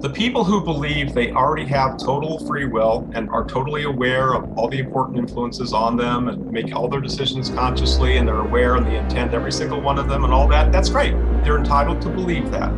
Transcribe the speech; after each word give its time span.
The 0.00 0.10
people 0.10 0.44
who 0.44 0.62
believe 0.62 1.14
they 1.14 1.32
already 1.32 1.64
have 1.66 1.96
total 1.96 2.38
free 2.46 2.66
will 2.66 3.10
and 3.14 3.30
are 3.30 3.46
totally 3.46 3.84
aware 3.84 4.34
of 4.34 4.58
all 4.58 4.68
the 4.68 4.78
important 4.78 5.18
influences 5.18 5.72
on 5.72 5.96
them 5.96 6.28
and 6.28 6.52
make 6.52 6.76
all 6.76 6.86
their 6.86 7.00
decisions 7.00 7.48
consciously 7.48 8.18
and 8.18 8.28
they're 8.28 8.40
aware 8.40 8.76
and 8.76 8.86
they 8.86 8.98
intend 8.98 9.32
every 9.32 9.50
single 9.50 9.80
one 9.80 9.98
of 9.98 10.06
them 10.06 10.24
and 10.24 10.34
all 10.34 10.46
that, 10.48 10.70
that's 10.70 10.90
great. 10.90 11.12
They're 11.42 11.56
entitled 11.56 12.02
to 12.02 12.10
believe 12.10 12.50
that. 12.50 12.70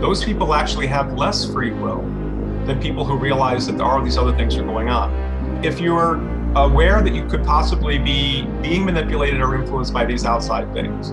Those 0.00 0.24
people 0.24 0.54
actually 0.54 0.86
have 0.86 1.14
less 1.14 1.44
free 1.44 1.72
will 1.72 2.02
than 2.64 2.80
people 2.80 3.04
who 3.04 3.16
realize 3.16 3.66
that 3.66 3.76
there 3.76 3.86
are 3.86 4.02
these 4.02 4.16
other 4.16 4.34
things 4.36 4.56
are 4.56 4.62
going 4.62 4.88
on. 4.88 5.64
If 5.64 5.80
you're 5.80 6.20
aware 6.54 7.02
that 7.02 7.12
you 7.12 7.26
could 7.26 7.44
possibly 7.44 7.98
be 7.98 8.46
being 8.62 8.84
manipulated 8.84 9.40
or 9.40 9.56
influenced 9.56 9.92
by 9.92 10.04
these 10.04 10.24
outside 10.24 10.72
things, 10.72 11.10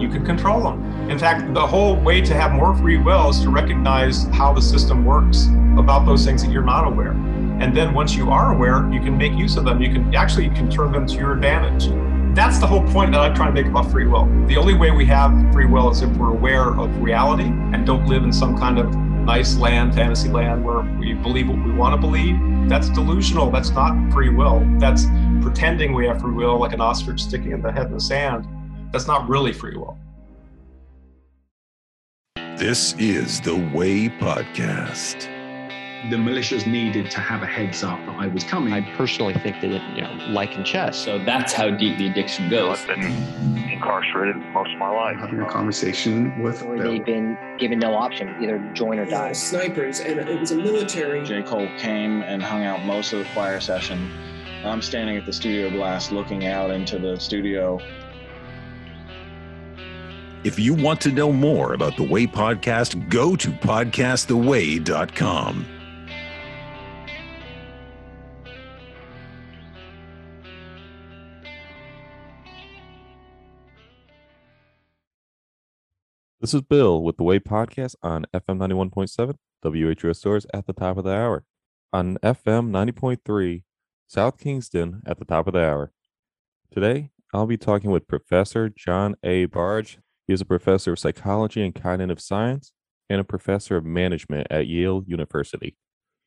you 0.00 0.08
can 0.08 0.24
control 0.24 0.62
them. 0.62 1.10
In 1.10 1.18
fact, 1.18 1.54
the 1.54 1.66
whole 1.66 1.96
way 1.96 2.20
to 2.20 2.34
have 2.34 2.52
more 2.52 2.76
free 2.76 2.98
will 2.98 3.30
is 3.30 3.40
to 3.40 3.50
recognize 3.50 4.24
how 4.28 4.52
the 4.52 4.60
system 4.60 5.04
works 5.04 5.46
about 5.78 6.04
those 6.04 6.24
things 6.24 6.42
that 6.44 6.52
you're 6.52 6.62
not 6.62 6.86
aware. 6.86 7.12
And 7.60 7.76
then 7.76 7.94
once 7.94 8.14
you 8.14 8.30
are 8.30 8.54
aware, 8.54 8.90
you 8.92 9.00
can 9.00 9.16
make 9.16 9.32
use 9.32 9.56
of 9.56 9.64
them. 9.64 9.80
You 9.80 9.92
can 9.92 10.14
actually 10.14 10.44
you 10.44 10.50
can 10.50 10.70
turn 10.70 10.92
them 10.92 11.06
to 11.06 11.14
your 11.14 11.32
advantage. 11.32 11.86
That's 12.36 12.58
the 12.58 12.66
whole 12.66 12.86
point 12.92 13.12
that 13.12 13.20
I'm 13.20 13.34
trying 13.34 13.54
to 13.54 13.62
make 13.62 13.70
about 13.70 13.90
free 13.90 14.06
will. 14.06 14.26
The 14.46 14.56
only 14.56 14.74
way 14.74 14.90
we 14.90 15.06
have 15.06 15.32
free 15.52 15.66
will 15.66 15.90
is 15.90 16.02
if 16.02 16.14
we're 16.16 16.30
aware 16.30 16.78
of 16.78 16.96
reality 17.02 17.48
and 17.48 17.86
don't 17.86 18.06
live 18.06 18.22
in 18.22 18.32
some 18.32 18.56
kind 18.56 18.78
of 18.78 18.94
nice 18.94 19.56
land, 19.56 19.94
fantasy 19.94 20.28
land 20.28 20.64
where 20.64 20.80
we 20.98 21.14
believe 21.14 21.48
what 21.48 21.64
we 21.64 21.72
want 21.72 21.94
to 21.94 22.00
believe. 22.00 22.38
That's 22.68 22.90
delusional. 22.90 23.50
That's 23.50 23.70
not 23.70 24.12
free 24.12 24.28
will. 24.28 24.64
That's 24.78 25.06
pretending 25.40 25.94
we 25.94 26.06
have 26.06 26.20
free 26.20 26.32
will 26.32 26.58
like 26.58 26.74
an 26.74 26.80
ostrich 26.80 27.22
sticking 27.22 27.52
in 27.52 27.62
the 27.62 27.72
head 27.72 27.86
in 27.86 27.94
the 27.94 28.00
sand 28.00 28.46
that's 28.92 29.06
not 29.06 29.28
really 29.28 29.52
free 29.52 29.76
will. 29.76 29.96
This 32.56 32.94
is 32.98 33.40
the 33.40 33.54
Way 33.74 34.08
Podcast. 34.08 35.28
The 36.10 36.16
militias 36.16 36.66
needed 36.66 37.10
to 37.12 37.20
have 37.20 37.42
a 37.42 37.46
heads 37.46 37.82
up 37.82 37.98
that 38.06 38.16
I 38.18 38.26
was 38.28 38.44
coming. 38.44 38.72
I 38.72 38.80
personally 38.96 39.34
think 39.34 39.60
that, 39.60 39.70
it, 39.70 39.82
you 39.96 40.02
know, 40.02 40.12
like 40.30 40.54
in 40.56 40.64
chess. 40.64 40.96
So 40.96 41.18
that's 41.24 41.52
how 41.52 41.70
deep 41.70 41.98
the 41.98 42.06
addiction 42.08 42.48
goes. 42.48 42.80
I've 42.80 42.86
been 42.86 43.68
incarcerated 43.72 44.36
most 44.52 44.72
of 44.72 44.78
my 44.78 44.90
life. 44.90 45.16
Having 45.18 45.40
a 45.40 45.48
conversation 45.50 46.40
with 46.40 46.62
Or 46.62 46.78
they've 46.78 47.04
been 47.04 47.36
given 47.58 47.78
no 47.80 47.94
option, 47.94 48.28
either 48.42 48.58
join 48.74 48.98
or 48.98 49.06
die. 49.06 49.32
snipers, 49.32 50.00
and 50.00 50.18
it 50.20 50.40
was 50.40 50.52
a 50.52 50.56
military. 50.56 51.24
J. 51.24 51.42
Cole 51.42 51.68
came 51.78 52.22
and 52.22 52.42
hung 52.42 52.64
out 52.64 52.84
most 52.84 53.12
of 53.12 53.18
the 53.20 53.24
choir 53.26 53.60
session. 53.60 54.10
I'm 54.64 54.82
standing 54.82 55.16
at 55.16 55.26
the 55.26 55.32
studio 55.32 55.70
blast 55.70 56.10
looking 56.12 56.46
out 56.46 56.70
into 56.70 56.98
the 56.98 57.18
studio. 57.18 57.80
If 60.44 60.56
you 60.56 60.72
want 60.72 61.00
to 61.00 61.10
know 61.10 61.32
more 61.32 61.74
about 61.74 61.96
the 61.96 62.04
Way 62.04 62.24
Podcast, 62.24 63.08
go 63.08 63.34
to 63.34 63.48
podcasttheway.com. 63.48 65.66
This 76.40 76.54
is 76.54 76.62
Bill 76.62 77.02
with 77.02 77.16
the 77.16 77.24
Way 77.24 77.40
Podcast 77.40 77.96
on 78.00 78.24
FM 78.32 78.60
91.7, 78.92 79.34
WHUS 79.64 80.18
Storrs 80.18 80.46
at 80.54 80.68
the 80.68 80.72
top 80.72 80.96
of 80.96 81.02
the 81.02 81.10
hour. 81.10 81.42
On 81.92 82.16
FM 82.18 82.70
90.3, 82.70 83.64
South 84.06 84.38
Kingston 84.38 85.02
at 85.04 85.18
the 85.18 85.24
top 85.24 85.48
of 85.48 85.54
the 85.54 85.68
hour. 85.68 85.90
Today, 86.72 87.10
I'll 87.34 87.46
be 87.46 87.56
talking 87.56 87.90
with 87.90 88.06
Professor 88.06 88.68
John 88.68 89.16
A. 89.24 89.46
Bargh. 89.46 89.98
He 90.28 90.34
is 90.34 90.42
a 90.42 90.44
professor 90.44 90.92
of 90.92 90.98
psychology 90.98 91.64
and 91.64 91.74
cognitive 91.74 92.20
science 92.20 92.72
and 93.08 93.18
a 93.18 93.24
professor 93.24 93.78
of 93.78 93.86
management 93.86 94.46
at 94.50 94.66
Yale 94.66 95.02
University. 95.06 95.78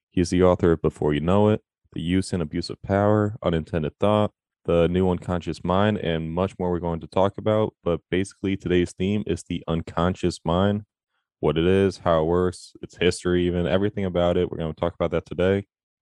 He 0.09 0.21
is 0.21 0.31
the 0.31 0.41
author 0.41 0.71
of 0.71 0.81
Before 0.81 1.13
You 1.13 1.21
Know 1.21 1.49
It, 1.49 1.61
The 1.93 2.01
Use 2.01 2.33
and 2.33 2.41
Abuse 2.41 2.71
of 2.71 2.81
Power, 2.81 3.37
Unintended 3.43 3.93
Thought, 3.99 4.31
the 4.65 4.87
new 4.87 5.07
unconscious 5.07 5.63
mind, 5.63 5.99
and 5.99 6.31
much 6.31 6.57
more 6.57 6.71
we're 6.71 6.79
going 6.79 6.99
to 7.01 7.07
talk 7.07 7.37
about. 7.37 7.75
But 7.83 8.01
basically, 8.09 8.57
today's 8.57 8.91
theme 8.91 9.23
is 9.27 9.43
the 9.43 9.63
unconscious 9.67 10.39
mind 10.43 10.83
what 11.39 11.57
it 11.57 11.65
is, 11.65 11.99
how 11.99 12.21
it 12.21 12.25
works, 12.25 12.73
its 12.81 12.97
history, 12.97 13.45
even 13.45 13.67
everything 13.67 14.05
about 14.05 14.37
it. 14.37 14.49
We're 14.49 14.59
going 14.59 14.73
to 14.73 14.79
talk 14.79 14.95
about 14.95 15.11
that 15.11 15.25
today. 15.25 15.65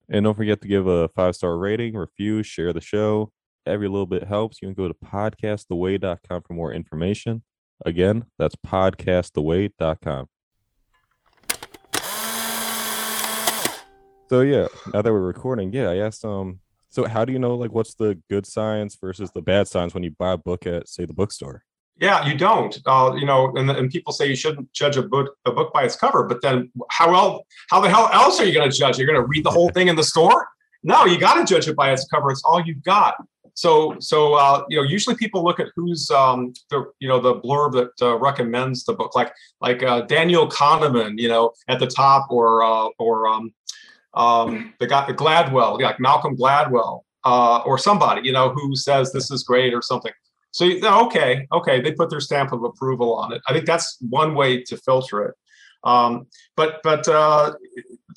And 0.10 0.24
don't 0.24 0.36
forget 0.36 0.62
to 0.62 0.68
give 0.68 0.88
a 0.88 1.10
five 1.10 1.36
star 1.36 1.58
rating, 1.58 1.96
review, 1.96 2.42
share 2.42 2.74
the 2.74 2.82
show. 2.82 3.32
Every 3.66 3.88
little 3.88 4.06
bit 4.06 4.24
helps. 4.24 4.62
You 4.62 4.68
can 4.68 4.76
go 4.76 4.88
to 4.88 4.94
podcasttheway.com 4.94 6.42
for 6.42 6.54
more 6.54 6.74
information. 6.74 7.44
Again, 7.86 8.26
that's 8.38 8.56
podcasttheway.com. 8.56 10.28
So 14.30 14.42
yeah, 14.42 14.68
now 14.94 15.02
that 15.02 15.12
we're 15.12 15.20
recording, 15.20 15.74
yeah, 15.74 15.90
I 15.90 15.98
asked 15.98 16.26
um 16.26 16.60
so 16.90 17.06
how 17.06 17.26
do 17.26 17.34
you 17.34 17.40
know 17.40 17.56
like 17.56 17.72
what's 17.72 17.96
the 17.96 18.20
good 18.30 18.46
science 18.46 18.96
versus 19.00 19.32
the 19.34 19.42
bad 19.42 19.68
science 19.68 19.94
when 19.94 20.04
you 20.04 20.12
buy 20.12 20.32
a 20.32 20.38
book 20.38 20.66
at 20.66 20.88
say 20.88 21.06
the 21.06 21.14
bookstore? 21.14 21.64
Yeah, 22.00 22.26
you 22.26 22.36
don't. 22.36 22.76
Uh, 22.86 23.14
you 23.16 23.26
know, 23.26 23.54
and, 23.56 23.70
and 23.70 23.92
people 23.92 24.14
say 24.14 24.28
you 24.28 24.36
shouldn't 24.36 24.74
judge 24.74 24.98
a 24.98 25.04
book 25.04 25.36
a 25.46 25.52
book 25.52 25.72
by 25.74 25.84
its 25.84 25.96
cover, 25.96 26.24
but 26.24 26.42
then 26.42 26.72
how 26.90 27.12
well 27.12 27.46
how 27.70 27.80
the 27.82 27.90
hell 27.90 28.10
else 28.12 28.40
are 28.40 28.46
you 28.46 28.54
going 28.54 28.70
to 28.70 28.76
judge? 28.76 28.98
You're 28.98 29.08
going 29.08 29.22
to 29.22 29.28
read 29.28 29.44
the 29.44 29.52
whole 29.52 29.70
thing 29.70 29.88
in 29.88 29.96
the 29.96 30.04
store? 30.04 30.48
No, 30.84 31.06
you 31.06 31.20
got 31.20 31.36
to 31.36 31.46
judge 31.46 31.68
it 31.68 31.76
by 31.76 31.92
its 31.92 32.06
cover. 32.06 32.32
It's 32.32 32.44
all 32.44 32.62
you've 32.66 32.84
got. 32.84 33.16
So 33.56 33.96
so 34.00 34.34
uh, 34.34 34.64
you 34.70 34.78
know, 34.78 34.84
usually 34.84 35.16
people 35.16 35.44
look 35.44 35.60
at 35.60 35.68
who's 35.76 36.10
um, 36.10 36.54
the 36.70 36.86
you 37.00 37.08
know 37.08 37.20
the 37.20 37.36
blurb 37.36 37.74
that 37.74 38.06
uh, 38.06 38.18
recommends 38.18 38.84
the 38.84 38.94
book, 38.94 39.16
like 39.16 39.32
like 39.62 39.84
uh, 39.84 40.02
Daniel 40.02 40.50
Kahneman, 40.50 41.20
you 41.20 41.30
know, 41.30 41.52
at 41.68 41.80
the 41.80 41.88
top, 41.88 42.28
or 42.32 42.64
uh, 42.64 42.90
or 43.00 43.28
um, 43.28 43.54
um, 44.16 44.74
the 44.80 44.88
guy 44.88 45.06
the 45.06 45.14
Gladwell, 45.14 45.80
like 45.80 46.00
Malcolm 46.00 46.36
Gladwell, 46.36 47.02
uh, 47.26 47.60
or 47.66 47.78
somebody 47.78 48.22
you 48.24 48.34
know 48.34 48.50
who 48.50 48.76
says 48.76 49.12
this 49.12 49.30
is 49.30 49.44
great 49.44 49.74
or 49.74 49.82
something. 49.82 50.14
So 50.52 50.66
okay, 51.06 51.48
okay, 51.52 51.82
they 51.82 51.92
put 51.92 52.10
their 52.10 52.22
stamp 52.22 52.52
of 52.52 52.64
approval 52.64 53.16
on 53.16 53.34
it. 53.34 53.42
I 53.48 53.54
think 53.54 53.66
that's 53.66 53.98
one 54.10 54.36
way 54.36 54.62
to 54.64 54.78
filter 54.78 55.24
it. 55.26 55.36
Um, 55.84 56.28
but 56.56 56.82
but 56.84 57.08
uh, 57.08 57.54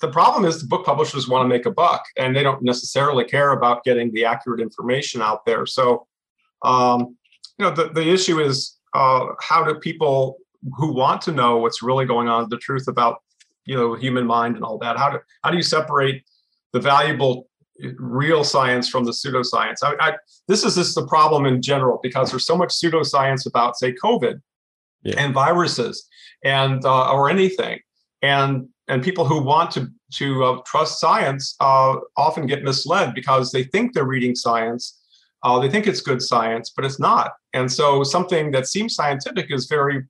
the 0.01 0.09
problem 0.09 0.45
is 0.45 0.61
the 0.61 0.67
book 0.69 0.87
publishers 0.87 1.29
want 1.29 1.45
to 1.45 1.49
make 1.49 1.67
a 1.67 1.71
buck, 1.71 2.05
and 2.17 2.35
they 2.35 2.43
don't 2.43 2.63
necessarily 2.63 3.25
care 3.25 3.53
about 3.53 3.85
getting 3.85 4.13
the 4.13 4.25
accurate 4.25 4.61
information 4.61 5.21
out 5.23 5.45
there. 5.45 5.67
So 5.67 6.07
um, 6.63 7.17
you 7.59 7.65
know 7.65 7.71
the, 7.71 7.89
the 7.89 8.09
issue 8.09 8.41
is 8.41 8.77
uh, 8.95 9.27
how 9.41 9.65
do 9.65 9.75
people 9.75 10.39
who 10.77 10.93
want 10.93 11.21
to 11.23 11.33
know 11.33 11.59
what's 11.59 11.83
really 11.83 12.07
going 12.07 12.29
on, 12.29 12.49
the 12.49 12.57
truth 12.57 12.89
about 12.89 13.23
you 13.65 13.75
know 13.77 13.95
human 13.95 14.27
mind 14.27 14.57
and 14.57 14.65
all 14.65 14.79
that, 14.79 14.97
how 14.97 15.11
do 15.11 15.19
how 15.43 15.51
do 15.51 15.57
you 15.57 15.63
separate 15.63 16.25
the 16.73 16.81
valuable 16.81 17.49
real 17.99 18.43
science 18.45 18.89
from 18.89 19.05
the 19.05 19.13
pseudoscience? 19.13 19.77
I, 19.83 19.95
I, 20.01 20.13
this 20.49 20.65
is 20.65 20.77
just 20.77 20.95
the 20.95 21.07
problem 21.07 21.45
in 21.47 21.61
general 21.61 22.01
because 22.03 22.31
there's 22.31 22.47
so 22.47 22.57
much 22.57 22.71
pseudoscience 22.71 23.47
about 23.47 23.77
say 23.77 23.93
COVID 23.93 24.41
Yeah. 25.03 25.17
and 25.19 25.35
viruses 25.35 26.07
and 26.45 26.85
uh, 26.85 27.13
or 27.13 27.29
anything 27.31 27.81
and 28.23 28.69
and 28.89 29.03
people 29.03 29.25
who 29.25 29.43
want 29.43 29.71
to 29.71 29.89
to 30.13 30.45
uh, 30.45 30.61
trust 30.65 31.01
science 31.01 31.57
uh, 31.61 31.97
often 32.17 32.47
get 32.47 32.63
misled 32.63 33.15
because 33.15 33.51
they 33.51 33.65
think 33.65 33.93
they're 33.93 34.05
reading 34.05 34.35
science 34.35 35.03
uh, 35.43 35.59
they 35.59 35.69
think 35.69 35.87
it's 35.87 36.01
good 36.01 36.23
science 36.23 36.71
but 36.75 36.85
it's 36.85 37.01
not 37.01 37.33
and 37.53 37.71
so 37.71 38.03
something 38.03 38.51
that 38.51 38.67
seems 38.67 38.95
scientific 38.95 39.47
is 39.51 39.67
very 39.67 40.05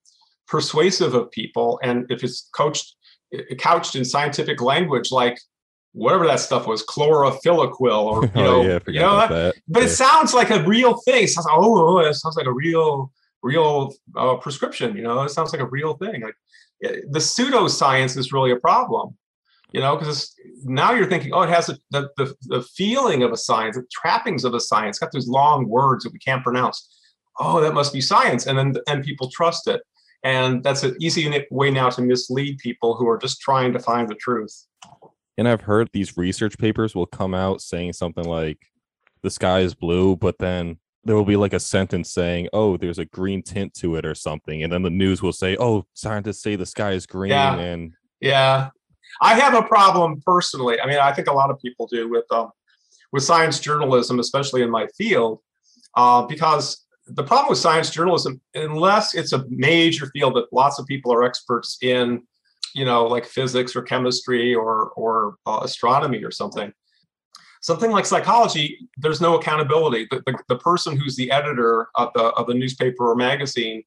persuasive 0.47 1.15
of 1.15 1.31
people 1.31 1.81
and 1.83 2.07
if 2.11 2.23
it's 2.23 2.49
coached 2.55 2.95
couched 3.59 3.97
in 3.97 4.05
scientific 4.05 4.61
language 4.61 5.11
like 5.11 5.39
whatever 5.97 6.27
that 6.27 6.39
stuff 6.39 6.67
was 6.67 6.85
chlorophyllaquil 6.85 8.05
or 8.05 8.25
you 8.35 8.43
know, 8.43 8.57
oh 8.57 8.63
yeah, 8.63 8.79
you 8.87 9.01
know 9.01 9.15
about 9.15 9.31
that. 9.31 9.55
but 9.67 9.83
it 9.83 9.89
sounds 9.89 10.35
like 10.35 10.51
a 10.51 10.63
real 10.65 10.99
thing. 10.99 11.25
It 11.25 11.31
sounds 11.31 11.47
like, 11.47 11.57
oh, 11.59 11.99
it 12.01 12.15
sounds 12.15 12.37
like 12.37 12.47
a 12.47 12.53
real, 12.53 13.11
real 13.43 13.95
uh, 14.17 14.37
prescription. 14.37 14.97
You 14.97 15.03
know, 15.03 15.23
it 15.23 15.31
sounds 15.31 15.53
like 15.53 15.63
a 15.63 15.67
real 15.67 15.95
thing. 15.95 16.23
Like 16.23 16.35
eh, 16.85 17.01
the 17.11 17.19
pseudoscience 17.19 18.17
is 18.17 18.33
really 18.33 18.53
a 18.53 18.57
problem. 18.57 19.16
You 19.72 19.81
know, 19.81 19.97
because 19.97 20.34
now 20.65 20.93
you're 20.93 21.09
thinking, 21.09 21.33
oh, 21.34 21.43
it 21.43 21.51
has 21.51 21.69
a, 21.69 21.77
the, 21.91 22.09
the 22.16 22.34
the 22.43 22.63
feeling 22.63 23.22
of 23.22 23.33
a 23.33 23.37
science, 23.37 23.77
the 23.77 23.84
trappings 23.93 24.45
of 24.45 24.55
a 24.55 24.60
science. 24.60 24.97
It's 24.97 25.01
got 25.01 25.13
those 25.13 25.28
long 25.28 25.69
words 25.69 26.05
that 26.05 26.13
we 26.13 26.19
can't 26.19 26.43
pronounce. 26.43 26.89
Oh, 27.39 27.60
that 27.60 27.75
must 27.75 27.93
be 27.93 28.01
science, 28.01 28.47
and 28.47 28.57
then 28.57 28.75
and 28.89 29.05
people 29.05 29.31
trust 29.31 29.69
it. 29.69 29.83
And 30.22 30.63
that's 30.65 30.83
an 30.83 30.97
easy 31.01 31.47
way 31.51 31.71
now 31.71 31.91
to 31.91 32.03
mislead 32.03 32.59
people 32.59 32.97
who 32.97 33.09
are 33.09 33.19
just 33.19 33.41
trying 33.41 33.72
to 33.75 33.78
find 33.78 34.09
the 34.09 34.15
truth. 34.15 34.66
And 35.39 35.47
I've 35.47 35.60
heard 35.60 35.91
these 35.93 36.16
research 36.16 36.59
papers 36.59 36.95
will 36.95 37.07
come 37.07 37.34
out 37.34 37.60
saying 37.60 37.93
something 37.93 38.25
like 38.25 38.59
the 39.22 39.31
sky 39.31 39.60
is 39.60 39.75
blue, 39.75 40.16
but 40.16 40.39
then 40.39 40.78
there 41.07 41.15
will 41.17 41.25
be 41.25 41.37
like 41.37 41.53
a 41.53 41.61
sentence 41.61 42.11
saying, 42.13 42.49
"Oh, 42.53 42.77
there's 42.77 42.99
a 42.99 43.05
green 43.05 43.43
tint 43.43 43.73
to 43.75 43.95
it" 43.97 44.05
or 44.05 44.15
something, 44.15 44.63
and 44.63 44.73
then 44.73 44.83
the 44.83 44.91
news 44.91 45.23
will 45.23 45.33
say, 45.33 45.57
"Oh, 45.59 45.87
scientists 45.95 46.43
say 46.43 46.57
the 46.57 46.67
sky 46.67 46.93
is 46.93 47.07
green," 47.07 47.31
Yeah. 47.31 47.57
and 47.57 47.93
Yeah, 48.21 48.71
I 49.21 49.35
have 49.35 49.55
a 49.55 49.63
problem 49.63 50.21
personally. 50.25 50.81
I 50.81 50.87
mean, 50.87 50.99
I 50.99 51.13
think 51.13 51.29
a 51.29 51.33
lot 51.33 51.51
of 51.51 51.59
people 51.61 51.87
do 51.87 52.09
with 52.09 52.25
um, 52.33 52.51
with 53.13 53.23
science 53.23 53.61
journalism, 53.61 54.19
especially 54.19 54.63
in 54.63 54.71
my 54.71 54.87
field, 54.99 55.41
uh, 55.97 56.23
because 56.23 56.85
the 57.07 57.23
problem 57.23 57.51
with 57.51 57.59
science 57.59 57.91
journalism, 57.91 58.41
unless 58.55 59.15
it's 59.15 59.33
a 59.33 59.45
major 59.49 60.07
field 60.07 60.35
that 60.35 60.53
lots 60.53 60.79
of 60.81 60.87
people 60.87 61.13
are 61.13 61.23
experts 61.23 61.79
in, 61.83 62.23
you 62.75 62.85
know, 62.85 63.07
like 63.07 63.25
physics 63.25 63.77
or 63.77 63.83
chemistry 63.83 64.55
or 64.55 64.91
or 64.97 65.37
uh, 65.47 65.61
astronomy 65.63 66.25
or 66.25 66.33
something. 66.33 66.73
Something 67.66 67.91
like 67.91 68.07
psychology, 68.07 68.89
there's 68.97 69.21
no 69.21 69.34
accountability. 69.36 70.07
The, 70.09 70.22
the, 70.24 70.39
the 70.47 70.59
person 70.59 70.97
who's 70.97 71.16
the 71.16 71.33
editor 71.33 71.89
of 71.97 72.13
the 72.15 72.27
of 72.39 72.47
the 72.47 72.54
newspaper 72.54 73.10
or 73.10 73.16
magazine 73.16 73.83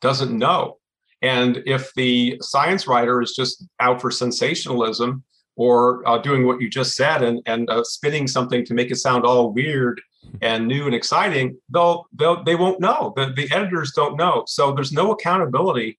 doesn't 0.00 0.32
know. 0.32 0.78
And 1.20 1.62
if 1.66 1.92
the 1.92 2.38
science 2.40 2.86
writer 2.86 3.20
is 3.20 3.34
just 3.34 3.66
out 3.80 4.00
for 4.00 4.10
sensationalism 4.10 5.24
or 5.56 6.08
uh, 6.08 6.16
doing 6.16 6.46
what 6.46 6.62
you 6.62 6.70
just 6.70 6.96
said 6.96 7.22
and, 7.22 7.42
and 7.44 7.68
uh, 7.68 7.84
spinning 7.84 8.26
something 8.26 8.64
to 8.64 8.72
make 8.72 8.90
it 8.90 8.96
sound 8.96 9.26
all 9.26 9.52
weird 9.52 10.00
and 10.40 10.66
new 10.66 10.86
and 10.86 10.94
exciting, 10.94 11.54
they'll, 11.68 12.06
they'll 12.14 12.42
they 12.44 12.54
won't 12.54 12.80
know. 12.80 13.12
The, 13.14 13.34
the 13.36 13.54
editors 13.54 13.92
don't 13.94 14.16
know. 14.16 14.44
So 14.46 14.72
there's 14.72 14.92
no 14.92 15.12
accountability 15.12 15.98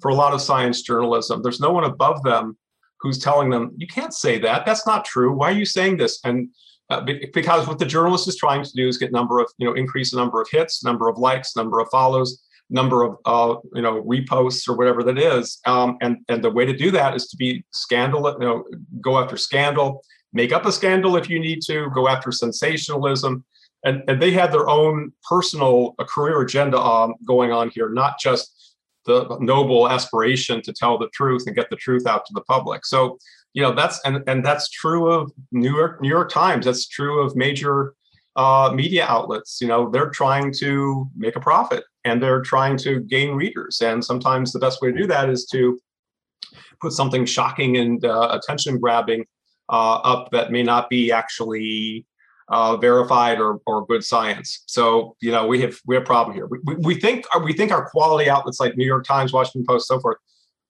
for 0.00 0.10
a 0.10 0.14
lot 0.14 0.32
of 0.32 0.40
science 0.40 0.80
journalism. 0.80 1.42
There's 1.42 1.60
no 1.60 1.72
one 1.72 1.84
above 1.84 2.22
them 2.22 2.56
who's 3.00 3.18
telling 3.18 3.50
them, 3.50 3.72
you 3.76 3.86
can't 3.86 4.14
say 4.14 4.38
that. 4.38 4.64
That's 4.64 4.86
not 4.86 5.04
true. 5.04 5.30
Why 5.34 5.50
are 5.50 5.60
you 5.62 5.66
saying 5.66 5.98
this? 5.98 6.20
And 6.24 6.48
uh, 6.90 7.04
because 7.32 7.66
what 7.66 7.78
the 7.78 7.86
journalist 7.86 8.28
is 8.28 8.36
trying 8.36 8.64
to 8.64 8.72
do 8.74 8.88
is 8.88 8.98
get 8.98 9.12
number 9.12 9.38
of, 9.38 9.50
you 9.58 9.66
know, 9.66 9.74
increase 9.74 10.10
the 10.10 10.16
number 10.16 10.40
of 10.40 10.48
hits, 10.50 10.84
number 10.84 11.08
of 11.08 11.18
likes, 11.18 11.56
number 11.56 11.78
of 11.78 11.88
follows, 11.90 12.42
number 12.68 13.02
of 13.02 13.16
uh, 13.24 13.56
you 13.74 13.82
know 13.82 14.02
reposts 14.02 14.68
or 14.68 14.76
whatever 14.76 15.02
that 15.02 15.18
is. 15.18 15.60
Um, 15.66 15.96
and 16.00 16.18
and 16.28 16.42
the 16.42 16.50
way 16.50 16.64
to 16.64 16.76
do 16.76 16.90
that 16.92 17.14
is 17.14 17.28
to 17.28 17.36
be 17.36 17.64
scandal 17.72 18.36
you 18.40 18.46
know 18.46 18.64
go 19.00 19.18
after 19.18 19.36
scandal 19.36 20.02
make 20.32 20.52
up 20.52 20.64
a 20.66 20.72
scandal 20.72 21.16
if 21.16 21.28
you 21.28 21.40
need 21.40 21.60
to 21.62 21.90
go 21.90 22.08
after 22.08 22.30
sensationalism. 22.32 23.44
And, 23.82 24.02
and 24.08 24.20
they 24.20 24.30
had 24.30 24.52
their 24.52 24.68
own 24.68 25.12
personal 25.28 25.94
a 25.98 26.04
career 26.04 26.40
agenda 26.42 26.78
um, 26.78 27.14
going 27.24 27.50
on 27.50 27.70
here 27.70 27.88
not 27.88 28.20
just 28.20 28.76
the 29.06 29.38
noble 29.40 29.88
aspiration 29.88 30.60
to 30.62 30.72
tell 30.72 30.98
the 30.98 31.08
truth 31.08 31.44
and 31.46 31.56
get 31.56 31.70
the 31.70 31.76
truth 31.76 32.06
out 32.06 32.26
to 32.26 32.32
the 32.34 32.42
public. 32.42 32.84
So 32.84 33.18
you 33.52 33.62
know 33.62 33.74
that's 33.74 34.00
and 34.04 34.22
and 34.28 34.44
that's 34.44 34.68
true 34.68 35.10
of 35.10 35.30
new 35.52 35.76
york 35.76 36.00
new 36.00 36.08
york 36.08 36.30
times 36.30 36.64
that's 36.66 36.86
true 36.86 37.22
of 37.22 37.34
major 37.36 37.94
uh, 38.36 38.70
media 38.74 39.04
outlets 39.06 39.58
you 39.60 39.66
know 39.66 39.90
they're 39.90 40.10
trying 40.10 40.52
to 40.52 41.08
make 41.16 41.36
a 41.36 41.40
profit 41.40 41.84
and 42.04 42.22
they're 42.22 42.42
trying 42.42 42.76
to 42.78 43.00
gain 43.00 43.34
readers. 43.34 43.80
And 43.80 44.04
sometimes 44.04 44.52
the 44.52 44.58
best 44.58 44.80
way 44.80 44.92
to 44.92 44.98
do 44.98 45.06
that 45.08 45.28
is 45.28 45.46
to 45.46 45.78
put 46.80 46.92
something 46.92 47.26
shocking 47.26 47.76
and 47.76 48.04
uh, 48.04 48.38
attention 48.40 48.78
grabbing 48.78 49.26
uh, 49.68 49.96
up 49.96 50.30
that 50.32 50.50
may 50.50 50.62
not 50.62 50.88
be 50.88 51.12
actually 51.12 52.06
uh, 52.48 52.76
verified 52.76 53.38
or, 53.38 53.60
or 53.66 53.86
good 53.86 54.02
science. 54.02 54.64
So 54.66 55.16
you 55.20 55.30
know 55.30 55.46
we 55.46 55.60
have 55.60 55.78
we 55.86 55.94
have 55.94 56.02
a 56.02 56.06
problem 56.06 56.34
here. 56.34 56.46
We, 56.46 56.58
we, 56.64 56.74
we 56.76 56.94
think 56.94 57.26
we 57.44 57.52
think 57.52 57.70
our 57.70 57.88
quality 57.88 58.28
outlets 58.28 58.58
like 58.58 58.76
New 58.76 58.86
York 58.86 59.04
Times, 59.04 59.32
Washington 59.32 59.64
Post, 59.66 59.86
so 59.86 60.00
forth, 60.00 60.18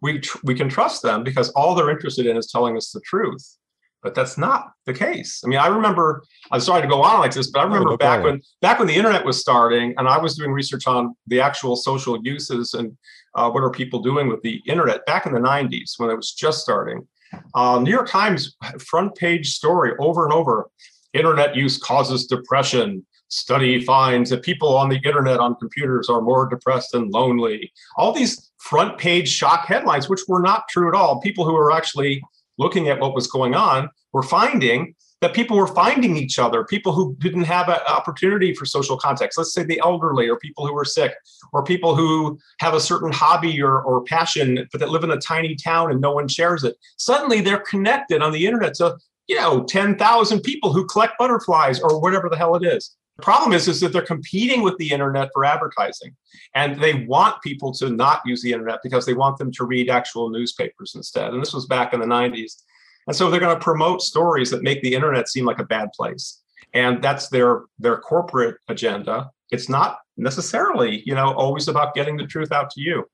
we 0.02 0.20
tr- 0.20 0.38
we 0.44 0.54
can 0.54 0.68
trust 0.68 1.02
them 1.02 1.22
because 1.22 1.50
all 1.50 1.74
they're 1.74 1.90
interested 1.90 2.26
in 2.26 2.36
is 2.36 2.50
telling 2.50 2.76
us 2.76 2.90
the 2.90 3.00
truth 3.00 3.56
but 4.02 4.14
that's 4.14 4.38
not 4.38 4.72
the 4.86 4.94
case. 4.94 5.42
I 5.44 5.48
mean, 5.48 5.58
I 5.58 5.66
remember. 5.66 6.22
I'm 6.50 6.60
sorry 6.60 6.82
to 6.82 6.88
go 6.88 7.02
on 7.02 7.20
like 7.20 7.34
this, 7.34 7.50
but 7.50 7.60
I 7.60 7.64
remember 7.64 7.90
no 7.90 7.96
back 7.96 8.22
when 8.22 8.40
back 8.62 8.78
when 8.78 8.88
the 8.88 8.94
internet 8.94 9.24
was 9.24 9.40
starting, 9.40 9.94
and 9.98 10.08
I 10.08 10.18
was 10.18 10.36
doing 10.36 10.52
research 10.52 10.86
on 10.86 11.14
the 11.26 11.40
actual 11.40 11.76
social 11.76 12.18
uses 12.22 12.74
and 12.74 12.96
uh, 13.34 13.50
what 13.50 13.62
are 13.62 13.70
people 13.70 14.00
doing 14.00 14.28
with 14.28 14.42
the 14.42 14.60
internet 14.66 15.04
back 15.06 15.26
in 15.26 15.32
the 15.32 15.40
90s 15.40 15.92
when 15.98 16.10
it 16.10 16.16
was 16.16 16.32
just 16.32 16.60
starting. 16.60 17.06
Uh, 17.54 17.78
New 17.78 17.92
York 17.92 18.08
Times 18.08 18.56
front 18.78 19.14
page 19.14 19.50
story 19.50 19.92
over 19.98 20.24
and 20.24 20.32
over: 20.32 20.68
internet 21.12 21.54
use 21.54 21.78
causes 21.78 22.26
depression. 22.26 23.04
Study 23.30 23.84
finds 23.84 24.30
that 24.30 24.42
people 24.42 24.76
on 24.76 24.88
the 24.88 25.00
internet 25.04 25.38
on 25.38 25.54
computers 25.56 26.08
are 26.08 26.20
more 26.20 26.48
depressed 26.48 26.94
and 26.94 27.12
lonely. 27.12 27.72
All 27.96 28.12
these 28.12 28.50
front 28.58 28.98
page 28.98 29.28
shock 29.28 29.66
headlines, 29.66 30.08
which 30.08 30.20
were 30.28 30.42
not 30.42 30.68
true 30.68 30.88
at 30.88 30.94
all. 30.94 31.20
People 31.20 31.44
who 31.44 31.52
were 31.52 31.72
actually 31.72 32.22
looking 32.58 32.88
at 32.88 33.00
what 33.00 33.14
was 33.14 33.26
going 33.26 33.54
on, 33.54 33.88
were 34.12 34.22
finding 34.22 34.94
that 35.20 35.34
people 35.34 35.56
were 35.56 35.66
finding 35.66 36.16
each 36.16 36.38
other, 36.38 36.64
people 36.64 36.92
who 36.92 37.14
didn't 37.20 37.44
have 37.44 37.68
an 37.68 37.78
opportunity 37.86 38.54
for 38.54 38.64
social 38.64 38.96
context. 38.96 39.36
Let's 39.36 39.52
say 39.52 39.62
the 39.62 39.80
elderly, 39.84 40.28
or 40.28 40.38
people 40.38 40.66
who 40.66 40.72
were 40.72 40.84
sick, 40.84 41.14
or 41.52 41.62
people 41.62 41.94
who 41.94 42.38
have 42.60 42.74
a 42.74 42.80
certain 42.80 43.12
hobby 43.12 43.62
or, 43.62 43.82
or 43.82 44.02
passion, 44.04 44.66
but 44.72 44.80
that 44.80 44.88
live 44.88 45.04
in 45.04 45.10
a 45.10 45.18
tiny 45.18 45.54
town 45.54 45.90
and 45.90 46.00
no 46.00 46.12
one 46.12 46.26
shares 46.26 46.64
it. 46.64 46.76
Suddenly 46.96 47.42
they're 47.42 47.58
connected 47.58 48.22
on 48.22 48.32
the 48.32 48.46
internet 48.46 48.74
to, 48.74 48.96
you 49.26 49.36
know, 49.36 49.62
10,000 49.64 50.40
people 50.40 50.72
who 50.72 50.86
collect 50.86 51.18
butterflies 51.18 51.80
or 51.80 52.00
whatever 52.00 52.28
the 52.28 52.36
hell 52.36 52.56
it 52.56 52.64
is. 52.64 52.96
The 53.20 53.24
problem 53.24 53.52
is, 53.52 53.68
is 53.68 53.80
that 53.80 53.92
they're 53.92 54.00
competing 54.00 54.62
with 54.62 54.78
the 54.78 54.90
internet 54.90 55.28
for 55.34 55.44
advertising. 55.44 56.16
And 56.54 56.80
they 56.80 57.04
want 57.04 57.42
people 57.42 57.70
to 57.74 57.90
not 57.90 58.22
use 58.24 58.40
the 58.40 58.50
internet 58.50 58.78
because 58.82 59.04
they 59.04 59.12
want 59.12 59.36
them 59.36 59.52
to 59.52 59.66
read 59.66 59.90
actual 59.90 60.30
newspapers 60.30 60.94
instead. 60.94 61.34
And 61.34 61.42
this 61.42 61.52
was 61.52 61.66
back 61.66 61.92
in 61.92 62.00
the 62.00 62.06
90s. 62.06 62.62
And 63.06 63.14
so 63.14 63.28
they're 63.28 63.38
going 63.38 63.54
to 63.54 63.62
promote 63.62 64.00
stories 64.00 64.50
that 64.50 64.62
make 64.62 64.80
the 64.80 64.94
internet 64.94 65.28
seem 65.28 65.44
like 65.44 65.58
a 65.58 65.64
bad 65.64 65.92
place. 65.92 66.40
And 66.72 67.02
that's 67.02 67.28
their 67.28 67.64
their 67.78 67.98
corporate 67.98 68.56
agenda. 68.68 69.30
It's 69.50 69.68
not 69.68 69.98
necessarily, 70.16 71.02
you 71.04 71.14
know, 71.14 71.34
always 71.34 71.68
about 71.68 71.92
getting 71.92 72.16
the 72.16 72.26
truth 72.26 72.52
out 72.52 72.70
to 72.70 72.80
you. 72.80 73.04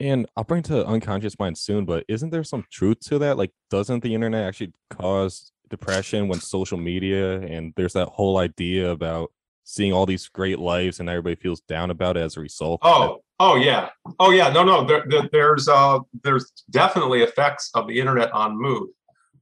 And 0.00 0.26
I'll 0.36 0.42
bring 0.42 0.64
to 0.64 0.84
unconscious 0.84 1.38
mind 1.38 1.56
soon, 1.56 1.84
but 1.84 2.04
isn't 2.08 2.30
there 2.30 2.42
some 2.42 2.64
truth 2.72 2.98
to 3.02 3.20
that? 3.20 3.36
Like, 3.38 3.52
doesn't 3.70 4.02
the 4.02 4.12
internet 4.12 4.44
actually 4.44 4.72
cause 4.90 5.52
depression 5.68 6.26
when 6.26 6.40
social 6.40 6.78
media 6.78 7.40
and 7.42 7.72
there's 7.76 7.92
that 7.92 8.08
whole 8.08 8.38
idea 8.38 8.90
about 8.90 9.30
seeing 9.64 9.92
all 9.92 10.06
these 10.06 10.28
great 10.28 10.58
lives 10.58 11.00
and 11.00 11.08
everybody 11.08 11.36
feels 11.36 11.60
down 11.60 11.90
about 11.90 12.16
it 12.16 12.20
as 12.20 12.36
a 12.36 12.40
result. 12.40 12.80
Oh, 12.82 13.22
oh 13.40 13.56
yeah, 13.56 13.90
oh 14.18 14.30
yeah. 14.30 14.50
No, 14.50 14.62
no. 14.64 14.84
There, 14.84 15.04
there, 15.08 15.28
there's 15.32 15.68
uh, 15.68 16.00
there's 16.22 16.50
definitely 16.70 17.22
effects 17.22 17.70
of 17.74 17.86
the 17.86 17.98
internet 17.98 18.32
on 18.32 18.60
mood. 18.60 18.88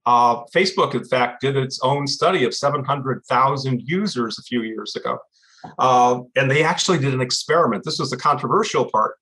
Uh, 0.06 0.44
Facebook, 0.54 0.94
in 0.94 1.04
fact, 1.04 1.40
did 1.40 1.56
its 1.56 1.78
own 1.82 2.06
study 2.06 2.44
of 2.44 2.54
700,000 2.54 3.82
users 3.84 4.38
a 4.38 4.42
few 4.42 4.62
years 4.62 4.96
ago, 4.96 5.18
uh, 5.78 6.20
and 6.36 6.50
they 6.50 6.62
actually 6.62 6.98
did 6.98 7.14
an 7.14 7.20
experiment. 7.20 7.84
This 7.84 7.98
was 7.98 8.10
the 8.10 8.16
controversial 8.16 8.90
part. 8.90 9.16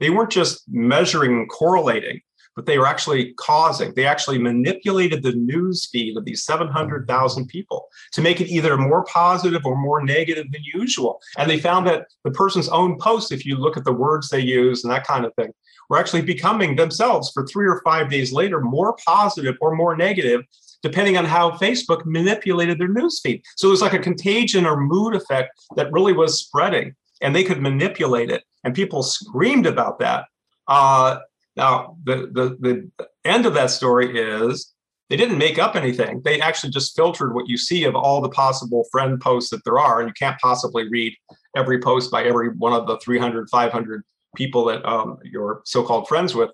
They 0.00 0.10
weren't 0.10 0.30
just 0.30 0.64
measuring 0.68 1.32
and 1.32 1.48
correlating 1.48 2.20
but 2.56 2.66
they 2.66 2.78
were 2.78 2.86
actually 2.86 3.32
causing, 3.34 3.92
they 3.94 4.06
actually 4.06 4.38
manipulated 4.38 5.22
the 5.22 5.32
news 5.32 5.86
feed 5.86 6.16
of 6.16 6.24
these 6.24 6.44
700,000 6.44 7.46
people 7.46 7.88
to 8.12 8.22
make 8.22 8.40
it 8.40 8.48
either 8.48 8.76
more 8.76 9.04
positive 9.04 9.64
or 9.64 9.76
more 9.76 10.04
negative 10.04 10.46
than 10.52 10.62
usual. 10.74 11.20
And 11.36 11.50
they 11.50 11.58
found 11.58 11.86
that 11.86 12.06
the 12.24 12.30
person's 12.30 12.68
own 12.68 12.98
posts, 12.98 13.32
if 13.32 13.44
you 13.44 13.56
look 13.56 13.76
at 13.76 13.84
the 13.84 13.92
words 13.92 14.28
they 14.28 14.40
use 14.40 14.84
and 14.84 14.92
that 14.92 15.06
kind 15.06 15.24
of 15.24 15.34
thing, 15.34 15.52
were 15.88 15.98
actually 15.98 16.22
becoming 16.22 16.76
themselves 16.76 17.30
for 17.32 17.46
three 17.46 17.66
or 17.66 17.82
five 17.84 18.10
days 18.10 18.32
later 18.32 18.60
more 18.60 18.96
positive 19.06 19.56
or 19.60 19.74
more 19.74 19.96
negative 19.96 20.42
depending 20.84 21.16
on 21.16 21.24
how 21.24 21.50
Facebook 21.52 22.04
manipulated 22.04 22.78
their 22.78 22.88
news 22.88 23.18
feed. 23.18 23.42
So 23.56 23.68
it 23.68 23.70
was 23.70 23.80
like 23.80 23.94
a 23.94 23.98
contagion 23.98 24.66
or 24.66 24.78
mood 24.78 25.16
effect 25.16 25.58
that 25.76 25.90
really 25.90 26.12
was 26.12 26.38
spreading, 26.38 26.94
and 27.22 27.34
they 27.34 27.42
could 27.42 27.62
manipulate 27.62 28.30
it. 28.30 28.44
And 28.64 28.74
people 28.74 29.02
screamed 29.02 29.64
about 29.66 29.98
that. 30.00 30.26
Uh, 30.68 31.20
now, 31.56 31.96
the, 32.04 32.28
the, 32.32 32.56
the 32.60 33.08
end 33.24 33.46
of 33.46 33.54
that 33.54 33.70
story 33.70 34.18
is 34.18 34.74
they 35.10 35.16
didn't 35.16 35.38
make 35.38 35.58
up 35.58 35.76
anything. 35.76 36.22
They 36.24 36.40
actually 36.40 36.70
just 36.70 36.96
filtered 36.96 37.34
what 37.34 37.48
you 37.48 37.56
see 37.56 37.84
of 37.84 37.94
all 37.94 38.20
the 38.20 38.28
possible 38.28 38.86
friend 38.90 39.20
posts 39.20 39.50
that 39.50 39.64
there 39.64 39.78
are. 39.78 40.00
And 40.00 40.08
you 40.08 40.14
can't 40.14 40.40
possibly 40.40 40.88
read 40.88 41.14
every 41.56 41.78
post 41.80 42.10
by 42.10 42.24
every 42.24 42.48
one 42.50 42.72
of 42.72 42.86
the 42.86 42.98
300, 42.98 43.48
500 43.50 44.02
people 44.34 44.64
that 44.66 44.84
um, 44.84 45.18
you're 45.22 45.62
so 45.64 45.84
called 45.84 46.08
friends 46.08 46.34
with. 46.34 46.50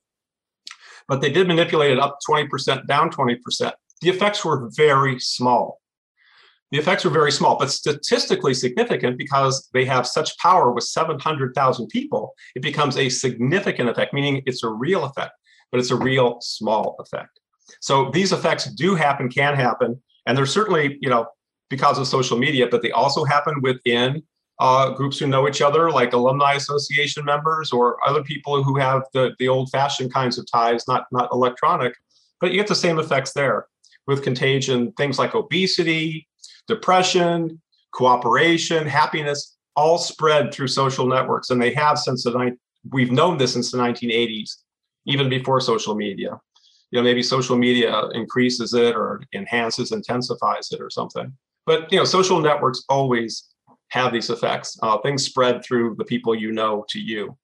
But 1.09 1.21
they 1.21 1.31
did 1.31 1.49
manipulate 1.49 1.93
it 1.93 1.99
up 1.99 2.19
20%, 2.29 2.87
down 2.87 3.11
20%. 3.11 3.73
The 4.03 4.09
effects 4.09 4.45
were 4.45 4.71
very 4.75 5.19
small. 5.19 5.81
The 6.71 6.79
effects 6.79 7.05
are 7.05 7.11
very 7.11 7.33
small, 7.33 7.59
but 7.59 7.71
statistically 7.71 8.55
significant 8.55 9.19
because 9.19 9.69
they 9.73 9.85
have 9.87 10.07
such 10.07 10.37
power 10.39 10.71
with 10.71 10.85
700,000 10.85 11.89
people. 11.89 12.35
It 12.55 12.63
becomes 12.63 12.97
a 12.97 13.09
significant 13.09 13.89
effect, 13.89 14.15
meaning 14.15 14.43
it's 14.47 14.63
a 14.63 14.69
real 14.69 15.05
effect, 15.05 15.33
but 15.73 15.81
it's 15.81 15.91
a 15.91 15.97
real 15.97 16.39
small 16.41 16.97
effect. 17.01 17.41
So 17.81 18.11
these 18.13 18.33
effects 18.33 18.67
do 18.67 18.95
happen, 18.95 19.29
can 19.29 19.57
happen, 19.57 20.01
and 20.27 20.39
they're 20.39 20.47
certainly, 20.47 20.99
you 21.01 21.09
know, 21.09 21.27
because 21.71 21.99
of 21.99 22.07
social 22.07 22.39
media, 22.39 22.67
but 22.69 22.83
they 22.83 22.91
also 22.91 23.25
happen 23.25 23.61
within 23.63 24.23
uh, 24.61 24.91
groups 24.91 25.19
who 25.19 25.27
know 25.27 25.49
each 25.49 25.63
other, 25.63 25.91
like 25.91 26.13
alumni 26.13 26.55
association 26.55 27.25
members 27.25 27.73
or 27.73 27.97
other 28.07 28.23
people 28.23 28.63
who 28.63 28.77
have 28.77 29.03
the, 29.15 29.35
the 29.39 29.49
old-fashioned 29.49 30.13
kinds 30.13 30.39
of 30.39 30.47
ties, 30.51 30.87
not 30.87 31.07
not 31.11 31.31
electronic. 31.33 31.95
But 32.41 32.51
you 32.51 32.59
get 32.59 32.69
the 32.69 32.75
same 32.75 32.99
effects 32.99 33.33
there 33.33 33.67
with 34.07 34.23
contagion, 34.23 34.93
things 34.93 35.19
like 35.19 35.35
obesity, 35.35 36.29
depression, 36.67 37.61
cooperation, 37.93 38.87
happiness, 38.87 39.57
all 39.77 39.99
spread 39.99 40.53
through 40.53 40.69
social 40.69 41.07
networks. 41.07 41.51
And 41.51 41.61
they 41.61 41.73
have 41.75 41.99
since 41.99 42.25
the 42.25 42.31
night 42.31 42.55
we've 42.91 43.13
known 43.13 43.39
this 43.39 43.53
since 43.53 43.71
the 43.71 43.79
1980s, 43.79 44.57
even 45.07 45.29
before 45.29 45.61
social 45.61 45.95
media. 45.95 46.39
You 46.91 46.99
know, 46.99 47.03
maybe 47.03 47.23
social 47.23 47.57
media 47.57 48.09
increases 48.15 48.75
it 48.75 48.97
or 48.97 49.23
enhances, 49.33 49.93
intensifies 49.93 50.73
it 50.73 50.81
or 50.81 50.91
something. 50.91 51.33
But 51.67 51.93
you 51.93 51.99
know, 51.99 52.05
social 52.05 52.41
networks 52.41 52.85
always 52.89 53.51
have 53.89 54.13
these 54.13 54.31
effects. 54.31 54.79
Uh, 54.83 54.99
things 54.99 55.25
spread 55.25 55.65
through 55.65 55.97
the 55.99 56.05
people 56.05 56.35
you 56.35 56.53
know 56.53 56.85
to 56.89 56.99
you. 56.99 57.37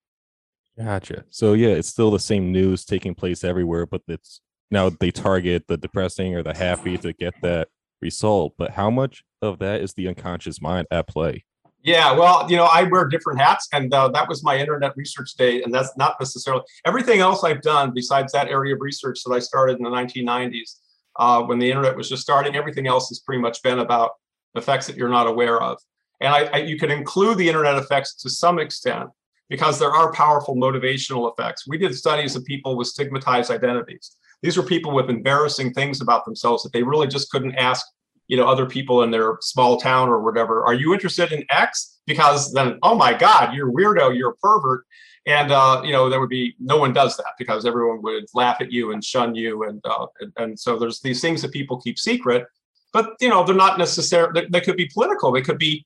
Gotcha. 0.77 1.25
So 1.31 1.53
yeah, 1.55 1.69
it's 1.69 1.89
still 1.89 2.11
the 2.11 2.19
same 2.19 2.53
news 2.53 2.85
taking 2.85 3.15
place 3.15 3.45
everywhere, 3.45 3.87
but 3.87 4.03
it's 4.09 4.41
now 4.71 4.91
they 4.91 5.11
target 5.11 5.65
the 5.69 5.77
depressing 5.77 6.35
or 6.35 6.43
the 6.43 6.55
happy 6.55 6.99
to 6.99 7.13
get 7.13 7.35
that 7.43 7.69
result, 8.01 8.55
but 8.59 8.73
how 8.73 8.91
much 8.91 9.25
of 9.43 9.59
that 9.59 9.81
is 9.81 9.95
the 9.95 10.09
unconscious 10.09 10.61
mind 10.61 10.87
at 10.91 11.09
play? 11.09 11.45
Yeah, 11.83 12.13
well, 12.13 12.51
you 12.51 12.57
know, 12.57 12.65
I 12.65 12.83
wear 12.83 13.07
different 13.07 13.41
hats, 13.41 13.69
and 13.73 13.95
uh, 13.95 14.09
that 14.09 14.29
was 14.29 14.43
my 14.43 14.59
internet 14.59 14.97
research 14.97 15.35
day, 15.35 15.63
and 15.63 15.73
that's 15.73 15.97
not 15.97 16.17
necessarily 16.19 16.65
everything 16.85 17.21
else 17.21 17.45
I've 17.45 17.63
done 17.63 17.93
besides 17.95 18.33
that 18.33 18.49
area 18.49 18.75
of 18.75 18.81
research 18.81 19.23
that 19.25 19.33
I 19.33 19.39
started 19.39 19.77
in 19.77 19.85
the 19.85 19.91
1990s 19.91 20.81
uh, 21.17 21.43
when 21.45 21.61
the 21.61 21.71
internet 21.71 21.97
was 21.97 22.09
just 22.09 22.23
starting. 22.23 22.57
Everything 22.57 22.89
else 22.89 23.09
has 23.09 23.21
pretty 23.21 23.41
much 23.41 23.63
been 23.63 23.79
about 23.79 24.13
effects 24.57 24.89
that 24.89 24.97
you're 24.97 25.09
not 25.09 25.29
aware 25.29 25.63
of, 25.63 25.79
and 26.21 26.35
I, 26.35 26.45
I, 26.47 26.57
you 26.59 26.77
can 26.77 26.91
include 26.91 27.39
the 27.39 27.47
internet 27.47 27.77
effects 27.77 28.17
to 28.23 28.31
some 28.31 28.59
extent 28.59 29.11
because 29.49 29.79
there 29.79 29.93
are 29.93 30.13
powerful 30.13 30.57
motivational 30.57 31.33
effects. 31.33 31.69
We 31.69 31.79
did 31.79 31.95
studies 31.95 32.35
of 32.35 32.45
people 32.45 32.77
with 32.77 32.89
stigmatized 32.89 33.51
identities. 33.51 34.17
These 34.43 34.57
were 34.57 34.63
people 34.63 34.93
with 34.93 35.11
embarrassing 35.11 35.73
things 35.73 36.01
about 36.01 36.25
themselves 36.25 36.63
that 36.63 36.73
they 36.73 36.83
really 36.83 37.07
just 37.07 37.31
couldn't 37.31 37.57
ask 37.57 37.87
you 38.29 38.37
know 38.37 38.47
other 38.47 38.67
people 38.67 39.03
in 39.03 39.11
their 39.11 39.39
small 39.41 39.77
town 39.77 40.09
or 40.09 40.21
whatever 40.21 40.65
are 40.67 40.75
you 40.75 40.93
interested 40.93 41.33
in 41.33 41.45
x? 41.51 41.99
Because 42.07 42.53
then 42.53 42.79
oh 42.83 42.97
my 42.97 43.13
god 43.15 43.55
you're 43.55 43.73
weirdo 43.73 44.17
you're 44.17 44.31
a 44.31 44.37
pervert. 44.37 44.85
And 45.29 45.51
uh, 45.51 45.83
you 45.85 45.91
know 45.91 46.09
there 46.09 46.21
would 46.21 46.29
be 46.29 46.55
no 46.61 46.77
one 46.77 46.93
does 46.93 47.17
that 47.17 47.33
because 47.37 47.67
everyone 47.67 48.01
would 48.03 48.27
laugh 48.33 48.59
at 48.61 48.71
you 48.71 48.93
and 48.93 49.03
shun 49.03 49.35
you 49.35 49.65
and 49.65 49.81
uh, 49.85 50.07
and, 50.21 50.33
and, 50.37 50.61
so 50.61 50.79
there's 50.79 51.01
these 51.01 51.21
things 51.21 51.43
that 51.43 51.53
people 51.53 51.81
keep 51.81 51.99
secret 51.99 52.47
but 52.93 53.15
you 53.21 53.29
know 53.29 53.43
they're 53.43 53.57
not 53.57 53.77
necessarily 53.77 54.41
they, 54.41 54.47
they 54.49 54.61
could 54.61 54.77
be 54.77 54.89
political 54.95 55.33
they 55.33 55.43
could 55.43 55.59
be 55.59 55.85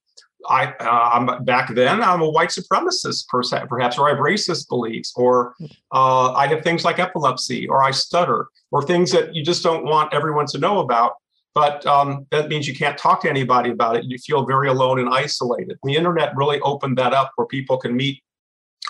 I, 0.49 0.67
uh, 0.81 1.11
I'm 1.13 1.45
back 1.45 1.75
then. 1.75 2.03
I'm 2.03 2.23
a 2.23 2.29
white 2.29 2.49
supremacist, 2.49 3.27
perhaps, 3.29 3.99
or 3.99 4.07
I 4.07 4.11
have 4.11 4.19
racist 4.19 4.69
beliefs, 4.69 5.13
or 5.17 5.55
uh, 5.93 6.33
I 6.33 6.47
have 6.49 6.63
things 6.63 6.85
like 6.85 6.99
epilepsy, 6.99 7.69
or 7.69 7.83
I 7.83 7.91
stutter, 7.91 8.49
or 8.71 8.83
things 8.83 9.13
that 9.13 9.35
you 9.35 9.45
just 9.45 9.63
don't 9.63 9.85
want 9.85 10.15
everyone 10.15 10.47
to 10.47 10.59
know 10.59 10.81
about 10.81 11.15
but 11.55 11.85
um, 11.87 12.27
that 12.31 12.49
means 12.49 12.69
you 12.69 12.75
can't 12.75 12.97
talk 12.97 13.23
to 13.23 13.29
anybody 13.29 13.71
about 13.71 13.97
it. 13.97 14.05
You 14.05 14.19
feel 14.19 14.47
very 14.47 14.69
alone 14.69 15.01
and 15.01 15.09
isolated. 15.09 15.79
The 15.83 15.97
internet 15.97 16.35
really 16.37 16.61
opened 16.61 16.97
that 16.99 17.13
up 17.13 17.33
where 17.35 17.47
people 17.47 17.77
can 17.77 17.97
meet 17.97 18.23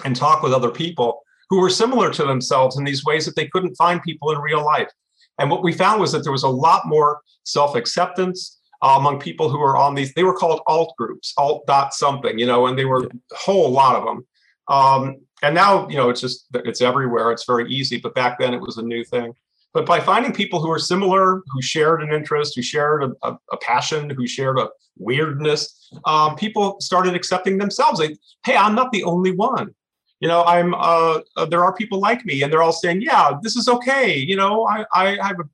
and 0.04 0.14
talk 0.14 0.42
with 0.42 0.52
other 0.52 0.70
people 0.70 1.22
who 1.48 1.60
were 1.60 1.70
similar 1.70 2.12
to 2.12 2.24
themselves 2.24 2.76
in 2.76 2.84
these 2.84 3.04
ways 3.04 3.24
that 3.26 3.34
they 3.34 3.48
couldn't 3.48 3.74
find 3.76 4.02
people 4.02 4.30
in 4.30 4.38
real 4.38 4.64
life. 4.64 4.90
And 5.38 5.50
what 5.50 5.62
we 5.62 5.72
found 5.72 6.00
was 6.00 6.12
that 6.12 6.22
there 6.22 6.32
was 6.32 6.42
a 6.42 6.48
lot 6.48 6.86
more 6.86 7.20
self 7.44 7.74
acceptance 7.74 8.59
uh, 8.82 8.96
among 8.98 9.20
people 9.20 9.48
who 9.48 9.58
were 9.58 9.76
on 9.76 9.94
these, 9.94 10.12
they 10.14 10.24
were 10.24 10.36
called 10.36 10.60
alt 10.66 10.94
groups, 10.96 11.34
alt 11.36 11.66
dot 11.66 11.92
something, 11.94 12.38
you 12.38 12.46
know, 12.46 12.66
and 12.66 12.78
they 12.78 12.84
were 12.84 13.04
a 13.04 13.36
whole 13.36 13.70
lot 13.70 13.96
of 13.96 14.04
them. 14.04 14.26
Um, 14.68 15.16
and 15.42 15.54
now, 15.54 15.88
you 15.88 15.96
know, 15.96 16.10
it's 16.10 16.20
just, 16.20 16.46
it's 16.54 16.80
everywhere. 16.80 17.32
It's 17.32 17.44
very 17.44 17.70
easy. 17.70 17.98
But 17.98 18.14
back 18.14 18.38
then 18.38 18.54
it 18.54 18.60
was 18.60 18.78
a 18.78 18.82
new 18.82 19.04
thing. 19.04 19.34
But 19.72 19.86
by 19.86 20.00
finding 20.00 20.32
people 20.32 20.60
who 20.60 20.70
are 20.70 20.78
similar, 20.78 21.42
who 21.46 21.62
shared 21.62 22.02
an 22.02 22.12
interest, 22.12 22.54
who 22.56 22.62
shared 22.62 23.04
a, 23.04 23.12
a, 23.22 23.38
a 23.52 23.56
passion, 23.58 24.10
who 24.10 24.26
shared 24.26 24.58
a 24.58 24.68
weirdness, 24.98 25.90
um, 26.04 26.36
people 26.36 26.76
started 26.80 27.14
accepting 27.14 27.56
themselves. 27.56 28.00
Like, 28.00 28.16
hey, 28.44 28.56
I'm 28.56 28.74
not 28.74 28.90
the 28.92 29.04
only 29.04 29.32
one. 29.32 29.74
You 30.18 30.28
know, 30.28 30.44
I'm. 30.44 30.74
Uh, 30.74 31.20
uh, 31.36 31.46
there 31.46 31.64
are 31.64 31.74
people 31.74 31.98
like 31.98 32.26
me, 32.26 32.42
and 32.42 32.52
they're 32.52 32.62
all 32.62 32.72
saying, 32.74 33.00
"Yeah, 33.00 33.38
this 33.42 33.56
is 33.56 33.68
okay." 33.68 34.18
You 34.18 34.36
know, 34.36 34.66
I, 34.66 34.84
I 34.92 35.26
have 35.26 35.40
a, 35.40 35.44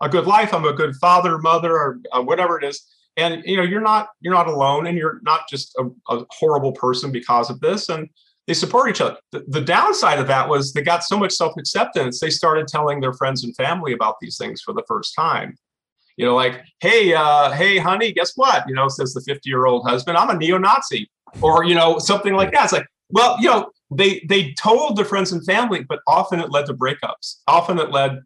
a 0.00 0.08
good 0.08 0.26
life. 0.26 0.52
I'm 0.52 0.64
a 0.64 0.72
good 0.72 0.94
father, 0.96 1.38
mother, 1.38 1.72
or 1.72 2.00
uh, 2.12 2.22
whatever 2.22 2.58
it 2.58 2.64
is. 2.64 2.86
And 3.16 3.42
you 3.44 3.56
know, 3.56 3.62
you're 3.62 3.80
not 3.80 4.08
you're 4.20 4.34
not 4.34 4.48
alone, 4.48 4.86
and 4.86 4.96
you're 4.96 5.20
not 5.22 5.48
just 5.48 5.74
a, 5.78 5.88
a 6.14 6.26
horrible 6.30 6.72
person 6.72 7.10
because 7.10 7.50
of 7.50 7.60
this. 7.60 7.88
And 7.88 8.08
they 8.46 8.54
support 8.54 8.88
each 8.90 9.00
other. 9.00 9.16
The, 9.32 9.44
the, 9.48 9.60
downside 9.60 10.18
of 10.18 10.28
that 10.28 10.48
was 10.48 10.72
they 10.72 10.82
got 10.82 11.02
so 11.02 11.18
much 11.18 11.32
self 11.32 11.54
acceptance, 11.58 12.20
they 12.20 12.30
started 12.30 12.68
telling 12.68 13.00
their 13.00 13.12
friends 13.12 13.42
and 13.42 13.54
family 13.56 13.92
about 13.92 14.16
these 14.20 14.36
things 14.36 14.62
for 14.62 14.72
the 14.72 14.84
first 14.86 15.14
time. 15.16 15.56
You 16.16 16.26
know, 16.26 16.34
like, 16.34 16.62
hey, 16.80 17.12
uh, 17.12 17.50
hey, 17.52 17.76
honey, 17.76 18.12
guess 18.12 18.32
what? 18.36 18.66
You 18.68 18.74
know, 18.74 18.88
says 18.88 19.12
the 19.12 19.20
50 19.20 19.48
year 19.48 19.66
old 19.66 19.86
husband, 19.86 20.16
I'm 20.16 20.30
a 20.30 20.34
neo 20.36 20.58
Nazi, 20.58 21.10
or, 21.42 21.64
you 21.64 21.74
know, 21.74 21.98
something 21.98 22.34
like 22.34 22.52
that. 22.52 22.64
It's 22.64 22.72
like, 22.72 22.86
well, 23.10 23.36
you 23.40 23.50
know, 23.50 23.70
they 23.90 24.24
they 24.28 24.52
told 24.54 24.96
their 24.96 25.04
friends 25.04 25.32
and 25.32 25.44
family, 25.44 25.84
but 25.84 26.00
often 26.06 26.40
it 26.40 26.50
led 26.50 26.66
to 26.66 26.74
breakups. 26.74 27.40
Often 27.46 27.78
it 27.78 27.90
led 27.90 28.22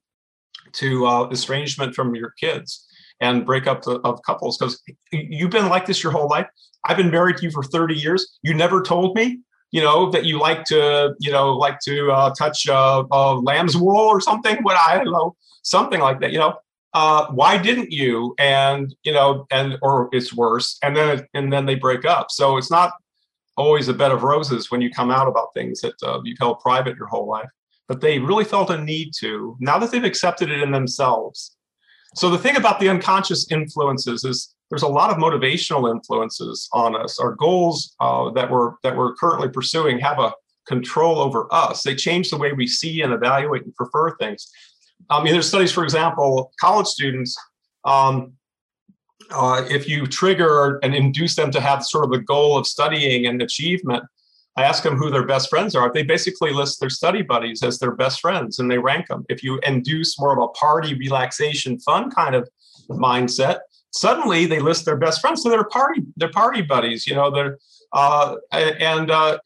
to 0.75 1.07
uh, 1.07 1.29
estrangement 1.29 1.95
from 1.95 2.15
your 2.15 2.35
kids 2.41 2.87
and 3.21 3.45
breakup 3.45 3.87
of 3.87 4.21
couples 4.23 4.57
because 4.57 4.81
you've 5.12 5.50
been 5.50 5.69
like 5.69 5.87
this 5.87 6.03
your 6.03 6.12
whole 6.12 6.29
life. 6.29 6.47
I've 6.87 6.97
been 6.97 7.11
married 7.11 7.37
to 7.39 7.43
you 7.45 7.50
for 7.50 7.62
30 7.62 7.95
years. 7.95 8.39
You 8.43 8.55
never 8.55 8.83
told 8.83 9.15
me 9.15 9.41
you 9.73 9.81
know, 9.81 10.11
that 10.11 10.25
you 10.25 10.39
like 10.39 10.65
to, 10.65 11.15
you 11.21 11.31
know, 11.31 11.57
like 11.57 11.79
to 11.81 12.11
uh, 12.11 12.35
touch 12.35 12.69
uh, 12.69 13.05
uh, 13.11 13.35
lamb's 13.37 13.77
wool 13.77 13.97
or 13.97 14.21
something. 14.21 14.59
What 14.62 14.77
I 14.77 14.97
don't 14.97 15.12
know, 15.12 15.37
something 15.62 16.00
like 16.00 16.21
that. 16.21 16.33
You 16.33 16.39
know, 16.39 16.55
uh, 16.93 17.27
why 17.29 17.57
didn't 17.57 17.93
you? 17.93 18.35
And 18.39 18.95
you 19.05 19.12
know, 19.12 19.47
and 19.50 19.79
or 19.83 20.09
it's 20.12 20.35
worse. 20.35 20.77
And 20.83 20.97
then 20.97 21.27
and 21.35 21.53
then 21.53 21.67
they 21.67 21.77
break 21.77 22.05
up. 22.05 22.31
So 22.31 22.57
it's 22.57 22.71
not 22.71 22.93
always 23.57 23.89
a 23.89 23.95
bed 23.95 24.11
of 24.11 24.23
roses 24.23 24.71
when 24.71 24.81
you 24.81 24.91
come 24.91 25.11
out 25.11 25.29
about 25.29 25.55
things 25.55 25.81
that 25.83 25.95
uh, 26.03 26.21
you've 26.25 26.39
held 26.39 26.61
private 26.61 26.97
your 26.97 27.07
whole 27.07 27.29
life. 27.29 27.50
But 27.91 28.01
they 28.01 28.21
really 28.21 28.45
felt 28.45 28.71
a 28.71 28.81
need 28.81 29.11
to 29.19 29.57
now 29.59 29.77
that 29.81 29.91
they've 29.91 30.05
accepted 30.05 30.49
it 30.49 30.63
in 30.63 30.71
themselves. 30.71 31.57
So 32.15 32.31
the 32.31 32.39
thing 32.39 32.55
about 32.55 32.79
the 32.79 32.89
unconscious 32.89 33.51
influences 33.51 34.23
is 34.23 34.55
there's 34.69 34.85
a 34.85 34.89
lot 34.89 35.11
of 35.11 35.17
motivational 35.17 35.91
influences 35.91 36.69
on 36.73 36.95
us. 36.95 37.19
Our 37.19 37.35
goals 37.35 37.97
uh, 37.99 38.31
that 38.31 38.49
we're 38.49 38.75
that 38.85 38.97
we're 38.97 39.17
currently 39.17 39.49
pursuing 39.49 39.99
have 39.99 40.21
a 40.21 40.33
control 40.69 41.19
over 41.19 41.53
us. 41.53 41.83
They 41.83 41.97
change 41.97 42.31
the 42.31 42.37
way 42.37 42.53
we 42.53 42.69
see 42.69 43.03
and 43.03 43.13
evaluate 43.13 43.65
and 43.65 43.75
prefer 43.75 44.17
things. 44.19 44.49
I 45.11 45.21
mean, 45.25 45.33
there's 45.33 45.49
studies, 45.49 45.73
for 45.73 45.83
example, 45.83 46.53
college 46.61 46.87
students. 46.87 47.37
Um, 47.85 48.35
uh, 49.33 49.65
if 49.69 49.89
you 49.89 50.07
trigger 50.07 50.79
and 50.85 50.95
induce 50.95 51.35
them 51.35 51.51
to 51.51 51.61
have 51.61 51.85
sort 51.85 52.05
of 52.05 52.13
a 52.13 52.23
goal 52.23 52.57
of 52.57 52.69
studying 52.69 53.27
and 53.27 53.43
achievement, 53.43 54.05
I 54.57 54.64
ask 54.64 54.83
them 54.83 54.97
who 54.97 55.11
their 55.11 55.26
best 55.26 55.49
friends 55.49 55.75
are. 55.75 55.92
They 55.92 56.02
basically 56.02 56.52
list 56.52 56.80
their 56.80 56.90
study 56.90 57.23
buddies 57.23 57.62
as 57.62 57.78
their 57.78 57.92
best 57.92 58.21
friends 58.21 58.59
and 58.59 58.71
they 58.71 58.78
rank 58.78 59.07
them. 59.07 59.25
If 59.28 59.42
you 59.42 59.61
induce 59.61 60.19
more 60.19 60.33
of 60.33 60.42
a 60.42 60.49
party, 60.49 60.95
relaxation, 60.95 61.78
fun 61.80 62.11
kind 62.11 62.35
of 62.35 62.49
mindset, 62.88 63.61
suddenly 63.92 64.47
they 64.47 64.59
list 64.61 64.85
their 64.85 64.97
best 64.97 65.21
friends. 65.21 65.42
So 65.42 65.50
they're 65.50 65.64
party, 65.64 66.02
they're 66.16 66.30
party 66.30 66.62
buddies, 66.62 67.07
you 67.07 67.14
know, 67.14 67.30
they're, 67.30 67.59
uh, 67.92 68.37
and 68.52 69.11
uh, 69.11 69.38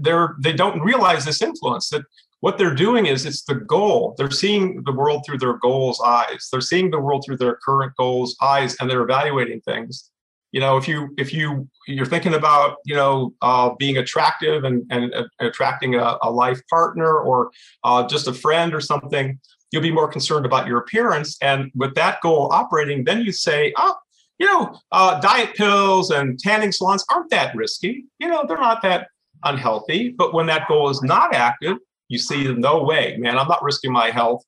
they're, 0.00 0.36
they 0.40 0.52
don't 0.52 0.80
realize 0.80 1.24
this 1.24 1.42
influence 1.42 1.90
that 1.90 2.02
what 2.40 2.56
they're 2.56 2.74
doing 2.74 3.06
is 3.06 3.26
it's 3.26 3.42
the 3.42 3.54
goal. 3.54 4.14
They're 4.16 4.30
seeing 4.30 4.82
the 4.84 4.92
world 4.92 5.24
through 5.26 5.38
their 5.38 5.58
goals' 5.58 6.00
eyes. 6.00 6.48
They're 6.50 6.60
seeing 6.60 6.90
the 6.90 7.00
world 7.00 7.24
through 7.26 7.38
their 7.38 7.56
current 7.56 7.94
goals' 7.96 8.36
eyes, 8.40 8.76
and 8.80 8.88
they're 8.88 9.02
evaluating 9.02 9.60
things. 9.62 10.10
You 10.52 10.60
know, 10.60 10.76
if 10.76 10.88
you 10.88 11.14
if 11.18 11.32
you 11.32 11.68
you're 11.86 12.06
thinking 12.06 12.34
about 12.34 12.76
you 12.84 12.94
know 12.94 13.34
uh, 13.42 13.70
being 13.78 13.98
attractive 13.98 14.64
and 14.64 14.84
and 14.90 15.14
uh, 15.14 15.24
attracting 15.40 15.94
a, 15.94 16.16
a, 16.22 16.30
life 16.30 16.60
partner 16.70 17.18
or 17.18 17.50
uh, 17.84 18.06
just 18.06 18.28
a 18.28 18.32
friend 18.32 18.74
or 18.74 18.80
something, 18.80 19.38
you'll 19.70 19.82
be 19.82 19.92
more 19.92 20.08
concerned 20.08 20.46
about 20.46 20.66
your 20.66 20.78
appearance. 20.78 21.36
And 21.42 21.70
with 21.74 21.94
that 21.94 22.20
goal 22.22 22.50
operating, 22.52 23.04
then 23.04 23.20
you 23.20 23.32
say, 23.32 23.72
oh, 23.76 23.94
you 24.38 24.46
know, 24.46 24.78
uh, 24.92 25.20
diet 25.20 25.54
pills 25.54 26.10
and 26.10 26.38
tanning 26.38 26.72
salons 26.72 27.04
aren't 27.10 27.30
that 27.30 27.54
risky. 27.54 28.04
You 28.18 28.28
know, 28.28 28.44
they're 28.46 28.56
not 28.56 28.82
that 28.82 29.08
unhealthy. 29.44 30.10
But 30.10 30.32
when 30.32 30.46
that 30.46 30.68
goal 30.68 30.88
is 30.88 31.02
not 31.02 31.34
active, 31.34 31.76
you 32.08 32.18
see, 32.18 32.52
no 32.54 32.82
way, 32.82 33.16
man, 33.18 33.38
I'm 33.38 33.48
not 33.48 33.62
risking 33.62 33.92
my 33.92 34.10
health 34.10 34.42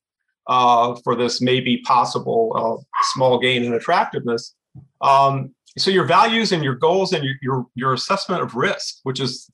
uh, 0.47 0.97
for 1.05 1.15
this 1.15 1.41
maybe 1.41 1.79
possible 1.79 2.53
uh, 2.57 2.83
small 3.13 3.39
gain 3.39 3.65
in 3.65 3.75
attractiveness. 3.75 4.55
Um, 5.01 5.55
so 5.79 5.91
your 5.91 6.05
values 6.05 6.53
and 6.53 6.65
your 6.65 6.75
goals 6.75 7.13
and 7.13 7.25
your, 7.25 7.35
your 7.43 7.67
your 7.75 7.95
assessment 7.95 8.43
of 8.43 8.55
risk, 8.55 8.99
which 9.05 9.21
is 9.21 9.51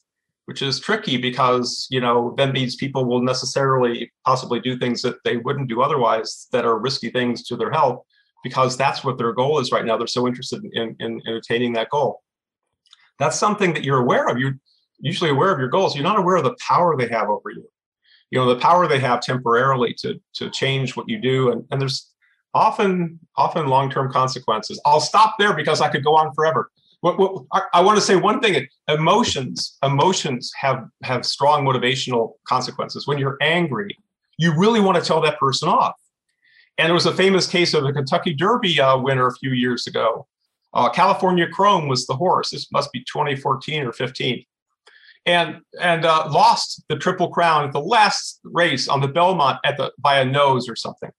which 0.46 0.62
is 0.62 0.80
tricky 0.80 1.16
because 1.16 1.86
you 1.90 2.00
know 2.00 2.34
that 2.38 2.52
means 2.52 2.76
people 2.76 3.04
will 3.04 3.20
necessarily 3.20 4.10
possibly 4.24 4.60
do 4.60 4.78
things 4.78 5.02
that 5.02 5.16
they 5.24 5.36
wouldn't 5.36 5.68
do 5.68 5.82
otherwise 5.82 6.46
that 6.52 6.64
are 6.64 6.78
risky 6.78 7.10
things 7.10 7.44
to 7.44 7.56
their 7.56 7.70
health 7.70 8.02
because 8.42 8.76
that's 8.76 9.04
what 9.04 9.18
their 9.18 9.32
goal 9.32 9.58
is 9.58 9.72
right 9.72 9.84
now. 9.84 9.96
They're 9.96 10.06
so 10.06 10.26
interested 10.26 10.64
in, 10.72 10.94
in, 11.00 11.20
in 11.24 11.34
attaining 11.34 11.72
that 11.72 11.90
goal. 11.90 12.22
That's 13.18 13.38
something 13.38 13.74
that 13.74 13.82
you're 13.82 13.98
aware 13.98 14.28
of. 14.28 14.38
You're 14.38 14.58
usually 15.00 15.30
aware 15.30 15.52
of 15.52 15.58
your 15.58 15.68
goals. 15.68 15.96
You're 15.96 16.04
not 16.04 16.18
aware 16.18 16.36
of 16.36 16.44
the 16.44 16.56
power 16.66 16.96
they 16.96 17.08
have 17.08 17.28
over 17.28 17.50
you. 17.50 17.68
You 18.30 18.38
know 18.38 18.46
the 18.46 18.60
power 18.60 18.86
they 18.86 18.98
have 19.00 19.20
temporarily 19.20 19.94
to 19.98 20.20
to 20.34 20.50
change 20.50 20.96
what 20.96 21.08
you 21.08 21.18
do. 21.18 21.50
And, 21.50 21.64
and 21.70 21.80
there's 21.80 22.12
often 22.56 23.20
often 23.36 23.66
long-term 23.66 24.10
consequences. 24.12 24.80
I'll 24.84 25.00
stop 25.00 25.34
there 25.38 25.54
because 25.54 25.80
i 25.80 25.88
could 25.88 26.04
go 26.04 26.16
on 26.16 26.32
forever. 26.34 26.70
What, 27.00 27.18
what, 27.18 27.44
I, 27.52 27.62
I 27.74 27.80
want 27.82 27.98
to 27.98 28.00
say 28.00 28.16
one 28.16 28.40
thing 28.40 28.66
emotions 28.88 29.76
emotions 29.82 30.52
have 30.58 30.88
have 31.02 31.26
strong 31.26 31.64
motivational 31.64 32.32
consequences. 32.48 33.06
When 33.06 33.18
you're 33.18 33.38
angry 33.40 33.96
you 34.38 34.54
really 34.56 34.80
want 34.80 34.98
to 34.98 35.06
tell 35.06 35.20
that 35.22 35.38
person 35.38 35.68
off. 35.68 35.94
And 36.78 36.86
there 36.86 36.94
was 36.94 37.06
a 37.06 37.14
famous 37.14 37.46
case 37.46 37.72
of 37.74 37.84
a 37.84 37.92
kentucky 37.92 38.34
derby 38.34 38.80
uh, 38.80 38.98
winner 38.98 39.28
a 39.28 39.34
few 39.36 39.50
years 39.50 39.86
ago. 39.86 40.26
Uh, 40.74 40.90
california 40.90 41.46
chrome 41.48 41.88
was 41.88 42.06
the 42.06 42.14
horse. 42.14 42.50
This 42.50 42.70
must 42.72 42.92
be 42.92 43.00
2014 43.00 43.86
or 43.86 43.92
15 43.92 44.44
and 45.26 45.60
and 45.80 46.04
uh, 46.04 46.28
lost 46.30 46.84
the 46.88 46.96
triple 46.96 47.28
crown 47.28 47.64
at 47.64 47.72
the 47.72 47.80
last 47.80 48.40
race 48.44 48.88
on 48.88 49.00
the 49.00 49.08
Belmont 49.08 49.58
at 49.64 49.76
the 49.76 49.92
by 49.98 50.20
a 50.20 50.24
nose 50.24 50.68
or 50.68 50.76
something. 50.76 51.10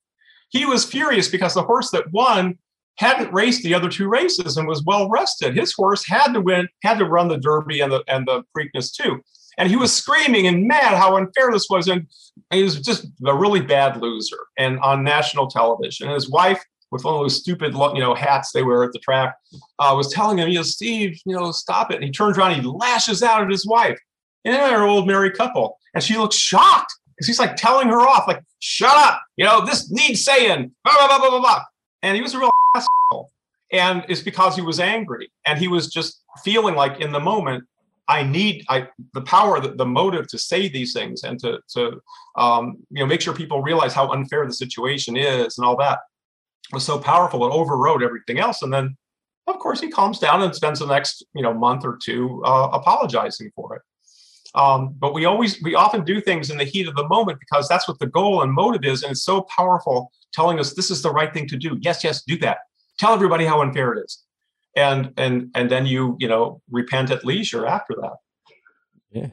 He 0.49 0.65
was 0.65 0.85
furious 0.85 1.27
because 1.27 1.53
the 1.53 1.63
horse 1.63 1.91
that 1.91 2.11
won 2.11 2.57
hadn't 2.97 3.33
raced 3.33 3.63
the 3.63 3.73
other 3.73 3.89
two 3.89 4.07
races 4.07 4.57
and 4.57 4.67
was 4.67 4.83
well 4.83 5.09
rested. 5.09 5.55
His 5.55 5.73
horse 5.73 6.07
had 6.07 6.33
to 6.33 6.41
win, 6.41 6.67
had 6.83 6.97
to 6.99 7.05
run 7.05 7.27
the 7.27 7.37
Derby 7.37 7.79
and 7.79 7.91
the 7.91 8.03
and 8.07 8.27
the 8.27 8.43
Preakness 8.55 8.91
too. 8.91 9.21
And 9.57 9.69
he 9.69 9.75
was 9.75 9.93
screaming 9.93 10.45
and 10.45 10.67
mad 10.67 10.95
how 10.95 11.17
unfair 11.17 11.51
this 11.51 11.67
was, 11.69 11.87
and 11.87 12.07
he 12.51 12.61
was 12.63 12.79
just 12.79 13.07
a 13.25 13.35
really 13.35 13.61
bad 13.61 13.99
loser. 13.99 14.37
And 14.57 14.79
on 14.79 15.03
national 15.03 15.47
television, 15.47 16.07
and 16.07 16.13
his 16.13 16.29
wife 16.29 16.63
with 16.91 17.03
one 17.03 17.15
of 17.15 17.21
those 17.21 17.35
stupid, 17.35 17.73
you 17.73 17.99
know, 17.99 18.13
hats 18.13 18.51
they 18.53 18.63
wear 18.63 18.83
at 18.83 18.93
the 18.93 18.99
track, 18.99 19.35
uh, 19.79 19.93
was 19.95 20.11
telling 20.11 20.37
him, 20.37 20.47
you 20.47 20.55
know, 20.55 20.63
Steve, 20.63 21.19
you 21.25 21.35
know, 21.35 21.51
stop 21.51 21.91
it. 21.91 21.95
And 21.95 22.05
he 22.05 22.11
turns 22.11 22.37
around, 22.37 22.55
he 22.55 22.61
lashes 22.61 23.21
out 23.21 23.41
at 23.41 23.49
his 23.49 23.67
wife. 23.67 23.99
And 24.45 24.55
they're 24.55 24.83
an 24.83 24.89
old 24.89 25.07
married 25.07 25.33
couple, 25.33 25.77
and 25.93 26.03
she 26.03 26.17
looks 26.17 26.35
shocked 26.35 26.93
because 27.17 27.27
he's 27.27 27.39
like 27.39 27.55
telling 27.55 27.87
her 27.87 28.01
off, 28.01 28.27
like, 28.27 28.43
"Shut 28.59 28.95
up, 28.95 29.21
you 29.35 29.45
know, 29.45 29.65
this 29.65 29.91
needs 29.91 30.23
saying." 30.23 30.71
Blah 30.83 31.07
blah 31.07 31.19
blah 31.19 31.29
blah 31.29 31.39
blah. 31.39 31.63
And 32.03 32.15
he 32.15 32.21
was 32.21 32.33
a 32.33 32.39
real 32.39 32.51
asshole, 32.75 33.29
and 33.71 34.05
it's 34.07 34.21
because 34.21 34.55
he 34.55 34.61
was 34.61 34.79
angry, 34.79 35.29
and 35.45 35.59
he 35.59 35.67
was 35.67 35.87
just 35.87 36.23
feeling 36.43 36.75
like 36.75 36.99
in 37.01 37.11
the 37.11 37.19
moment, 37.19 37.63
I 38.07 38.23
need 38.23 38.65
I 38.69 38.87
the 39.13 39.21
power, 39.21 39.59
the, 39.59 39.69
the 39.69 39.85
motive 39.85 40.27
to 40.29 40.37
say 40.37 40.69
these 40.69 40.93
things 40.93 41.23
and 41.23 41.39
to 41.39 41.59
to 41.73 42.01
um, 42.37 42.77
you 42.89 42.99
know 42.99 43.05
make 43.05 43.21
sure 43.21 43.33
people 43.33 43.61
realize 43.61 43.93
how 43.93 44.09
unfair 44.09 44.45
the 44.45 44.53
situation 44.53 45.17
is 45.17 45.57
and 45.57 45.65
all 45.65 45.75
that 45.77 45.99
was 46.71 46.85
so 46.85 46.99
powerful 46.99 47.45
it 47.45 47.51
overrode 47.51 48.03
everything 48.03 48.39
else. 48.39 48.61
And 48.61 48.73
then, 48.73 48.95
of 49.47 49.59
course, 49.59 49.79
he 49.79 49.89
calms 49.89 50.19
down 50.19 50.41
and 50.41 50.55
spends 50.55 50.79
the 50.79 50.85
next 50.85 51.25
you 51.33 51.41
know 51.41 51.53
month 51.53 51.83
or 51.85 51.97
two 52.01 52.41
uh, 52.45 52.69
apologizing 52.73 53.51
for 53.55 53.75
it. 53.75 53.81
Um, 54.55 54.95
but 54.97 55.13
we 55.13 55.25
always 55.25 55.61
we 55.61 55.75
often 55.75 56.03
do 56.03 56.21
things 56.21 56.49
in 56.49 56.57
the 56.57 56.63
heat 56.63 56.87
of 56.87 56.95
the 56.95 57.07
moment 57.07 57.39
because 57.39 57.67
that's 57.67 57.87
what 57.87 57.99
the 57.99 58.07
goal 58.07 58.41
and 58.41 58.51
motive 58.51 58.83
is, 58.83 59.03
and 59.03 59.11
it's 59.11 59.23
so 59.23 59.41
powerful, 59.55 60.11
telling 60.33 60.59
us 60.59 60.73
this 60.73 60.91
is 60.91 61.01
the 61.01 61.11
right 61.11 61.33
thing 61.33 61.47
to 61.47 61.57
do. 61.57 61.77
Yes, 61.81 62.03
yes, 62.03 62.23
do 62.23 62.37
that. 62.39 62.59
Tell 62.97 63.13
everybody 63.13 63.45
how 63.45 63.61
unfair 63.61 63.93
it 63.93 64.03
is, 64.05 64.23
and 64.75 65.13
and 65.17 65.49
and 65.55 65.69
then 65.69 65.85
you 65.85 66.15
you 66.19 66.27
know 66.27 66.61
repent 66.69 67.11
at 67.11 67.25
leisure 67.25 67.65
after 67.65 67.95
that. 68.01 68.15
Yeah, 69.11 69.29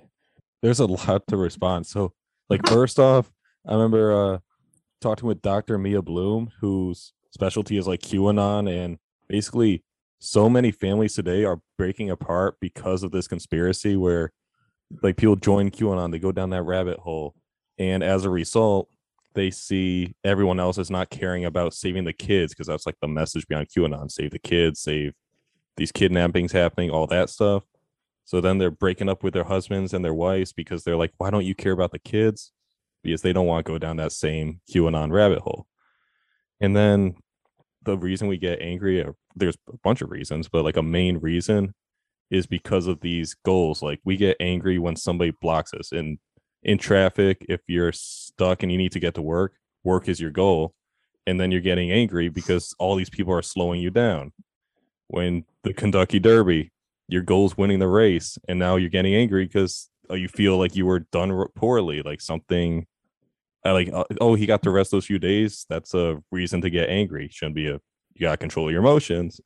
there's 0.62 0.80
a 0.80 0.87
lot 0.87 1.26
to 1.28 1.37
respond. 1.37 1.87
So, 1.87 2.12
like 2.49 2.66
first 2.68 2.99
off, 2.99 3.30
I 3.66 3.75
remember 3.75 4.12
uh, 4.35 4.38
talking 5.00 5.28
with 5.28 5.42
Dr. 5.42 5.78
Mia 5.78 6.02
Bloom, 6.02 6.50
whose 6.61 7.12
specialty 7.30 7.76
is 7.76 7.87
like 7.87 8.00
QAnon, 8.00 8.68
and 8.68 8.99
basically, 9.28 9.83
so 10.18 10.49
many 10.49 10.71
families 10.71 11.14
today 11.14 11.44
are 11.44 11.61
breaking 11.76 12.11
apart 12.11 12.56
because 12.61 13.02
of 13.02 13.11
this 13.11 13.28
conspiracy 13.28 13.97
where 13.97 14.33
like 15.03 15.17
people 15.17 15.37
join 15.37 15.71
QAnon, 15.71 16.12
they 16.12 16.19
go 16.19 16.33
down 16.33 16.50
that 16.50 16.62
rabbit 16.62 16.99
hole, 16.99 17.35
and 17.79 18.03
as 18.03 18.25
a 18.25 18.31
result, 18.31 18.88
they 19.35 19.50
see 19.50 20.14
everyone 20.23 20.61
else 20.61 20.79
is 20.79 20.91
not 20.91 21.11
caring 21.11 21.45
about 21.45 21.75
saving 21.75 22.05
the 22.05 22.12
kids 22.12 22.53
because 22.53 22.69
that's 22.69 22.87
like 22.87 22.97
the 23.00 23.09
message 23.09 23.47
behind 23.49 23.69
QAnon: 23.69 24.11
save 24.11 24.31
the 24.31 24.38
kids, 24.38 24.81
save 24.81 25.14
these 25.76 25.93
kidnappings 25.93 26.53
happening, 26.53 26.91
all 26.91 27.07
that 27.09 27.31
stuff. 27.31 27.64
So 28.25 28.41
then 28.41 28.59
they're 28.59 28.71
breaking 28.71 29.09
up 29.09 29.23
with 29.23 29.35
their 29.35 29.45
husbands 29.45 29.93
and 29.93 30.05
their 30.05 30.14
wives 30.14 30.53
because 30.53 30.83
they're 30.83 30.97
like, 30.97 31.12
why 31.19 31.31
don't 31.31 31.45
you 31.45 31.55
care 31.55 31.73
about 31.73 31.93
the 31.93 31.99
kids? 31.99 32.53
Because 33.03 33.23
they 33.23 33.33
don't 33.33 33.47
want 33.47 33.67
to 33.67 33.73
go 33.73 33.79
down 33.79 33.97
that 33.99 34.12
same 34.12 34.61
QAnon 34.73 35.12
rabbit 35.12 35.41
hole. 35.41 35.67
And 36.61 36.75
then 36.75 37.17
the 37.83 37.99
reason 37.99 38.29
we 38.29 38.38
get 38.38 38.62
angry, 38.62 39.03
or 39.03 39.14
there's 39.37 39.57
a 39.69 39.76
bunch 39.83 40.00
of 40.00 40.11
reasons, 40.11 40.49
but 40.49 40.64
like 40.64 40.79
a 40.79 40.83
main 40.83 41.19
reason 41.19 41.75
is 42.31 42.47
because 42.47 42.87
of 42.87 43.00
these 43.00 43.35
goals. 43.45 43.83
Like 43.83 44.00
we 44.04 44.16
get 44.16 44.37
angry 44.40 44.78
when 44.78 44.97
somebody 44.97 45.33
blocks 45.40 45.73
us 45.75 45.93
in 45.93 46.19
in 46.62 46.78
traffic. 46.78 47.45
If 47.49 47.61
you're 47.66 47.93
stuck 47.93 48.62
and 48.62 48.73
you 48.73 48.78
need 48.78 48.93
to 48.93 49.00
get 49.00 49.14
to 49.14 49.23
work, 49.23 49.54
work 49.83 50.09
is 50.09 50.21
your 50.21 50.31
goal, 50.31 50.75
and 51.26 51.38
then 51.38 51.50
you're 51.50 51.61
getting 51.61 51.90
angry 51.90 52.28
because 52.28 52.75
all 52.78 52.97
these 52.97 53.11
people 53.11 53.35
are 53.35 53.43
slowing 53.43 53.81
you 53.81 53.90
down. 53.90 54.32
When 55.08 55.45
the 55.63 55.75
Kentucky 55.75 56.19
Derby, 56.19 56.73
your 57.08 57.23
goal 57.23 57.47
is 57.47 57.56
winning 57.56 57.78
the 57.78 57.89
race, 57.89 58.39
and 58.49 58.58
now 58.58 58.76
you're 58.76 58.91
getting 58.91 59.15
angry 59.15 59.45
because 59.45 59.91
uh, 60.10 60.15
you 60.15 60.28
feel 60.28 60.58
like 60.58 60.75
you 60.75 60.87
were 60.87 61.00
done 61.00 61.47
poorly, 61.54 62.02
like 62.02 62.21
something. 62.21 62.87
I 63.65 63.73
like 63.73 63.91
uh, 63.93 64.04
oh 64.21 64.34
he 64.34 64.47
got 64.47 64.63
the 64.63 64.71
rest 64.71 64.91
those 64.91 65.06
few 65.06 65.19
days. 65.19 65.67
That's 65.69 65.95
a 65.95 66.23
reason 66.30 66.60
to 66.63 66.71
get 66.71 66.89
angry. 66.89 67.28
Shouldn't 67.30 67.54
be 67.54 67.69
a 67.69 67.80
you 68.15 68.21
got 68.21 68.32
to 68.32 68.37
control 68.37 68.71
your 68.71 68.80
emotions. 68.80 69.41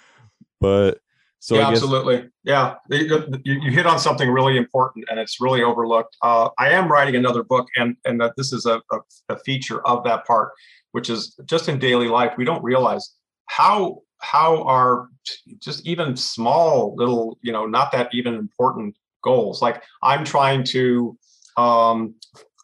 but 0.60 0.98
so 1.44 1.56
yeah, 1.56 1.68
absolutely. 1.68 2.30
Yeah, 2.42 2.76
you, 2.88 3.28
you, 3.44 3.70
hit 3.70 3.84
on 3.84 3.98
something 3.98 4.30
really 4.30 4.56
important, 4.56 5.04
and 5.10 5.20
it's 5.20 5.42
really 5.42 5.62
overlooked. 5.62 6.16
Uh, 6.22 6.48
I 6.58 6.70
am 6.70 6.90
writing 6.90 7.16
another 7.16 7.42
book, 7.42 7.68
and 7.76 7.98
and 8.06 8.18
that 8.22 8.32
this 8.38 8.50
is 8.50 8.64
a, 8.64 8.80
a, 8.90 8.98
a, 9.28 9.38
feature 9.40 9.86
of 9.86 10.04
that 10.04 10.24
part, 10.24 10.52
which 10.92 11.10
is 11.10 11.38
just 11.44 11.68
in 11.68 11.78
daily 11.78 12.08
life 12.08 12.32
we 12.38 12.46
don't 12.46 12.64
realize 12.64 13.16
how 13.50 14.00
how 14.22 14.62
our 14.62 15.10
just 15.58 15.86
even 15.86 16.16
small 16.16 16.94
little 16.96 17.36
you 17.42 17.52
know 17.52 17.66
not 17.66 17.92
that 17.92 18.08
even 18.14 18.36
important 18.36 18.96
goals. 19.22 19.60
Like 19.60 19.82
I'm 20.02 20.24
trying 20.24 20.64
to 20.64 21.14
um, 21.58 22.14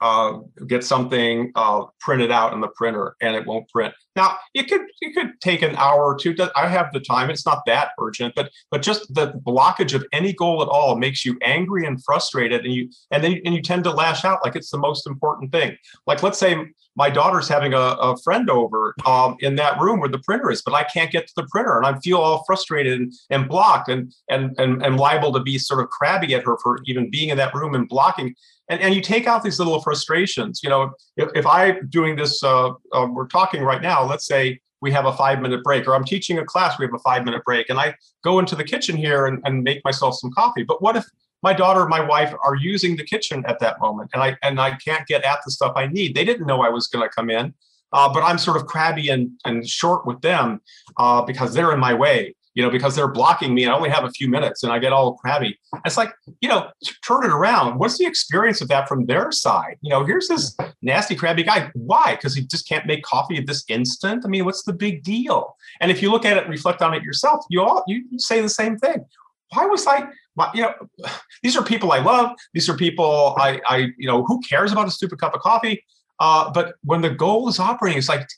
uh, 0.00 0.38
get 0.66 0.84
something 0.84 1.52
uh, 1.54 1.84
printed 2.00 2.30
out 2.30 2.52
in 2.52 2.60
the 2.60 2.68
printer 2.68 3.16
and 3.20 3.36
it 3.36 3.46
won't 3.46 3.68
print. 3.68 3.94
Now 4.16 4.38
you 4.54 4.64
could 4.64 4.82
you 5.00 5.12
could 5.12 5.40
take 5.40 5.62
an 5.62 5.76
hour 5.76 6.02
or 6.04 6.16
two. 6.16 6.34
I 6.56 6.66
have 6.66 6.92
the 6.92 7.00
time. 7.00 7.30
It's 7.30 7.46
not 7.46 7.62
that 7.66 7.90
urgent, 8.00 8.34
but 8.34 8.50
but 8.70 8.82
just 8.82 9.14
the 9.14 9.32
blockage 9.46 9.94
of 9.94 10.04
any 10.12 10.32
goal 10.32 10.62
at 10.62 10.68
all 10.68 10.96
makes 10.96 11.24
you 11.24 11.38
angry 11.42 11.86
and 11.86 12.02
frustrated, 12.02 12.64
and 12.64 12.74
you 12.74 12.90
and 13.10 13.22
then 13.22 13.40
and 13.44 13.54
you 13.54 13.62
tend 13.62 13.84
to 13.84 13.90
lash 13.90 14.24
out 14.24 14.40
like 14.44 14.56
it's 14.56 14.70
the 14.70 14.78
most 14.78 15.06
important 15.06 15.52
thing. 15.52 15.76
Like 16.06 16.22
let's 16.22 16.38
say 16.38 16.56
my 16.96 17.08
daughter's 17.08 17.48
having 17.48 17.72
a, 17.72 17.78
a 17.78 18.16
friend 18.18 18.50
over 18.50 18.94
um, 19.06 19.36
in 19.40 19.54
that 19.56 19.80
room 19.80 20.00
where 20.00 20.08
the 20.08 20.18
printer 20.18 20.50
is, 20.50 20.60
but 20.60 20.74
I 20.74 20.82
can't 20.84 21.12
get 21.12 21.28
to 21.28 21.32
the 21.36 21.46
printer, 21.50 21.76
and 21.78 21.86
I 21.86 21.98
feel 22.00 22.18
all 22.18 22.42
frustrated 22.46 23.00
and, 23.00 23.12
and 23.30 23.48
blocked, 23.48 23.88
and 23.88 24.12
and 24.28 24.58
and 24.58 24.82
and 24.84 24.96
liable 24.96 25.32
to 25.34 25.40
be 25.40 25.56
sort 25.58 25.80
of 25.80 25.88
crabby 25.88 26.34
at 26.34 26.44
her 26.44 26.56
for 26.62 26.80
even 26.86 27.10
being 27.10 27.28
in 27.28 27.36
that 27.36 27.54
room 27.54 27.74
and 27.74 27.88
blocking 27.88 28.34
and, 28.70 28.80
and 28.80 28.94
you 28.94 29.02
take 29.02 29.26
out 29.26 29.42
these 29.42 29.58
little 29.58 29.80
frustrations. 29.80 30.60
You 30.62 30.70
know, 30.70 30.92
if, 31.16 31.28
if 31.34 31.46
I'm 31.46 31.88
doing 31.88 32.16
this, 32.16 32.42
uh, 32.42 32.70
uh, 32.92 33.06
we're 33.10 33.26
talking 33.26 33.62
right 33.62 33.82
now, 33.82 34.06
let's 34.06 34.24
say 34.24 34.60
we 34.80 34.92
have 34.92 35.04
a 35.04 35.12
five 35.12 35.42
minute 35.42 35.62
break, 35.62 35.86
or 35.86 35.94
I'm 35.94 36.04
teaching 36.04 36.38
a 36.38 36.44
class, 36.44 36.78
we 36.78 36.86
have 36.86 36.94
a 36.94 37.00
five 37.00 37.24
minute 37.24 37.44
break, 37.44 37.68
and 37.68 37.78
I 37.78 37.94
go 38.24 38.38
into 38.38 38.54
the 38.54 38.64
kitchen 38.64 38.96
here 38.96 39.26
and, 39.26 39.42
and 39.44 39.62
make 39.62 39.84
myself 39.84 40.14
some 40.14 40.30
coffee. 40.30 40.62
But 40.62 40.80
what 40.80 40.96
if 40.96 41.04
my 41.42 41.52
daughter 41.52 41.86
my 41.86 42.00
wife 42.00 42.32
are 42.42 42.54
using 42.54 42.96
the 42.96 43.04
kitchen 43.04 43.44
at 43.46 43.58
that 43.58 43.80
moment 43.80 44.10
and 44.14 44.22
I 44.22 44.36
and 44.42 44.60
I 44.60 44.76
can't 44.76 45.06
get 45.06 45.24
at 45.24 45.40
the 45.44 45.50
stuff 45.50 45.72
I 45.76 45.86
need? 45.86 46.14
They 46.14 46.24
didn't 46.24 46.46
know 46.46 46.62
I 46.62 46.70
was 46.70 46.86
going 46.86 47.06
to 47.06 47.12
come 47.14 47.28
in. 47.28 47.52
Uh, 47.92 48.12
but 48.12 48.22
I'm 48.22 48.38
sort 48.38 48.56
of 48.56 48.66
crabby 48.66 49.08
and, 49.08 49.32
and 49.44 49.68
short 49.68 50.06
with 50.06 50.20
them 50.20 50.60
uh, 50.96 51.22
because 51.22 51.54
they're 51.54 51.72
in 51.72 51.80
my 51.80 51.92
way 51.92 52.36
you 52.54 52.62
know, 52.62 52.70
because 52.70 52.96
they're 52.96 53.08
blocking 53.08 53.54
me. 53.54 53.64
And 53.64 53.72
I 53.72 53.76
only 53.76 53.90
have 53.90 54.04
a 54.04 54.10
few 54.10 54.28
minutes 54.28 54.62
and 54.62 54.72
I 54.72 54.78
get 54.78 54.92
all 54.92 55.14
crabby. 55.14 55.58
It's 55.84 55.96
like, 55.96 56.12
you 56.40 56.48
know, 56.48 56.70
turn 57.06 57.24
it 57.24 57.30
around. 57.30 57.78
What's 57.78 57.98
the 57.98 58.06
experience 58.06 58.60
of 58.60 58.68
that 58.68 58.88
from 58.88 59.06
their 59.06 59.30
side? 59.30 59.76
You 59.82 59.90
know, 59.90 60.04
here's 60.04 60.28
this 60.28 60.56
nasty, 60.82 61.14
crabby 61.14 61.42
guy. 61.42 61.70
Why? 61.74 62.16
Because 62.16 62.34
he 62.34 62.42
just 62.42 62.68
can't 62.68 62.86
make 62.86 63.02
coffee 63.02 63.36
at 63.36 63.46
this 63.46 63.64
instant. 63.68 64.24
I 64.24 64.28
mean, 64.28 64.44
what's 64.44 64.64
the 64.64 64.72
big 64.72 65.02
deal? 65.02 65.56
And 65.80 65.90
if 65.90 66.02
you 66.02 66.10
look 66.10 66.24
at 66.24 66.36
it, 66.36 66.48
reflect 66.48 66.82
on 66.82 66.94
it 66.94 67.02
yourself, 67.02 67.44
you 67.50 67.62
all 67.62 67.84
you 67.86 68.04
say 68.18 68.40
the 68.40 68.48
same 68.48 68.76
thing. 68.78 69.04
Why 69.52 69.66
was 69.66 69.86
I? 69.86 70.08
why, 70.34 70.50
You 70.54 70.62
know, 70.62 70.74
these 71.42 71.56
are 71.56 71.64
people 71.64 71.92
I 71.92 71.98
love. 71.98 72.32
These 72.54 72.68
are 72.68 72.76
people 72.76 73.34
I, 73.38 73.60
I, 73.66 73.76
you 73.96 74.06
know, 74.06 74.24
who 74.24 74.40
cares 74.40 74.72
about 74.72 74.88
a 74.88 74.90
stupid 74.90 75.20
cup 75.20 75.34
of 75.34 75.40
coffee? 75.40 75.84
Uh, 76.18 76.50
but 76.52 76.74
when 76.84 77.00
the 77.00 77.10
goal 77.10 77.48
is 77.48 77.58
operating, 77.58 77.98
it's 77.98 78.08
like 78.08 78.28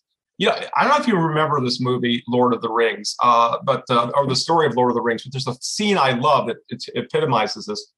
you 0.43 0.49
know, 0.49 0.57
I 0.77 0.83
don't 0.83 0.91
know 0.91 1.01
if 1.01 1.07
you 1.07 1.17
remember 1.17 1.61
this 1.61 1.81
movie, 1.81 2.25
Lord 2.27 2.53
of 2.53 2.63
the 2.63 2.69
Rings, 2.69 3.15
uh, 3.23 3.59
but 3.63 3.85
uh, 3.89 4.11
or 4.17 4.27
the 4.27 4.35
story 4.35 4.67
of 4.67 4.75
Lord 4.75 4.91
of 4.91 4.97
the 4.97 5.01
Rings. 5.01 5.23
But 5.23 5.31
there's 5.31 5.47
a 5.47 5.55
scene 5.61 5.97
I 5.97 6.15
love 6.15 6.49
that 6.49 6.57
it 6.69 6.85
epitomizes 6.97 7.67
this, 7.67 7.93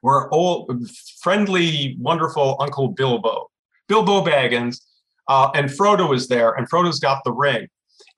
where 0.00 0.32
old, 0.32 0.88
friendly, 1.20 1.96
wonderful 1.98 2.58
Uncle 2.60 2.90
Bilbo, 2.90 3.50
Bilbo 3.88 4.24
Baggins, 4.24 4.82
uh, 5.26 5.50
and 5.52 5.68
Frodo 5.68 6.14
is 6.14 6.28
there, 6.28 6.52
and 6.52 6.70
Frodo's 6.70 7.00
got 7.00 7.24
the 7.24 7.32
ring, 7.32 7.66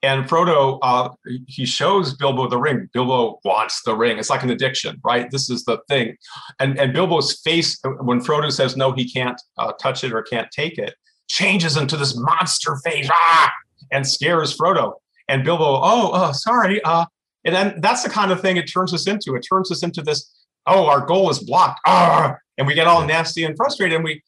and 0.03 0.29
Frodo 0.29 0.77
uh, 0.83 1.09
he 1.47 1.65
shows 1.65 2.13
Bilbo 2.13 2.47
the 2.47 2.59
ring. 2.59 2.89
Bilbo 2.93 3.39
wants 3.43 3.81
the 3.81 3.95
ring. 3.95 4.19
It's 4.19 4.29
like 4.29 4.43
an 4.43 4.51
addiction, 4.51 5.01
right? 5.03 5.31
This 5.31 5.49
is 5.49 5.65
the 5.65 5.79
thing, 5.89 6.15
and 6.59 6.77
and 6.77 6.93
Bilbo's 6.93 7.41
face 7.41 7.79
when 8.01 8.21
Frodo 8.21 8.51
says 8.51 8.77
no, 8.77 8.91
he 8.91 9.11
can't 9.11 9.41
uh, 9.57 9.71
touch 9.81 10.03
it 10.03 10.13
or 10.13 10.21
can't 10.21 10.51
take 10.51 10.77
it 10.77 10.93
changes 11.31 11.77
into 11.77 11.95
this 11.95 12.15
monster 12.17 12.75
face 12.83 13.07
ah, 13.09 13.51
and 13.91 14.05
scares 14.05 14.55
Frodo. 14.55 14.93
And 15.29 15.45
Bilbo, 15.45 15.63
oh, 15.63 16.11
oh, 16.13 16.31
sorry. 16.33 16.83
Uh, 16.83 17.05
and 17.45 17.55
then 17.55 17.79
that's 17.79 18.03
the 18.03 18.09
kind 18.09 18.31
of 18.31 18.41
thing 18.41 18.57
it 18.57 18.63
turns 18.63 18.93
us 18.93 19.07
into. 19.07 19.35
It 19.35 19.45
turns 19.49 19.71
us 19.71 19.81
into 19.81 20.01
this, 20.01 20.29
oh, 20.67 20.87
our 20.87 21.05
goal 21.05 21.29
is 21.29 21.39
blocked. 21.39 21.79
Ah, 21.87 22.35
and 22.57 22.67
we 22.67 22.73
get 22.73 22.87
all 22.87 23.05
nasty 23.05 23.45
and 23.45 23.55
frustrated. 23.55 23.95
And 23.95 24.03
we, 24.03 24.21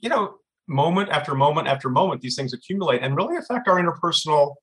you 0.00 0.08
know, 0.08 0.34
moment 0.66 1.10
after 1.10 1.34
moment 1.34 1.68
after 1.68 1.88
moment, 1.88 2.22
these 2.22 2.34
things 2.34 2.52
accumulate 2.52 3.02
and 3.02 3.16
really 3.16 3.36
affect 3.36 3.68
our 3.68 3.80
interpersonal 3.80 4.54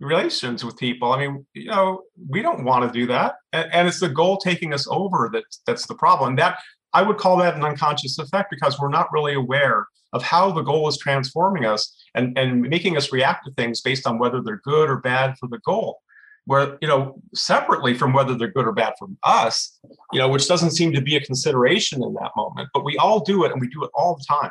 relations 0.00 0.64
with 0.64 0.76
people. 0.76 1.12
I 1.12 1.18
mean, 1.18 1.46
you 1.54 1.70
know, 1.70 2.02
we 2.28 2.42
don't 2.42 2.62
want 2.62 2.84
to 2.84 2.98
do 2.98 3.06
that. 3.06 3.36
And, 3.54 3.72
and 3.72 3.88
it's 3.88 4.00
the 4.00 4.10
goal 4.10 4.36
taking 4.36 4.74
us 4.74 4.86
over 4.90 5.30
that 5.32 5.44
that's 5.66 5.86
the 5.86 5.94
problem. 5.94 6.36
That 6.36 6.58
I 6.92 7.02
would 7.02 7.18
call 7.18 7.36
that 7.38 7.56
an 7.56 7.64
unconscious 7.64 8.18
effect 8.18 8.50
because 8.50 8.78
we're 8.78 8.88
not 8.88 9.12
really 9.12 9.34
aware 9.34 9.86
of 10.12 10.22
how 10.22 10.50
the 10.50 10.62
goal 10.62 10.88
is 10.88 10.96
transforming 10.98 11.64
us 11.64 11.94
and, 12.14 12.36
and 12.38 12.62
making 12.62 12.96
us 12.96 13.12
react 13.12 13.44
to 13.44 13.52
things 13.52 13.80
based 13.80 14.06
on 14.06 14.18
whether 14.18 14.40
they're 14.42 14.62
good 14.64 14.88
or 14.88 14.96
bad 14.96 15.36
for 15.38 15.48
the 15.48 15.58
goal. 15.58 16.00
Where, 16.46 16.78
you 16.80 16.88
know, 16.88 17.20
separately 17.34 17.92
from 17.92 18.14
whether 18.14 18.34
they're 18.34 18.50
good 18.50 18.66
or 18.66 18.72
bad 18.72 18.94
for 18.98 19.08
us, 19.22 19.78
you 20.14 20.18
know, 20.18 20.28
which 20.28 20.48
doesn't 20.48 20.70
seem 20.70 20.94
to 20.94 21.02
be 21.02 21.14
a 21.14 21.20
consideration 21.20 22.02
in 22.02 22.14
that 22.14 22.30
moment, 22.38 22.70
but 22.72 22.86
we 22.86 22.96
all 22.96 23.20
do 23.20 23.44
it 23.44 23.52
and 23.52 23.60
we 23.60 23.68
do 23.68 23.84
it 23.84 23.90
all 23.92 24.16
the 24.16 24.24
time. 24.26 24.50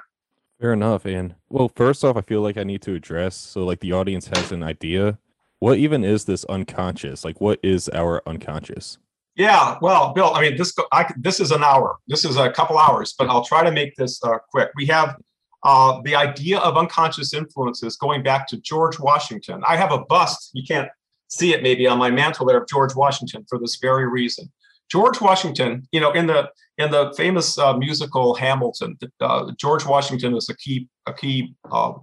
Fair 0.61 0.73
enough. 0.73 1.05
And 1.05 1.33
well, 1.49 1.71
first 1.75 2.03
off, 2.03 2.15
I 2.15 2.21
feel 2.21 2.41
like 2.41 2.55
I 2.55 2.63
need 2.63 2.83
to 2.83 2.93
address 2.93 3.35
so 3.35 3.65
like 3.65 3.79
the 3.79 3.93
audience 3.93 4.27
has 4.27 4.51
an 4.51 4.61
idea. 4.61 5.17
What 5.59 5.79
even 5.79 6.03
is 6.03 6.25
this 6.25 6.45
unconscious? 6.45 7.25
Like, 7.25 7.41
what 7.41 7.59
is 7.63 7.89
our 7.89 8.21
unconscious? 8.27 8.99
Yeah, 9.37 9.77
well, 9.83 10.13
Bill, 10.13 10.33
I 10.33 10.41
mean, 10.41 10.57
this 10.57 10.73
I, 10.91 11.13
this 11.15 11.39
is 11.39 11.51
an 11.51 11.63
hour. 11.63 11.97
This 12.07 12.25
is 12.25 12.37
a 12.37 12.49
couple 12.49 12.79
hours, 12.79 13.13
but 13.17 13.29
I'll 13.29 13.45
try 13.45 13.63
to 13.63 13.71
make 13.71 13.95
this 13.95 14.21
uh, 14.23 14.39
quick. 14.49 14.71
We 14.75 14.87
have 14.87 15.15
uh, 15.63 16.01
the 16.03 16.15
idea 16.15 16.57
of 16.57 16.75
unconscious 16.75 17.35
influences 17.35 17.97
going 17.97 18.23
back 18.23 18.47
to 18.47 18.57
George 18.57 18.99
Washington. 18.99 19.61
I 19.67 19.77
have 19.77 19.91
a 19.91 19.99
bust. 19.99 20.49
You 20.53 20.63
can't 20.63 20.89
see 21.27 21.53
it 21.53 21.61
maybe 21.61 21.85
on 21.85 21.99
my 21.99 22.09
mantle 22.09 22.47
there 22.47 22.59
of 22.59 22.67
George 22.67 22.95
Washington 22.95 23.45
for 23.47 23.59
this 23.59 23.75
very 23.75 24.07
reason. 24.07 24.51
George 24.89 25.21
Washington, 25.21 25.87
you 25.91 25.99
know, 25.99 26.11
in 26.13 26.25
the 26.25 26.49
in 26.79 26.89
the 26.89 27.13
famous 27.15 27.59
uh, 27.59 27.77
musical 27.77 28.33
Hamilton, 28.33 28.97
uh, 29.21 29.51
George 29.59 29.85
Washington 29.85 30.35
is 30.35 30.49
a 30.49 30.57
key 30.57 30.87
a 31.05 31.13
key 31.13 31.53
uh, 31.71 31.93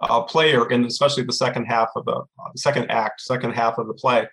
uh 0.00 0.20
player 0.22 0.70
in 0.70 0.84
especially 0.84 1.22
the 1.22 1.32
second 1.32 1.64
half 1.64 1.88
of 1.96 2.04
the 2.04 2.20
second 2.56 2.90
act, 2.90 3.22
second 3.22 3.52
half 3.52 3.78
of 3.78 3.86
the 3.86 3.94
play 3.94 4.28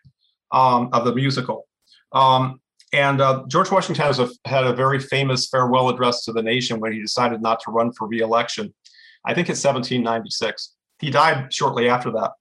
um, 0.52 0.89
of 0.91 1.06
the 1.06 1.15
musical. 1.15 1.68
Um, 2.12 2.60
and 2.91 3.22
uh, 3.22 3.43
George 3.48 3.69
Washington 3.69 4.04
has 4.04 4.19
a, 4.19 4.30
had 4.45 4.65
a 4.65 4.74
very 4.74 5.00
famous 5.00 5.48
farewell 5.48 5.89
address 5.89 6.24
to 6.26 6.34
the 6.34 6.41
nation 6.41 6.80
when 6.80 6.91
he 6.91 7.00
decided 7.00 7.41
not 7.41 7.60
to 7.62 7.72
run 7.72 7.91
for 7.91 8.08
reelection. 8.08 8.74
I 9.26 9.34
think 9.34 9.50
it's 9.50 9.63
1796. 9.63 10.76
He 11.00 11.10
died 11.12 11.54
shortly 11.54 11.88
after 11.88 12.12
that. 12.12 12.32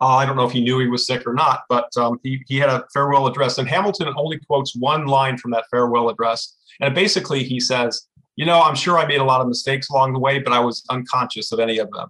Uh, 0.00 0.16
I 0.16 0.26
don't 0.26 0.36
know 0.36 0.44
if 0.44 0.52
he 0.52 0.60
knew 0.60 0.80
he 0.80 0.88
was 0.88 1.06
sick 1.06 1.24
or 1.26 1.34
not, 1.34 1.62
but 1.68 1.88
um, 1.96 2.18
he, 2.24 2.42
he 2.48 2.56
had 2.56 2.68
a 2.68 2.84
farewell 2.92 3.28
address. 3.28 3.58
And 3.58 3.68
Hamilton 3.68 4.12
only 4.16 4.38
quotes 4.38 4.74
one 4.74 5.06
line 5.06 5.38
from 5.38 5.52
that 5.52 5.64
farewell 5.70 6.08
address. 6.08 6.56
And 6.80 6.94
basically, 6.94 7.44
he 7.44 7.60
says, 7.60 8.08
You 8.34 8.44
know, 8.44 8.60
I'm 8.60 8.74
sure 8.74 8.98
I 8.98 9.06
made 9.06 9.20
a 9.20 9.24
lot 9.24 9.40
of 9.40 9.46
mistakes 9.46 9.90
along 9.90 10.14
the 10.14 10.18
way, 10.18 10.40
but 10.40 10.52
I 10.52 10.58
was 10.58 10.84
unconscious 10.90 11.52
of 11.52 11.60
any 11.60 11.78
of 11.78 11.88
them. 11.92 12.08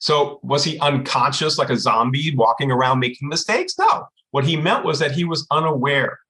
So, 0.00 0.40
was 0.42 0.64
he 0.64 0.78
unconscious 0.80 1.56
like 1.56 1.70
a 1.70 1.76
zombie 1.76 2.34
walking 2.34 2.72
around 2.72 2.98
making 2.98 3.28
mistakes? 3.28 3.78
No. 3.78 4.08
What 4.30 4.44
he 4.44 4.56
meant 4.56 4.84
was 4.84 4.98
that 4.98 5.12
he 5.12 5.24
was 5.24 5.46
unaware 5.50 6.20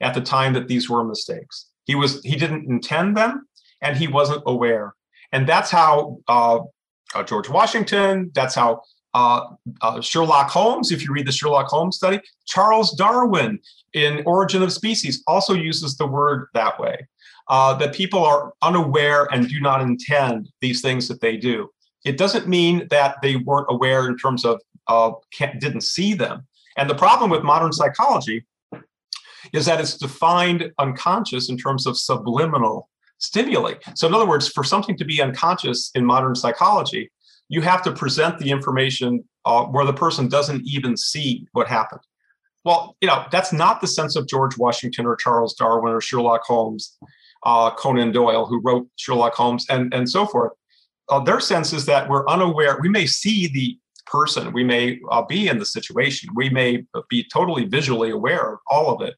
at 0.00 0.14
the 0.14 0.20
time 0.20 0.52
that 0.54 0.68
these 0.68 0.88
were 0.88 1.04
mistakes. 1.04 1.66
He 1.84 1.94
was 1.94 2.22
he 2.22 2.36
didn't 2.36 2.70
intend 2.70 3.16
them, 3.16 3.46
and 3.82 3.96
he 3.96 4.08
wasn't 4.08 4.42
aware. 4.46 4.94
And 5.32 5.48
that's 5.48 5.70
how 5.70 6.18
uh, 6.28 6.60
uh, 7.14 7.22
George 7.22 7.48
Washington. 7.48 8.30
That's 8.34 8.54
how 8.54 8.82
uh, 9.14 9.46
uh, 9.80 10.00
Sherlock 10.00 10.48
Holmes. 10.50 10.92
If 10.92 11.04
you 11.04 11.12
read 11.12 11.26
the 11.26 11.32
Sherlock 11.32 11.66
Holmes 11.66 11.96
study, 11.96 12.20
Charles 12.46 12.92
Darwin 12.92 13.58
in 13.92 14.22
Origin 14.24 14.62
of 14.62 14.72
Species 14.72 15.22
also 15.26 15.54
uses 15.54 15.96
the 15.96 16.06
word 16.06 16.48
that 16.54 16.78
way. 16.78 17.06
Uh, 17.48 17.74
that 17.74 17.92
people 17.92 18.24
are 18.24 18.52
unaware 18.62 19.26
and 19.32 19.48
do 19.48 19.58
not 19.58 19.80
intend 19.80 20.48
these 20.60 20.80
things 20.80 21.08
that 21.08 21.20
they 21.20 21.36
do. 21.36 21.68
It 22.04 22.16
doesn't 22.16 22.46
mean 22.46 22.86
that 22.90 23.16
they 23.22 23.36
weren't 23.36 23.66
aware 23.68 24.06
in 24.06 24.16
terms 24.16 24.44
of 24.44 24.60
uh, 24.86 25.10
didn't 25.58 25.82
see 25.82 26.14
them. 26.14 26.46
And 26.80 26.88
the 26.88 26.94
problem 26.94 27.30
with 27.30 27.42
modern 27.42 27.72
psychology 27.74 28.46
is 29.52 29.66
that 29.66 29.80
it's 29.80 29.98
defined 29.98 30.72
unconscious 30.78 31.50
in 31.50 31.58
terms 31.58 31.86
of 31.86 31.98
subliminal 31.98 32.88
stimuli. 33.18 33.74
So, 33.94 34.08
in 34.08 34.14
other 34.14 34.26
words, 34.26 34.48
for 34.48 34.64
something 34.64 34.96
to 34.96 35.04
be 35.04 35.20
unconscious 35.20 35.90
in 35.94 36.06
modern 36.06 36.34
psychology, 36.34 37.10
you 37.50 37.60
have 37.60 37.82
to 37.82 37.92
present 37.92 38.38
the 38.38 38.50
information 38.50 39.22
uh, 39.44 39.64
where 39.64 39.84
the 39.84 39.92
person 39.92 40.26
doesn't 40.26 40.62
even 40.64 40.96
see 40.96 41.46
what 41.52 41.68
happened. 41.68 42.00
Well, 42.64 42.96
you 43.02 43.08
know, 43.08 43.26
that's 43.30 43.52
not 43.52 43.82
the 43.82 43.86
sense 43.86 44.16
of 44.16 44.26
George 44.26 44.56
Washington 44.56 45.04
or 45.04 45.16
Charles 45.16 45.54
Darwin 45.54 45.92
or 45.92 46.00
Sherlock 46.00 46.44
Holmes, 46.44 46.96
uh, 47.44 47.74
Conan 47.74 48.10
Doyle, 48.10 48.46
who 48.46 48.58
wrote 48.64 48.88
Sherlock 48.96 49.34
Holmes, 49.34 49.66
and, 49.68 49.92
and 49.92 50.08
so 50.08 50.24
forth. 50.24 50.52
Uh, 51.10 51.20
their 51.20 51.40
sense 51.40 51.74
is 51.74 51.84
that 51.86 52.08
we're 52.08 52.26
unaware. 52.26 52.78
We 52.80 52.88
may 52.88 53.04
see 53.04 53.48
the 53.48 53.78
person, 54.10 54.52
we 54.52 54.64
may 54.64 55.00
uh, 55.10 55.22
be 55.22 55.48
in 55.48 55.58
the 55.58 55.66
situation, 55.66 56.30
we 56.34 56.50
may 56.50 56.84
be 57.08 57.26
totally 57.32 57.64
visually 57.64 58.10
aware 58.10 58.54
of 58.54 58.58
all 58.66 58.94
of 58.94 59.06
it, 59.06 59.14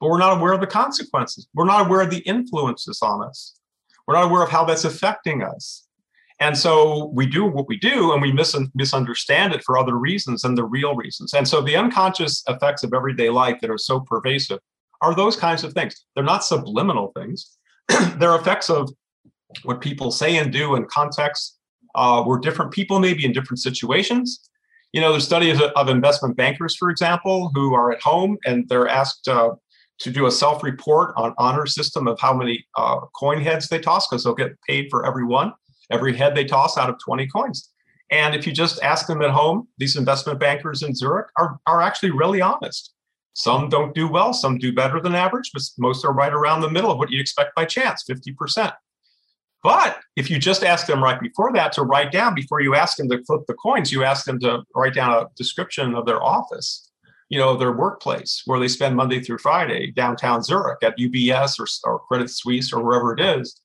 but 0.00 0.10
we're 0.10 0.18
not 0.18 0.36
aware 0.38 0.52
of 0.52 0.60
the 0.60 0.66
consequences. 0.66 1.48
We're 1.54 1.64
not 1.64 1.86
aware 1.86 2.02
of 2.02 2.10
the 2.10 2.18
influences 2.18 3.00
on 3.02 3.24
us. 3.24 3.58
We're 4.06 4.14
not 4.14 4.24
aware 4.24 4.42
of 4.42 4.50
how 4.50 4.64
that's 4.64 4.84
affecting 4.84 5.42
us. 5.42 5.86
And 6.40 6.58
so 6.58 7.06
we 7.14 7.26
do 7.26 7.46
what 7.46 7.68
we 7.68 7.78
do 7.78 8.12
and 8.12 8.20
we 8.20 8.32
mis- 8.32 8.58
misunderstand 8.74 9.54
it 9.54 9.62
for 9.64 9.78
other 9.78 9.96
reasons 9.96 10.42
than 10.42 10.56
the 10.56 10.64
real 10.64 10.94
reasons. 10.94 11.32
And 11.32 11.46
so 11.46 11.60
the 11.60 11.76
unconscious 11.76 12.42
effects 12.48 12.82
of 12.82 12.92
everyday 12.92 13.30
life 13.30 13.60
that 13.60 13.70
are 13.70 13.78
so 13.78 14.00
pervasive 14.00 14.58
are 15.00 15.14
those 15.14 15.36
kinds 15.36 15.64
of 15.64 15.72
things. 15.72 16.04
They're 16.14 16.24
not 16.24 16.44
subliminal 16.44 17.12
things, 17.16 17.56
they're 18.16 18.34
effects 18.34 18.68
of 18.68 18.90
what 19.62 19.80
people 19.80 20.10
say 20.10 20.36
and 20.38 20.52
do 20.52 20.74
in 20.74 20.86
contexts 20.86 21.58
uh, 21.94 22.22
where 22.22 22.38
different 22.38 22.72
people 22.72 22.98
may 23.00 23.14
be 23.14 23.24
in 23.24 23.32
different 23.32 23.60
situations. 23.60 24.48
You 24.92 25.00
know, 25.00 25.12
the 25.12 25.20
study 25.20 25.50
of, 25.50 25.60
of 25.60 25.88
investment 25.88 26.36
bankers, 26.36 26.76
for 26.76 26.90
example, 26.90 27.50
who 27.54 27.74
are 27.74 27.92
at 27.92 28.00
home 28.02 28.38
and 28.44 28.68
they're 28.68 28.88
asked 28.88 29.26
uh, 29.28 29.50
to 30.00 30.10
do 30.10 30.26
a 30.26 30.30
self-report 30.30 31.14
on 31.16 31.34
honor 31.38 31.66
system 31.66 32.06
of 32.06 32.18
how 32.20 32.34
many 32.34 32.64
uh, 32.76 33.00
coin 33.16 33.40
heads 33.40 33.68
they 33.68 33.78
toss 33.78 34.08
because 34.08 34.24
they'll 34.24 34.34
get 34.34 34.52
paid 34.68 34.88
for 34.90 35.06
every 35.06 35.24
one, 35.24 35.52
every 35.90 36.16
head 36.16 36.34
they 36.34 36.44
toss 36.44 36.76
out 36.76 36.90
of 36.90 36.96
20 37.04 37.26
coins. 37.28 37.70
And 38.10 38.34
if 38.34 38.46
you 38.46 38.52
just 38.52 38.82
ask 38.82 39.06
them 39.06 39.22
at 39.22 39.30
home, 39.30 39.68
these 39.78 39.96
investment 39.96 40.38
bankers 40.38 40.82
in 40.82 40.94
Zurich 40.94 41.28
are, 41.38 41.58
are 41.66 41.80
actually 41.80 42.10
really 42.10 42.40
honest. 42.40 42.92
Some 43.34 43.68
don't 43.68 43.94
do 43.94 44.06
well, 44.06 44.32
some 44.32 44.58
do 44.58 44.72
better 44.72 45.00
than 45.00 45.14
average, 45.14 45.50
but 45.52 45.62
most 45.78 46.04
are 46.04 46.12
right 46.12 46.32
around 46.32 46.60
the 46.60 46.70
middle 46.70 46.90
of 46.90 46.98
what 46.98 47.10
you 47.10 47.20
expect 47.20 47.54
by 47.56 47.64
chance, 47.64 48.04
50%. 48.08 48.72
But 49.64 49.98
if 50.14 50.30
you 50.30 50.38
just 50.38 50.62
ask 50.62 50.86
them 50.86 51.02
right 51.02 51.20
before 51.20 51.52
that 51.54 51.72
to 51.72 51.82
write 51.82 52.12
down, 52.12 52.36
before 52.36 52.60
you 52.60 52.76
ask 52.76 52.96
them 52.96 53.08
to 53.08 53.24
flip 53.24 53.40
the 53.48 53.54
coins, 53.54 53.90
you 53.90 54.04
ask 54.04 54.26
them 54.26 54.38
to 54.40 54.62
write 54.76 54.94
down 54.94 55.12
a 55.12 55.26
description 55.36 55.94
of 55.96 56.06
their 56.06 56.22
office 56.22 56.92
you 57.28 57.38
know, 57.38 57.56
their 57.56 57.72
workplace 57.72 58.42
where 58.46 58.60
they 58.60 58.68
spend 58.68 58.96
Monday 58.96 59.20
through 59.20 59.38
Friday 59.38 59.90
downtown 59.90 60.42
Zurich 60.42 60.82
at 60.82 60.98
UBS 60.98 61.58
or, 61.58 61.66
or 61.84 61.98
Credit 62.00 62.30
Suisse 62.30 62.72
or 62.72 62.82
wherever 62.82 63.12
it 63.12 63.20
is. 63.20 63.60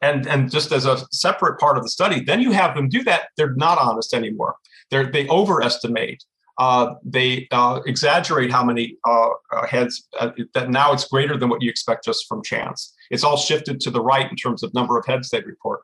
And, 0.00 0.26
and 0.26 0.50
just 0.50 0.72
as 0.72 0.86
a 0.86 0.98
separate 1.12 1.58
part 1.58 1.76
of 1.76 1.82
the 1.82 1.90
study, 1.90 2.24
then 2.24 2.40
you 2.40 2.52
have 2.52 2.74
them 2.74 2.88
do 2.88 3.02
that. 3.04 3.28
They're 3.36 3.54
not 3.54 3.78
honest 3.78 4.14
anymore. 4.14 4.56
They're, 4.90 5.10
they 5.10 5.28
overestimate. 5.28 6.24
Uh, 6.58 6.94
they 7.04 7.46
uh, 7.52 7.80
exaggerate 7.86 8.50
how 8.50 8.64
many 8.64 8.96
uh, 9.06 9.28
uh 9.52 9.66
heads. 9.66 10.08
Uh, 10.18 10.30
that 10.54 10.70
now 10.70 10.92
it's 10.92 11.06
greater 11.06 11.36
than 11.36 11.48
what 11.48 11.62
you 11.62 11.70
expect 11.70 12.04
just 12.04 12.26
from 12.26 12.42
chance. 12.42 12.94
It's 13.10 13.24
all 13.24 13.36
shifted 13.36 13.80
to 13.80 13.90
the 13.90 14.00
right 14.00 14.30
in 14.30 14.36
terms 14.36 14.62
of 14.62 14.72
number 14.74 14.98
of 14.98 15.06
heads 15.06 15.30
they 15.30 15.40
report. 15.40 15.80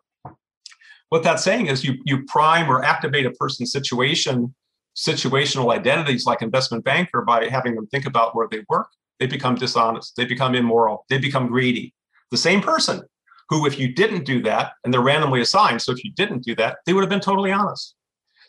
What 1.08 1.22
that's 1.22 1.44
saying 1.44 1.66
is 1.66 1.84
you 1.84 1.94
you 2.04 2.24
prime 2.24 2.70
or 2.70 2.82
activate 2.82 3.26
a 3.26 3.30
person's 3.32 3.72
situation 3.72 4.54
situational 4.96 5.72
identities 5.72 6.24
like 6.24 6.42
investment 6.42 6.84
banker 6.84 7.22
by 7.22 7.46
having 7.48 7.74
them 7.74 7.86
think 7.88 8.06
about 8.06 8.34
where 8.34 8.48
they 8.50 8.62
work, 8.68 8.88
they 9.18 9.26
become 9.26 9.54
dishonest, 9.54 10.16
they 10.16 10.24
become 10.24 10.54
immoral, 10.54 11.04
they 11.08 11.18
become 11.18 11.48
greedy. 11.48 11.92
The 12.30 12.36
same 12.36 12.60
person 12.60 13.02
who, 13.48 13.66
if 13.66 13.78
you 13.78 13.92
didn't 13.92 14.24
do 14.24 14.42
that, 14.42 14.72
and 14.84 14.92
they're 14.92 15.00
randomly 15.00 15.40
assigned, 15.40 15.82
so 15.82 15.92
if 15.92 16.02
you 16.04 16.12
didn't 16.12 16.44
do 16.44 16.54
that, 16.56 16.78
they 16.86 16.92
would 16.92 17.02
have 17.02 17.10
been 17.10 17.20
totally 17.20 17.52
honest. 17.52 17.94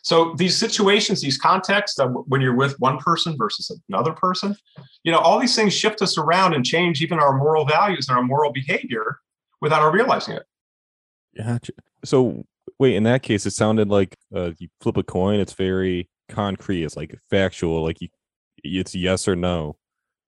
So 0.06 0.34
these 0.36 0.56
situations, 0.56 1.20
these 1.20 1.36
contexts, 1.36 1.98
when 2.28 2.40
you're 2.40 2.54
with 2.54 2.78
one 2.78 2.98
person 2.98 3.36
versus 3.36 3.76
another 3.88 4.12
person, 4.12 4.54
you 5.02 5.10
know, 5.10 5.18
all 5.18 5.40
these 5.40 5.56
things 5.56 5.74
shift 5.74 6.00
us 6.00 6.16
around 6.16 6.54
and 6.54 6.64
change 6.64 7.02
even 7.02 7.18
our 7.18 7.36
moral 7.36 7.64
values 7.64 8.08
and 8.08 8.16
our 8.16 8.22
moral 8.22 8.52
behavior 8.52 9.18
without 9.60 9.82
our 9.82 9.90
realizing 9.90 10.36
it. 10.36 10.44
Gotcha. 11.36 11.72
So 12.04 12.44
wait, 12.78 12.94
in 12.94 13.02
that 13.02 13.24
case, 13.24 13.46
it 13.46 13.50
sounded 13.50 13.88
like 13.88 14.14
uh, 14.32 14.52
you 14.58 14.68
flip 14.80 14.96
a 14.96 15.02
coin. 15.02 15.40
It's 15.40 15.54
very 15.54 16.08
concrete. 16.28 16.84
It's 16.84 16.96
like 16.96 17.18
factual. 17.28 17.82
Like 17.82 18.00
you, 18.00 18.06
it's 18.62 18.94
yes 18.94 19.26
or 19.26 19.34
no. 19.34 19.76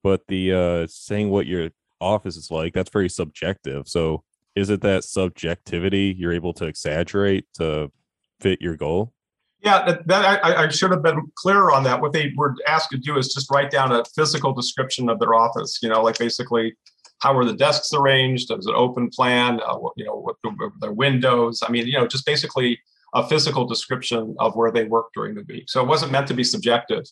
But 0.02 0.26
the 0.26 0.54
uh 0.54 0.86
saying 0.88 1.30
what 1.30 1.46
your 1.46 1.70
office 2.00 2.36
is 2.36 2.50
like, 2.50 2.74
that's 2.74 2.90
very 2.90 3.08
subjective. 3.08 3.86
So 3.86 4.24
is 4.56 4.70
it 4.70 4.80
that 4.80 5.04
subjectivity 5.04 6.16
you're 6.18 6.32
able 6.32 6.54
to 6.54 6.64
exaggerate 6.64 7.46
to 7.58 7.92
fit 8.40 8.60
your 8.60 8.76
goal? 8.76 9.12
Yeah, 9.60 9.84
that, 9.86 10.06
that 10.06 10.44
I, 10.44 10.64
I, 10.64 10.68
should 10.68 10.92
have 10.92 11.02
been 11.02 11.20
clearer 11.34 11.72
on 11.72 11.82
that. 11.82 12.00
What 12.00 12.12
they 12.12 12.32
were 12.36 12.54
asked 12.68 12.90
to 12.90 12.96
do 12.96 13.18
is 13.18 13.34
just 13.34 13.50
write 13.50 13.72
down 13.72 13.90
a 13.90 14.04
physical 14.14 14.52
description 14.52 15.08
of 15.08 15.18
their 15.18 15.34
office. 15.34 15.80
You 15.82 15.88
know, 15.88 16.00
like 16.00 16.16
basically 16.16 16.76
how 17.20 17.36
are 17.36 17.44
the 17.44 17.54
desks 17.54 17.92
arranged? 17.92 18.52
Is 18.56 18.66
it 18.68 18.74
open 18.74 19.10
plan? 19.10 19.60
Uh, 19.66 19.78
you 19.96 20.04
know, 20.04 20.14
what 20.14 20.36
the, 20.44 20.70
the 20.80 20.92
windows? 20.92 21.62
I 21.66 21.72
mean, 21.72 21.86
you 21.88 21.94
know, 21.94 22.06
just 22.06 22.24
basically 22.24 22.78
a 23.14 23.26
physical 23.26 23.66
description 23.66 24.36
of 24.38 24.54
where 24.54 24.70
they 24.70 24.84
work 24.84 25.06
during 25.14 25.34
the 25.34 25.44
week. 25.48 25.64
So 25.68 25.82
it 25.82 25.88
wasn't 25.88 26.12
meant 26.12 26.28
to 26.28 26.34
be 26.34 26.44
subjective, 26.44 27.04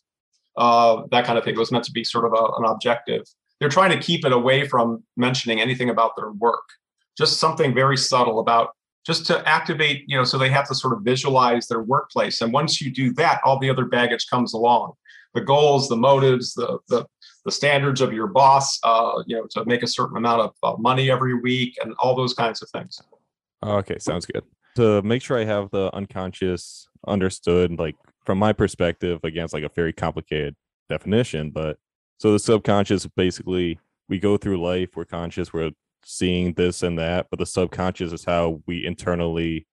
uh, 0.56 1.02
that 1.11 1.24
kind 1.24 1.38
of 1.38 1.44
thing. 1.44 1.54
It 1.54 1.59
was 1.59 1.72
meant 1.72 1.85
to 1.85 1.92
be 1.92 2.04
sort 2.04 2.26
of 2.26 2.32
a, 2.32 2.44
an 2.59 2.64
objective 2.64 3.24
they're 3.59 3.68
trying 3.68 3.90
to 3.90 3.98
keep 3.98 4.24
it 4.24 4.32
away 4.32 4.66
from 4.66 5.02
mentioning 5.16 5.61
anything 5.61 5.90
about 5.90 6.12
their 6.16 6.32
work. 6.32 6.64
Just 7.16 7.40
something 7.40 7.74
very 7.74 7.96
subtle 7.96 8.38
about 8.40 8.75
just 9.07 9.25
to 9.27 9.49
activate, 9.49 10.05
you 10.09 10.16
know, 10.16 10.25
so 10.25 10.37
they 10.37 10.51
have 10.51 10.66
to 10.69 10.75
sort 10.75 10.92
of 10.92 11.03
visualize 11.03 11.69
their 11.69 11.83
workplace. 11.83 12.40
And 12.40 12.53
once 12.53 12.81
you 12.81 12.90
do 12.92 13.12
that, 13.14 13.40
all 13.45 13.59
the 13.59 13.71
other 13.71 13.85
baggage 13.85 14.27
comes 14.29 14.53
along. 14.53 14.95
The 15.35 15.42
goals, 15.42 15.88
the 15.88 15.97
motives, 15.97 16.55
the 16.55 16.79
the, 16.88 17.07
the 17.45 17.53
standards 17.53 18.01
of 18.01 18.12
your 18.12 18.27
boss, 18.27 18.79
uh, 18.83 19.23
you 19.27 19.37
know, 19.37 19.47
to 19.51 19.64
make 19.64 19.83
a 19.83 19.87
certain 19.87 20.16
amount 20.16 20.40
of 20.40 20.53
uh, 20.62 20.77
money 20.79 21.11
every 21.11 21.35
week, 21.35 21.77
and 21.83 21.95
all 22.01 22.16
those 22.16 22.35
kinds 22.35 22.62
of 22.62 22.69
things. 22.71 23.01
Okay, 23.62 23.99
sounds 23.99 24.27
good. 24.27 24.42
To 24.77 25.03
make 25.03 25.23
sure 25.23 25.38
I 25.38 25.45
have 25.45 25.71
the 25.71 25.95
unconscious 25.95 26.88
understood, 27.07 27.79
like 27.79 27.97
from 28.25 28.38
my 28.38 28.53
perspective, 28.53 29.21
again, 29.25 29.45
it's 29.45 29.55
like 29.55 29.62
a 29.62 29.71
very 29.75 29.92
complicated 29.92 30.57
definition, 30.88 31.51
but 31.51 31.79
so 32.19 32.33
the 32.33 32.38
subconscious 32.38 33.07
basically 33.07 33.79
we 34.09 34.19
go 34.19 34.37
through 34.37 34.61
life, 34.62 34.90
we're 34.97 35.05
conscious, 35.05 35.53
we're 35.53 35.71
seeing 36.09 36.55
this 36.55 36.83
and 36.83 36.99
that, 36.99 37.27
but 37.31 37.38
the 37.38 37.47
subconscious 37.47 38.12
is 38.12 38.25
how 38.25 38.62
we 38.66 38.87
internally 38.87 39.66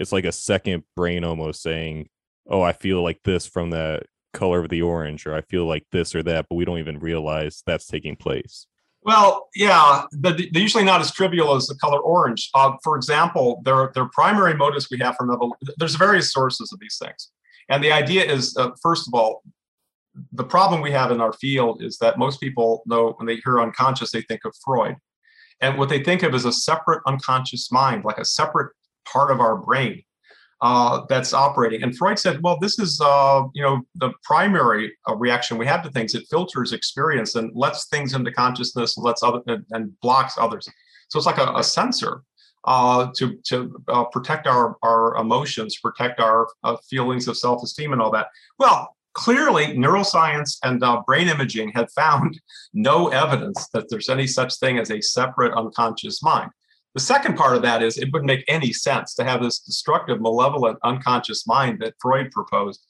it's 0.00 0.12
like 0.12 0.24
a 0.24 0.32
second 0.32 0.82
brain 0.96 1.24
almost 1.24 1.62
saying, 1.62 2.08
Oh, 2.48 2.62
I 2.62 2.72
feel 2.72 3.02
like 3.02 3.20
this 3.24 3.46
from 3.46 3.70
the 3.70 4.02
color 4.32 4.60
of 4.60 4.68
the 4.68 4.82
orange, 4.82 5.26
or 5.26 5.34
I 5.34 5.40
feel 5.42 5.66
like 5.66 5.86
this 5.92 6.14
or 6.14 6.22
that, 6.24 6.46
but 6.48 6.56
we 6.56 6.64
don't 6.64 6.78
even 6.78 6.98
realize 6.98 7.62
that's 7.66 7.86
taking 7.86 8.16
place. 8.16 8.66
Well, 9.02 9.48
yeah, 9.54 10.04
they're 10.12 10.36
usually 10.52 10.84
not 10.84 11.00
as 11.00 11.12
trivial 11.12 11.54
as 11.54 11.66
the 11.66 11.74
color 11.76 12.00
orange. 12.00 12.50
Uh, 12.54 12.72
for 12.82 12.96
example, 12.96 13.60
their 13.64 13.90
their 13.94 14.06
primary 14.06 14.54
motives 14.54 14.88
we 14.90 14.98
have 14.98 15.16
from 15.16 15.30
evolution. 15.30 15.68
There's 15.76 15.94
various 15.94 16.32
sources 16.32 16.72
of 16.72 16.80
these 16.80 16.98
things, 17.00 17.30
and 17.68 17.84
the 17.84 17.92
idea 17.92 18.24
is, 18.24 18.56
uh, 18.56 18.70
first 18.82 19.06
of 19.06 19.14
all, 19.14 19.42
the 20.32 20.44
problem 20.44 20.80
we 20.80 20.90
have 20.90 21.10
in 21.10 21.20
our 21.20 21.32
field 21.34 21.82
is 21.82 21.98
that 21.98 22.18
most 22.18 22.40
people 22.40 22.82
know 22.86 23.12
when 23.18 23.26
they 23.26 23.36
hear 23.36 23.60
unconscious, 23.60 24.10
they 24.10 24.22
think 24.22 24.44
of 24.44 24.54
Freud. 24.64 24.96
And 25.60 25.78
what 25.78 25.88
they 25.88 26.02
think 26.02 26.22
of 26.22 26.34
as 26.34 26.44
a 26.44 26.52
separate 26.52 27.02
unconscious 27.06 27.70
mind, 27.72 28.04
like 28.04 28.18
a 28.18 28.24
separate 28.24 28.72
part 29.06 29.30
of 29.30 29.40
our 29.40 29.56
brain 29.56 30.02
uh, 30.60 31.02
that's 31.08 31.34
operating. 31.34 31.82
And 31.82 31.96
Freud 31.96 32.18
said, 32.18 32.40
well, 32.42 32.58
this 32.58 32.78
is, 32.78 33.00
uh, 33.04 33.42
you 33.54 33.62
know, 33.62 33.82
the 33.96 34.12
primary 34.22 34.96
uh, 35.08 35.14
reaction 35.16 35.58
we 35.58 35.66
have 35.66 35.82
to 35.82 35.90
things. 35.90 36.14
It 36.14 36.26
filters 36.30 36.72
experience 36.72 37.34
and 37.34 37.50
lets 37.54 37.86
things 37.88 38.14
into 38.14 38.32
consciousness, 38.32 38.96
and 38.96 39.04
lets 39.04 39.22
other 39.22 39.40
and, 39.46 39.64
and 39.70 39.98
blocks 40.00 40.36
others. 40.38 40.68
So 41.08 41.18
it's 41.18 41.26
like 41.26 41.38
a, 41.38 41.52
a 41.54 41.62
censor 41.62 42.22
uh, 42.64 43.08
to 43.16 43.36
to 43.44 43.76
uh, 43.88 44.04
protect 44.04 44.46
our 44.46 44.76
our 44.82 45.16
emotions, 45.16 45.78
protect 45.78 46.18
our 46.18 46.48
uh, 46.62 46.76
feelings 46.88 47.28
of 47.28 47.36
self 47.36 47.62
esteem, 47.62 47.92
and 47.92 48.00
all 48.00 48.10
that. 48.12 48.28
Well, 48.58 48.96
clearly 49.14 49.66
neuroscience 49.68 50.58
and 50.62 50.82
uh, 50.82 51.02
brain 51.06 51.28
imaging 51.28 51.70
have 51.74 51.90
found 51.92 52.40
no 52.74 53.08
evidence 53.08 53.68
that 53.72 53.88
there's 53.88 54.08
any 54.08 54.26
such 54.26 54.56
thing 54.56 54.78
as 54.78 54.90
a 54.90 55.00
separate 55.00 55.56
unconscious 55.56 56.22
mind. 56.22 56.50
The 56.94 57.00
second 57.00 57.36
part 57.36 57.56
of 57.56 57.62
that 57.62 57.82
is 57.82 57.98
it 57.98 58.12
wouldn't 58.12 58.28
make 58.28 58.44
any 58.46 58.72
sense 58.72 59.14
to 59.14 59.24
have 59.24 59.42
this 59.42 59.58
destructive, 59.58 60.20
malevolent, 60.20 60.78
unconscious 60.84 61.44
mind 61.46 61.80
that 61.80 61.94
Freud 62.00 62.30
proposed 62.30 62.86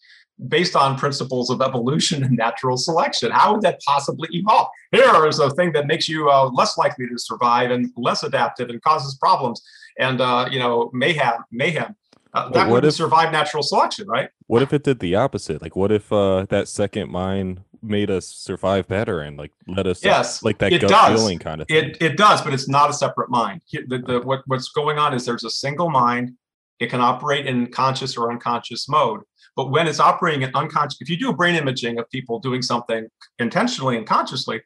based 0.49 0.75
on 0.75 0.99
principles 0.99 1.49
of 1.49 1.63
evolution 1.63 2.25
and 2.25 2.37
natural 2.37 2.77
selection. 2.77 3.31
How 3.31 3.53
would 3.53 3.63
that 3.63 3.81
possibly 3.87 4.29
evolve? 4.33 4.67
Here 4.91 5.27
is 5.27 5.39
a 5.39 5.51
thing 5.51 5.73
that 5.73 5.87
makes 5.87 6.09
you 6.09 6.29
uh, 6.29 6.51
less 6.53 6.77
likely 6.77 7.07
to 7.07 7.19
survive 7.19 7.71
and 7.71 7.89
less 7.97 8.25
adaptive 8.25 8.69
and 8.69 8.83
causes 8.83 9.17
problems 9.17 9.63
and 9.99 10.21
uh, 10.21 10.49
you 10.51 10.59
know 10.59 10.91
mayhem, 10.93 11.45
mayhem. 11.51 11.95
Uh, 12.35 12.49
that 12.49 12.69
would 12.69 12.93
survive 12.93 13.31
natural 13.31 13.63
selection, 13.63 14.09
right? 14.09 14.29
What 14.49 14.61
if 14.61 14.73
it 14.73 14.83
did 14.83 14.99
the 14.99 15.15
opposite? 15.15 15.63
Like, 15.63 15.77
what 15.77 15.93
if 15.93 16.13
uh, 16.13 16.47
that 16.51 16.67
second 16.67 17.11
mind 17.11 17.61
made 17.85 18.11
us 18.11 18.27
survive 18.27 18.89
better 18.89 19.21
and 19.21 19.37
like 19.37 19.53
let 19.69 19.87
us 19.87 20.03
yes 20.03 20.43
like 20.43 20.59
that 20.59 20.73
it 20.73 20.81
gut 20.81 20.91
does. 20.91 21.21
feeling 21.21 21.39
kind 21.39 21.61
of 21.61 21.69
thing. 21.69 21.91
It 21.91 21.97
it 22.01 22.17
does, 22.17 22.43
but 22.43 22.55
it's 22.55 22.69
not 22.69 22.91
a 22.91 22.93
separate 22.93 23.31
mind. 23.31 23.61
The, 23.73 24.03
the, 24.05 24.21
what 24.21 24.43
what's 24.47 24.71
going 24.71 24.99
on 24.99 25.15
is 25.15 25.25
there's 25.25 25.45
a 25.45 25.51
single 25.51 25.91
mind. 25.91 26.33
It 26.81 26.91
can 26.91 27.01
operate 27.01 27.47
in 27.47 27.69
conscious 27.69 28.17
or 28.17 28.33
unconscious 28.33 28.89
mode. 28.89 29.21
But 29.55 29.71
when 29.71 29.87
it's 29.87 30.01
operating 30.01 30.43
in 30.43 30.51
unconscious, 30.55 31.01
if 31.01 31.09
you 31.09 31.17
do 31.17 31.31
a 31.31 31.37
brain 31.37 31.55
imaging 31.55 31.99
of 31.99 32.11
people 32.11 32.41
doing 32.41 32.63
something 32.63 33.07
intentionally 33.39 33.97
and 33.97 34.05
consciously, 34.05 34.61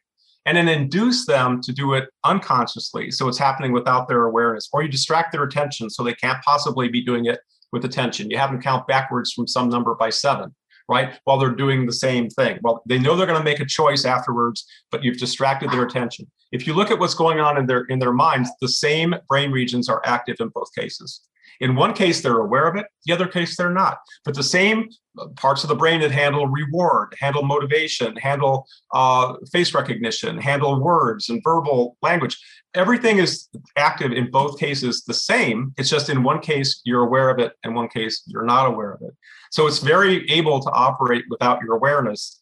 and 0.47 0.57
then 0.57 0.67
induce 0.67 1.27
them 1.27 1.61
to 1.61 1.71
do 1.71 1.93
it 1.93 2.09
unconsciously, 2.23 3.11
so 3.11 3.27
it's 3.27 3.37
happening 3.37 3.71
without 3.71 4.07
their 4.07 4.25
awareness, 4.25 4.67
or 4.73 4.81
you 4.81 4.89
distract 4.89 5.31
their 5.31 5.43
attention 5.43 5.91
so 5.91 6.03
they 6.03 6.15
can't 6.15 6.41
possibly 6.43 6.87
be 6.87 7.03
doing 7.03 7.25
it 7.25 7.39
with 7.71 7.85
attention. 7.85 8.29
You 8.29 8.37
have 8.37 8.51
them 8.51 8.61
count 8.61 8.87
backwards 8.87 9.33
from 9.33 9.47
some 9.47 9.69
number 9.69 9.95
by 9.95 10.09
seven, 10.09 10.55
right? 10.87 11.19
While 11.23 11.37
they're 11.37 11.51
doing 11.51 11.85
the 11.85 11.93
same 11.93 12.29
thing. 12.29 12.59
Well, 12.61 12.81
they 12.85 12.99
know 12.99 13.15
they're 13.15 13.27
going 13.27 13.39
to 13.39 13.43
make 13.43 13.59
a 13.59 13.65
choice 13.65 14.05
afterwards, 14.05 14.65
but 14.91 15.03
you've 15.03 15.17
distracted 15.17 15.71
their 15.71 15.83
attention. 15.85 16.29
If 16.51 16.65
you 16.65 16.73
look 16.73 16.91
at 16.91 16.99
what's 16.99 17.13
going 17.13 17.39
on 17.39 17.57
in 17.57 17.67
their 17.67 17.85
in 17.85 17.99
their 17.99 18.13
minds, 18.13 18.49
the 18.59 18.67
same 18.67 19.13
brain 19.27 19.51
regions 19.51 19.87
are 19.87 20.01
active 20.05 20.37
in 20.39 20.49
both 20.49 20.73
cases. 20.73 21.21
In 21.59 21.75
one 21.75 21.93
case, 21.93 22.21
they're 22.21 22.39
aware 22.39 22.67
of 22.67 22.75
it. 22.75 22.85
The 23.05 23.13
other 23.13 23.27
case, 23.27 23.57
they're 23.57 23.69
not. 23.69 23.99
But 24.23 24.35
the 24.35 24.43
same 24.43 24.89
parts 25.35 25.63
of 25.63 25.69
the 25.69 25.75
brain 25.75 25.99
that 26.01 26.11
handle 26.11 26.47
reward, 26.47 27.15
handle 27.19 27.43
motivation, 27.43 28.15
handle 28.15 28.65
uh, 28.93 29.35
face 29.51 29.73
recognition, 29.73 30.37
handle 30.37 30.81
words 30.81 31.29
and 31.29 31.41
verbal 31.43 31.97
language. 32.01 32.37
Everything 32.75 33.17
is 33.17 33.49
active 33.75 34.11
in 34.11 34.31
both 34.31 34.59
cases 34.59 35.03
the 35.03 35.13
same. 35.13 35.73
It's 35.77 35.89
just 35.89 36.09
in 36.09 36.23
one 36.23 36.39
case, 36.39 36.81
you're 36.85 37.03
aware 37.03 37.29
of 37.29 37.39
it, 37.39 37.53
in 37.63 37.73
one 37.73 37.89
case, 37.89 38.23
you're 38.27 38.45
not 38.45 38.67
aware 38.67 38.91
of 38.91 39.01
it. 39.01 39.13
So 39.51 39.67
it's 39.67 39.79
very 39.79 40.29
able 40.29 40.59
to 40.61 40.69
operate 40.69 41.25
without 41.29 41.61
your 41.61 41.75
awareness. 41.75 42.39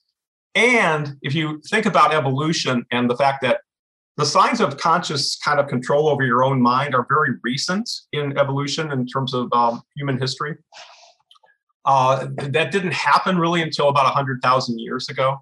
And 0.54 1.18
if 1.22 1.34
you 1.34 1.62
think 1.70 1.86
about 1.86 2.14
evolution 2.14 2.86
and 2.92 3.10
the 3.10 3.16
fact 3.16 3.42
that 3.44 3.62
the 4.18 4.26
signs 4.26 4.60
of 4.60 4.78
conscious 4.78 5.38
kind 5.38 5.60
of 5.60 5.68
control 5.68 6.10
over 6.10 6.26
your 6.26 6.44
own 6.44 6.60
mind 6.60 6.96
are 6.96 7.06
very 7.08 7.36
recent 7.44 7.90
in 8.12 8.38
evolution 8.38 8.92
in 8.92 9.06
terms 9.06 9.34
of 9.34 9.48
um, 9.54 9.82
human 9.96 10.20
history. 10.20 10.56
Uh, 11.86 12.28
that 12.36 12.72
didn't 12.72 12.94
happen 12.94 13.38
really 13.38 13.62
until 13.62 13.90
about 13.90 14.06
100,000 14.06 14.80
years 14.80 15.08
ago. 15.08 15.38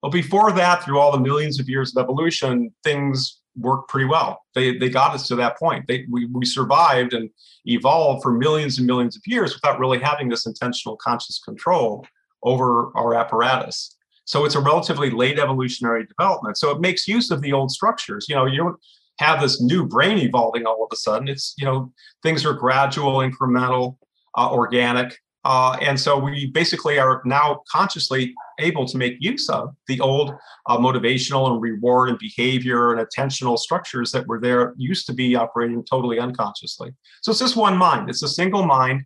But 0.00 0.12
before 0.12 0.52
that, 0.52 0.82
through 0.82 0.98
all 0.98 1.12
the 1.12 1.20
millions 1.20 1.60
of 1.60 1.68
years 1.68 1.94
of 1.94 2.02
evolution, 2.02 2.72
things 2.84 3.40
worked 3.56 3.90
pretty 3.90 4.06
well. 4.06 4.40
They, 4.54 4.78
they 4.78 4.88
got 4.88 5.12
us 5.12 5.26
to 5.28 5.36
that 5.36 5.58
point. 5.58 5.86
They, 5.88 6.06
we, 6.08 6.26
we 6.26 6.46
survived 6.46 7.12
and 7.12 7.28
evolved 7.66 8.22
for 8.22 8.32
millions 8.32 8.78
and 8.78 8.86
millions 8.86 9.16
of 9.16 9.22
years 9.26 9.54
without 9.54 9.78
really 9.78 9.98
having 9.98 10.28
this 10.28 10.46
intentional 10.46 10.96
conscious 10.96 11.40
control 11.40 12.06
over 12.42 12.96
our 12.96 13.14
apparatus. 13.14 13.96
So 14.30 14.44
it's 14.44 14.54
a 14.54 14.60
relatively 14.60 15.10
late 15.10 15.40
evolutionary 15.40 16.06
development. 16.06 16.56
So 16.56 16.70
it 16.70 16.80
makes 16.80 17.08
use 17.08 17.32
of 17.32 17.42
the 17.42 17.52
old 17.52 17.72
structures. 17.72 18.26
You 18.28 18.36
know, 18.36 18.46
you 18.46 18.58
don't 18.58 18.76
have 19.18 19.40
this 19.40 19.60
new 19.60 19.84
brain 19.84 20.18
evolving 20.18 20.66
all 20.66 20.84
of 20.84 20.88
a 20.92 20.96
sudden. 20.96 21.26
It's, 21.26 21.52
you 21.58 21.64
know, 21.64 21.92
things 22.22 22.46
are 22.46 22.52
gradual, 22.52 23.28
incremental, 23.28 23.96
uh, 24.38 24.48
organic. 24.52 25.18
Uh, 25.44 25.76
and 25.80 25.98
so 25.98 26.16
we 26.16 26.46
basically 26.46 26.96
are 26.96 27.22
now 27.24 27.62
consciously 27.72 28.32
able 28.60 28.86
to 28.86 28.96
make 28.96 29.16
use 29.18 29.48
of 29.48 29.70
the 29.88 29.98
old 30.00 30.32
uh, 30.68 30.78
motivational 30.78 31.50
and 31.50 31.60
reward 31.60 32.08
and 32.08 32.18
behavior 32.20 32.94
and 32.94 33.04
attentional 33.04 33.58
structures 33.58 34.12
that 34.12 34.24
were 34.28 34.38
there, 34.38 34.74
used 34.76 35.06
to 35.06 35.12
be 35.12 35.34
operating 35.34 35.84
totally 35.84 36.20
unconsciously. 36.20 36.92
So 37.22 37.32
it's 37.32 37.40
just 37.40 37.56
one 37.56 37.76
mind. 37.76 38.08
It's 38.08 38.22
a 38.22 38.28
single 38.28 38.64
mind, 38.64 39.02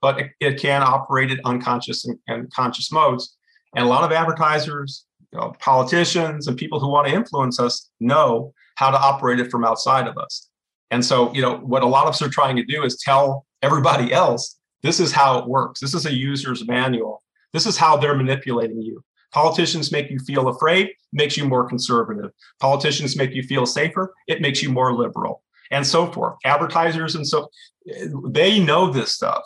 but 0.00 0.20
it, 0.20 0.30
it 0.38 0.60
can 0.60 0.84
operate 0.84 1.32
at 1.32 1.40
unconscious 1.44 2.04
and, 2.04 2.16
and 2.28 2.48
conscious 2.52 2.92
modes. 2.92 3.37
And 3.74 3.84
a 3.84 3.88
lot 3.88 4.04
of 4.04 4.12
advertisers, 4.12 5.04
you 5.32 5.38
know, 5.38 5.54
politicians, 5.60 6.46
and 6.46 6.56
people 6.56 6.80
who 6.80 6.88
want 6.88 7.06
to 7.06 7.14
influence 7.14 7.60
us 7.60 7.90
know 8.00 8.52
how 8.76 8.90
to 8.90 8.98
operate 8.98 9.40
it 9.40 9.50
from 9.50 9.64
outside 9.64 10.06
of 10.06 10.16
us. 10.16 10.48
And 10.90 11.04
so, 11.04 11.32
you 11.34 11.42
know, 11.42 11.58
what 11.58 11.82
a 11.82 11.86
lot 11.86 12.04
of 12.04 12.10
us 12.10 12.22
are 12.22 12.30
trying 12.30 12.56
to 12.56 12.64
do 12.64 12.84
is 12.84 12.96
tell 12.96 13.46
everybody 13.62 14.12
else 14.24 14.58
this 14.82 15.00
is 15.00 15.12
how 15.12 15.38
it 15.38 15.46
works. 15.46 15.80
This 15.80 15.94
is 15.94 16.06
a 16.06 16.14
user's 16.14 16.66
manual. 16.66 17.22
This 17.52 17.66
is 17.66 17.76
how 17.76 17.96
they're 17.96 18.16
manipulating 18.16 18.80
you. 18.80 19.02
Politicians 19.32 19.92
make 19.92 20.10
you 20.10 20.18
feel 20.20 20.48
afraid, 20.48 20.90
makes 21.12 21.36
you 21.36 21.44
more 21.44 21.68
conservative. 21.68 22.30
Politicians 22.60 23.16
make 23.16 23.34
you 23.34 23.42
feel 23.42 23.66
safer, 23.66 24.14
it 24.26 24.40
makes 24.40 24.62
you 24.62 24.70
more 24.70 24.92
liberal, 24.94 25.42
and 25.70 25.86
so 25.86 26.10
forth. 26.10 26.36
Advertisers 26.44 27.14
and 27.14 27.26
so 27.26 27.50
eh, 27.90 28.06
they 28.28 28.58
know 28.58 28.90
this 28.90 29.12
stuff. 29.12 29.42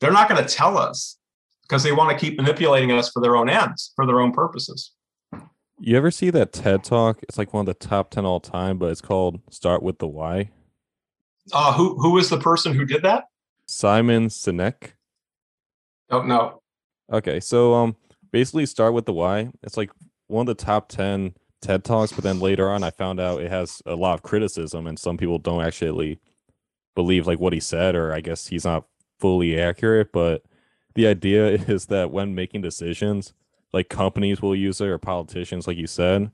They're 0.00 0.12
not 0.12 0.28
going 0.28 0.42
to 0.42 0.54
tell 0.54 0.78
us 0.78 1.18
because 1.68 1.82
they 1.82 1.92
want 1.92 2.10
to 2.10 2.24
keep 2.24 2.36
manipulating 2.36 2.92
us 2.92 3.10
for 3.10 3.20
their 3.20 3.36
own 3.36 3.48
ends, 3.48 3.92
for 3.96 4.06
their 4.06 4.20
own 4.20 4.32
purposes. 4.32 4.92
You 5.78 5.96
ever 5.96 6.10
see 6.10 6.30
that 6.30 6.52
TED 6.52 6.84
talk? 6.84 7.20
It's 7.22 7.36
like 7.36 7.52
one 7.52 7.60
of 7.60 7.66
the 7.66 7.86
top 7.86 8.10
10 8.10 8.24
all 8.24 8.40
time, 8.40 8.78
but 8.78 8.90
it's 8.90 9.02
called 9.02 9.40
Start 9.50 9.82
with 9.82 9.98
the 9.98 10.06
Why. 10.06 10.50
Uh, 11.52 11.72
who 11.74 11.96
who 12.00 12.10
was 12.10 12.28
the 12.28 12.38
person 12.38 12.74
who 12.74 12.84
did 12.84 13.02
that? 13.02 13.24
Simon 13.66 14.28
Sinek. 14.28 14.92
Oh 16.10 16.22
no. 16.22 16.62
Okay, 17.12 17.40
so 17.40 17.74
um 17.74 17.96
basically 18.32 18.66
start 18.66 18.94
with 18.94 19.06
the 19.06 19.12
why. 19.12 19.50
It's 19.62 19.76
like 19.76 19.90
one 20.26 20.48
of 20.48 20.56
the 20.56 20.64
top 20.64 20.88
10 20.88 21.34
TED 21.62 21.84
Talks, 21.84 22.12
but 22.12 22.24
then 22.24 22.40
later 22.40 22.68
on 22.68 22.82
I 22.82 22.90
found 22.90 23.20
out 23.20 23.42
it 23.42 23.50
has 23.50 23.80
a 23.86 23.94
lot 23.94 24.14
of 24.14 24.22
criticism 24.22 24.86
and 24.86 24.98
some 24.98 25.16
people 25.16 25.38
don't 25.38 25.62
actually 25.64 26.20
believe 26.94 27.26
like 27.26 27.38
what 27.38 27.52
he 27.52 27.60
said 27.60 27.94
or 27.94 28.12
I 28.12 28.20
guess 28.20 28.48
he's 28.48 28.64
not 28.64 28.86
fully 29.20 29.60
accurate, 29.60 30.12
but 30.12 30.42
the 30.96 31.06
idea 31.06 31.46
is 31.68 31.86
that 31.86 32.10
when 32.10 32.34
making 32.34 32.62
decisions, 32.62 33.32
like 33.72 33.88
companies 33.88 34.42
will 34.42 34.56
use 34.56 34.80
it 34.80 34.88
or 34.88 34.98
politicians, 34.98 35.68
like 35.68 35.76
you 35.76 35.86
said, 35.86 36.30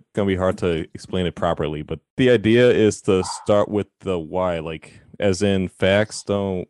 it's 0.00 0.10
gonna 0.14 0.26
be 0.26 0.36
hard 0.36 0.56
to 0.58 0.86
explain 0.94 1.26
it 1.26 1.34
properly, 1.34 1.82
but 1.82 2.00
the 2.16 2.30
idea 2.30 2.70
is 2.70 3.02
to 3.02 3.22
start 3.24 3.68
with 3.68 3.88
the 4.00 4.18
why, 4.18 4.60
like 4.60 5.00
as 5.20 5.42
in 5.42 5.68
facts 5.68 6.22
don't 6.22 6.66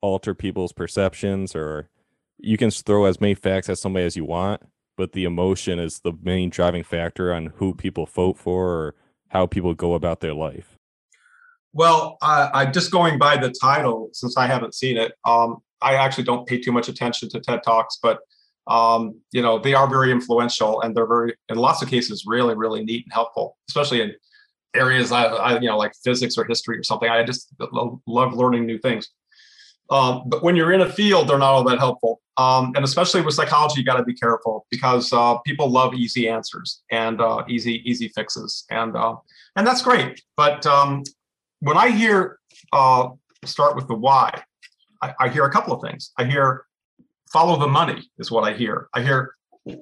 alter 0.00 0.34
people's 0.34 0.72
perceptions, 0.72 1.54
or 1.54 1.90
you 2.38 2.56
can 2.56 2.70
throw 2.70 3.04
as 3.04 3.20
many 3.20 3.34
facts 3.34 3.68
as 3.68 3.80
somebody 3.80 4.06
as 4.06 4.16
you 4.16 4.24
want, 4.24 4.62
but 4.96 5.12
the 5.12 5.24
emotion 5.24 5.78
is 5.78 6.00
the 6.00 6.12
main 6.22 6.50
driving 6.50 6.84
factor 6.84 7.34
on 7.34 7.46
who 7.56 7.74
people 7.74 8.06
vote 8.06 8.38
for 8.38 8.68
or 8.68 8.94
how 9.28 9.44
people 9.44 9.74
go 9.74 9.94
about 9.94 10.20
their 10.20 10.34
life. 10.34 10.78
Well, 11.72 12.16
I, 12.22 12.50
I 12.54 12.66
just 12.66 12.90
going 12.90 13.18
by 13.18 13.36
the 13.36 13.50
title, 13.50 14.10
since 14.12 14.36
I 14.36 14.46
haven't 14.46 14.74
seen 14.74 14.96
it, 14.96 15.12
um, 15.24 15.58
I 15.80 15.94
actually 15.94 16.24
don't 16.24 16.46
pay 16.46 16.60
too 16.60 16.72
much 16.72 16.88
attention 16.88 17.28
to 17.30 17.40
TED 17.40 17.62
Talks, 17.62 17.98
but 18.02 18.20
um, 18.66 19.20
you 19.32 19.40
know, 19.40 19.58
they 19.58 19.74
are 19.74 19.88
very 19.88 20.12
influential 20.12 20.82
and 20.82 20.94
they're 20.94 21.06
very, 21.06 21.34
in 21.48 21.56
lots 21.56 21.82
of 21.82 21.88
cases, 21.88 22.24
really, 22.26 22.54
really 22.54 22.84
neat 22.84 23.04
and 23.06 23.12
helpful, 23.12 23.56
especially 23.68 24.02
in 24.02 24.12
areas 24.74 25.10
I, 25.10 25.24
I 25.24 25.58
you 25.58 25.68
know, 25.68 25.78
like 25.78 25.94
physics 26.04 26.36
or 26.36 26.44
history 26.44 26.78
or 26.78 26.82
something. 26.82 27.08
I 27.08 27.24
just 27.24 27.52
love 28.06 28.34
learning 28.34 28.66
new 28.66 28.78
things. 28.78 29.08
Um, 29.90 30.24
but 30.26 30.42
when 30.42 30.54
you're 30.54 30.72
in 30.72 30.82
a 30.82 30.92
field, 30.92 31.28
they're 31.28 31.38
not 31.38 31.52
all 31.52 31.64
that 31.64 31.78
helpful. 31.78 32.20
Um, 32.36 32.72
and 32.76 32.84
especially 32.84 33.22
with 33.22 33.34
psychology, 33.34 33.80
you 33.80 33.86
got 33.86 33.96
to 33.96 34.04
be 34.04 34.14
careful 34.14 34.66
because 34.70 35.12
uh, 35.12 35.38
people 35.38 35.70
love 35.70 35.94
easy 35.94 36.28
answers 36.28 36.82
and 36.90 37.20
uh, 37.20 37.42
easy 37.48 37.82
easy 37.88 38.08
fixes, 38.08 38.64
and 38.70 38.96
uh, 38.96 39.16
and 39.56 39.66
that's 39.66 39.82
great. 39.82 40.22
But 40.36 40.64
um, 40.66 41.02
when 41.60 41.76
I 41.76 41.88
hear 41.88 42.38
uh, 42.72 43.08
start 43.44 43.74
with 43.74 43.88
the 43.88 43.94
why, 43.94 44.42
I, 45.02 45.14
I 45.20 45.28
hear 45.28 45.44
a 45.44 45.50
couple 45.50 45.74
of 45.74 45.82
things. 45.82 46.12
I 46.18 46.24
hear 46.24 46.64
follow 47.32 47.58
the 47.58 47.68
money 47.68 48.10
is 48.18 48.30
what 48.30 48.44
I 48.44 48.54
hear. 48.54 48.88
I 48.94 49.02
hear 49.02 49.34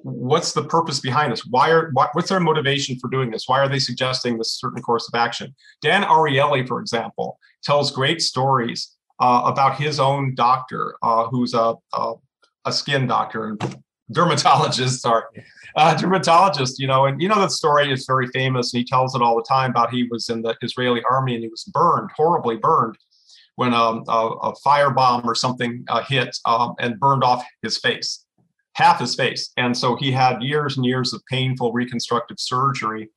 what's 0.03 0.53
the 0.53 0.63
purpose 0.63 0.99
behind 0.99 1.31
this? 1.31 1.45
Why 1.45 1.69
are 1.71 1.91
what's 2.13 2.29
their 2.29 2.39
motivation 2.39 2.99
for 2.99 3.09
doing 3.09 3.31
this? 3.31 3.45
Why 3.47 3.59
are 3.59 3.69
they 3.69 3.79
suggesting 3.79 4.37
this 4.37 4.53
certain 4.59 4.81
course 4.81 5.09
of 5.11 5.17
action? 5.17 5.55
Dan 5.81 6.03
Ariely, 6.03 6.67
for 6.67 6.81
example, 6.81 7.39
tells 7.63 7.91
great 7.91 8.21
stories 8.21 8.95
uh, 9.19 9.43
about 9.45 9.79
his 9.79 9.99
own 9.99 10.35
doctor, 10.35 10.95
uh, 11.01 11.27
who's 11.27 11.53
a, 11.53 11.75
a, 11.93 12.13
a 12.65 12.71
skin 12.71 13.07
doctor 13.07 13.45
and 13.45 13.81
dermatologist. 14.11 15.01
Sorry, 15.01 15.23
uh, 15.75 15.95
dermatologist. 15.95 16.79
You 16.79 16.87
know, 16.87 17.05
and 17.05 17.21
you 17.21 17.29
know 17.29 17.39
that 17.39 17.51
story 17.51 17.91
is 17.91 18.05
very 18.05 18.27
famous, 18.27 18.73
and 18.73 18.79
he 18.79 18.85
tells 18.85 19.15
it 19.15 19.21
all 19.21 19.35
the 19.35 19.45
time 19.47 19.71
about 19.71 19.93
he 19.93 20.07
was 20.09 20.29
in 20.29 20.41
the 20.41 20.55
Israeli 20.61 21.01
army 21.09 21.35
and 21.35 21.43
he 21.43 21.49
was 21.49 21.63
burned, 21.63 22.09
horribly 22.15 22.57
burned, 22.57 22.97
when 23.57 23.73
um, 23.73 24.03
a, 24.07 24.27
a 24.41 24.53
firebomb 24.65 25.25
or 25.25 25.35
something 25.35 25.83
uh, 25.89 26.03
hit 26.03 26.35
um, 26.45 26.73
and 26.79 26.99
burned 26.99 27.23
off 27.23 27.45
his 27.61 27.77
face, 27.77 28.25
half 28.73 28.99
his 28.99 29.13
face, 29.13 29.51
and 29.57 29.77
so 29.77 29.95
he 29.95 30.11
had 30.11 30.41
years 30.41 30.77
and 30.77 30.85
years 30.85 31.13
of 31.13 31.21
painful 31.29 31.71
reconstructive 31.73 32.39
surgery 32.39 33.09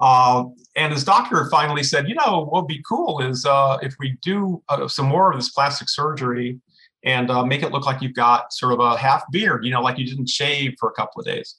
uh, 0.00 0.44
and 0.76 0.92
his 0.92 1.04
doctor 1.04 1.48
finally 1.50 1.82
said, 1.82 2.08
you 2.08 2.14
know, 2.14 2.46
what 2.50 2.62
would 2.62 2.68
be 2.68 2.82
cool 2.86 3.20
is 3.20 3.46
uh, 3.46 3.78
if 3.82 3.94
we 3.98 4.18
do 4.22 4.62
uh, 4.68 4.88
some 4.88 5.06
more 5.06 5.30
of 5.30 5.38
this 5.38 5.50
plastic 5.50 5.88
surgery 5.88 6.60
and 7.04 7.30
uh, 7.30 7.44
make 7.44 7.62
it 7.62 7.70
look 7.70 7.86
like 7.86 8.02
you've 8.02 8.14
got 8.14 8.52
sort 8.52 8.72
of 8.72 8.80
a 8.80 8.96
half 8.96 9.22
beard, 9.30 9.64
you 9.64 9.70
know, 9.70 9.80
like 9.80 9.98
you 9.98 10.06
didn't 10.06 10.28
shave 10.28 10.74
for 10.80 10.88
a 10.88 10.92
couple 10.92 11.20
of 11.20 11.26
days. 11.26 11.56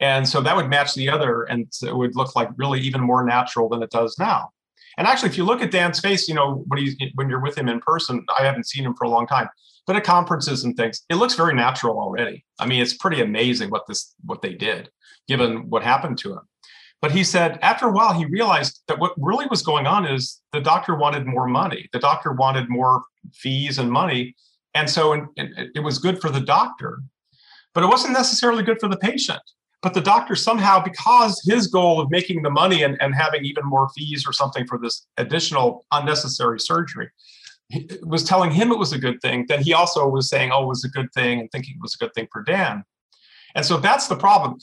And 0.00 0.26
so 0.26 0.40
that 0.40 0.56
would 0.56 0.68
match 0.68 0.94
the 0.94 1.10
other 1.10 1.42
and 1.42 1.70
it 1.82 1.94
would 1.94 2.16
look 2.16 2.34
like 2.34 2.48
really 2.56 2.80
even 2.80 3.02
more 3.02 3.24
natural 3.24 3.68
than 3.68 3.82
it 3.82 3.90
does 3.90 4.18
now. 4.18 4.50
And 4.96 5.06
actually, 5.06 5.30
if 5.30 5.36
you 5.36 5.44
look 5.44 5.60
at 5.60 5.70
Dan's 5.70 6.00
face, 6.00 6.28
you 6.28 6.34
know, 6.34 6.64
when 6.68 6.78
he's 6.80 6.96
when 7.14 7.28
you're 7.28 7.42
with 7.42 7.56
him 7.56 7.68
in 7.68 7.80
person, 7.80 8.24
I 8.38 8.44
haven't 8.44 8.66
seen 8.66 8.84
him 8.84 8.94
for 8.94 9.04
a 9.04 9.10
long 9.10 9.26
time, 9.26 9.48
but 9.86 9.96
at 9.96 10.04
conferences 10.04 10.64
and 10.64 10.76
things, 10.76 11.02
it 11.08 11.16
looks 11.16 11.34
very 11.34 11.54
natural 11.54 11.98
already. 11.98 12.44
I 12.58 12.66
mean, 12.66 12.80
it's 12.80 12.94
pretty 12.94 13.20
amazing 13.20 13.70
what 13.70 13.86
this 13.86 14.14
what 14.24 14.42
they 14.42 14.54
did, 14.54 14.90
given 15.28 15.68
what 15.68 15.82
happened 15.82 16.18
to 16.18 16.32
him. 16.32 16.40
But 17.00 17.12
he 17.12 17.24
said 17.24 17.58
after 17.60 17.86
a 17.86 17.92
while, 17.92 18.14
he 18.14 18.24
realized 18.24 18.80
that 18.88 18.98
what 18.98 19.12
really 19.18 19.46
was 19.50 19.62
going 19.62 19.86
on 19.86 20.06
is 20.06 20.40
the 20.52 20.60
doctor 20.60 20.94
wanted 20.94 21.26
more 21.26 21.46
money. 21.46 21.88
The 21.92 21.98
doctor 21.98 22.32
wanted 22.32 22.70
more 22.70 23.02
fees 23.32 23.78
and 23.78 23.90
money. 23.90 24.34
And 24.74 24.88
so 24.88 25.28
it 25.36 25.84
was 25.84 25.98
good 25.98 26.20
for 26.20 26.30
the 26.30 26.40
doctor, 26.40 27.02
but 27.74 27.84
it 27.84 27.88
wasn't 27.88 28.14
necessarily 28.14 28.62
good 28.62 28.80
for 28.80 28.88
the 28.88 28.96
patient. 28.96 29.42
But 29.84 29.92
the 29.92 30.00
doctor 30.00 30.34
somehow, 30.34 30.82
because 30.82 31.42
his 31.44 31.66
goal 31.66 32.00
of 32.00 32.10
making 32.10 32.40
the 32.40 32.48
money 32.48 32.84
and, 32.84 32.96
and 33.02 33.14
having 33.14 33.44
even 33.44 33.66
more 33.66 33.90
fees 33.90 34.26
or 34.26 34.32
something 34.32 34.66
for 34.66 34.78
this 34.78 35.06
additional 35.18 35.84
unnecessary 35.92 36.58
surgery, 36.58 37.10
was 38.02 38.24
telling 38.24 38.50
him 38.50 38.72
it 38.72 38.78
was 38.78 38.94
a 38.94 38.98
good 38.98 39.20
thing, 39.20 39.44
then 39.46 39.62
he 39.62 39.74
also 39.74 40.08
was 40.08 40.30
saying, 40.30 40.52
oh, 40.52 40.62
it 40.62 40.68
was 40.68 40.84
a 40.84 40.88
good 40.88 41.12
thing 41.12 41.38
and 41.38 41.52
thinking 41.52 41.74
it 41.76 41.82
was 41.82 41.94
a 41.94 42.02
good 42.02 42.14
thing 42.14 42.26
for 42.32 42.42
Dan. 42.42 42.82
And 43.54 43.64
so 43.64 43.76
that's 43.76 44.08
the 44.08 44.16
problem. 44.16 44.56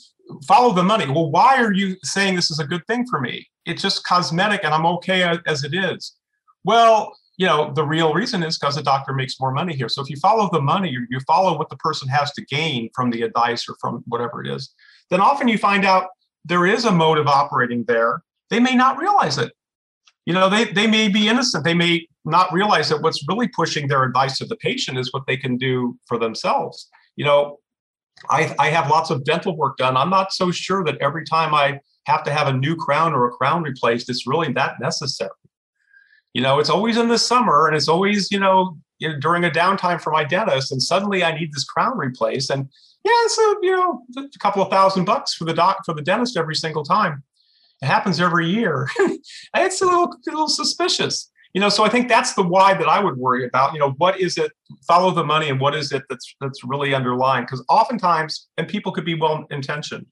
Follow 0.48 0.72
the 0.72 0.82
money. 0.82 1.06
Well, 1.08 1.30
why 1.30 1.62
are 1.62 1.72
you 1.72 1.96
saying 2.02 2.34
this 2.34 2.50
is 2.50 2.58
a 2.58 2.66
good 2.66 2.84
thing 2.88 3.06
for 3.08 3.20
me? 3.20 3.46
It's 3.64 3.80
just 3.80 4.04
cosmetic 4.04 4.64
and 4.64 4.74
I'm 4.74 4.86
okay 4.86 5.22
as 5.46 5.62
it 5.62 5.72
is. 5.72 6.16
Well, 6.64 7.16
you 7.36 7.46
know, 7.46 7.72
the 7.72 7.84
real 7.84 8.12
reason 8.12 8.42
is 8.42 8.58
because 8.58 8.74
the 8.74 8.82
doctor 8.82 9.12
makes 9.12 9.38
more 9.38 9.52
money 9.52 9.76
here. 9.76 9.88
So 9.88 10.02
if 10.02 10.10
you 10.10 10.16
follow 10.16 10.50
the 10.52 10.60
money, 10.60 10.90
you, 10.90 11.06
you 11.10 11.20
follow 11.20 11.56
what 11.56 11.68
the 11.68 11.76
person 11.76 12.08
has 12.08 12.32
to 12.32 12.44
gain 12.44 12.90
from 12.92 13.10
the 13.10 13.22
advice 13.22 13.68
or 13.68 13.76
from 13.80 14.02
whatever 14.08 14.44
it 14.44 14.50
is, 14.50 14.74
then 15.12 15.20
often 15.20 15.46
you 15.46 15.58
find 15.58 15.84
out 15.84 16.08
there 16.44 16.66
is 16.66 16.86
a 16.86 16.90
motive 16.90 17.26
operating 17.26 17.84
there. 17.84 18.22
They 18.50 18.58
may 18.58 18.74
not 18.74 18.98
realize 18.98 19.36
it. 19.38 19.52
You 20.24 20.32
know, 20.32 20.48
they, 20.48 20.64
they 20.64 20.86
may 20.86 21.08
be 21.08 21.28
innocent. 21.28 21.64
They 21.64 21.74
may 21.74 22.06
not 22.24 22.52
realize 22.52 22.88
that 22.88 23.02
what's 23.02 23.26
really 23.28 23.48
pushing 23.48 23.88
their 23.88 24.04
advice 24.04 24.38
to 24.38 24.46
the 24.46 24.56
patient 24.56 24.98
is 24.98 25.12
what 25.12 25.24
they 25.26 25.36
can 25.36 25.56
do 25.58 25.98
for 26.06 26.18
themselves. 26.18 26.88
You 27.16 27.24
know, 27.24 27.58
I, 28.30 28.54
I 28.58 28.70
have 28.70 28.88
lots 28.88 29.10
of 29.10 29.24
dental 29.24 29.56
work 29.56 29.76
done. 29.76 29.96
I'm 29.96 30.10
not 30.10 30.32
so 30.32 30.50
sure 30.50 30.82
that 30.84 30.96
every 31.00 31.24
time 31.24 31.54
I 31.54 31.80
have 32.06 32.22
to 32.24 32.32
have 32.32 32.48
a 32.48 32.52
new 32.52 32.76
crown 32.76 33.12
or 33.12 33.26
a 33.26 33.32
crown 33.32 33.62
replaced, 33.62 34.08
it's 34.08 34.26
really 34.26 34.52
that 34.52 34.80
necessary. 34.80 35.30
You 36.32 36.40
know, 36.40 36.58
it's 36.58 36.70
always 36.70 36.96
in 36.96 37.08
the 37.08 37.18
summer 37.18 37.66
and 37.66 37.76
it's 37.76 37.88
always, 37.88 38.30
you 38.30 38.40
know, 38.40 38.78
during 39.20 39.44
a 39.44 39.50
downtime 39.50 40.00
for 40.00 40.12
my 40.12 40.24
dentist, 40.24 40.70
and 40.72 40.80
suddenly 40.80 41.24
I 41.24 41.36
need 41.36 41.52
this 41.52 41.64
crown 41.64 41.98
replaced. 41.98 42.50
And 42.50 42.68
yeah, 43.04 43.26
so 43.28 43.56
you 43.62 43.72
know, 43.72 44.02
a 44.16 44.38
couple 44.38 44.62
of 44.62 44.70
thousand 44.70 45.04
bucks 45.04 45.34
for 45.34 45.44
the 45.44 45.54
doc 45.54 45.84
for 45.84 45.94
the 45.94 46.02
dentist 46.02 46.36
every 46.36 46.54
single 46.54 46.84
time. 46.84 47.22
It 47.82 47.86
happens 47.86 48.20
every 48.20 48.48
year. 48.48 48.88
it's 49.56 49.82
a 49.82 49.84
little, 49.84 50.04
a 50.04 50.30
little 50.30 50.48
suspicious. 50.48 51.28
You 51.54 51.60
know 51.60 51.68
so 51.68 51.84
i 51.84 51.90
think 51.90 52.08
that's 52.08 52.32
the 52.32 52.42
why 52.42 52.72
that 52.72 52.88
i 52.88 52.98
would 52.98 53.18
worry 53.18 53.44
about. 53.44 53.74
You 53.74 53.80
know 53.80 53.90
what 53.98 54.18
is 54.18 54.38
it 54.38 54.52
follow 54.88 55.10
the 55.10 55.24
money 55.24 55.50
and 55.50 55.60
what 55.60 55.74
is 55.74 55.92
it 55.92 56.02
that's 56.08 56.34
that's 56.40 56.64
really 56.64 56.94
underlying? 56.94 57.44
Because 57.44 57.62
oftentimes 57.68 58.48
and 58.56 58.66
people 58.66 58.90
could 58.90 59.04
be 59.04 59.14
well 59.14 59.44
intentioned. 59.50 60.06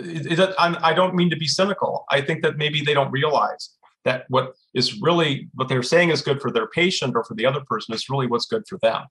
I 0.00 0.92
don't 0.94 1.14
mean 1.14 1.30
to 1.30 1.36
be 1.36 1.46
cynical. 1.46 2.06
I 2.10 2.22
think 2.22 2.42
that 2.42 2.56
maybe 2.56 2.82
they 2.82 2.94
don't 2.94 3.12
realize 3.12 3.70
that 4.04 4.24
what 4.30 4.54
is 4.74 5.00
really 5.00 5.48
what 5.54 5.68
they're 5.68 5.82
saying 5.82 6.10
is 6.10 6.22
good 6.22 6.40
for 6.40 6.50
their 6.50 6.66
patient 6.66 7.14
or 7.14 7.22
for 7.22 7.34
the 7.34 7.46
other 7.46 7.60
person 7.60 7.94
is 7.94 8.08
really 8.08 8.26
what's 8.26 8.46
good 8.46 8.64
for 8.68 8.78
them 8.82 9.04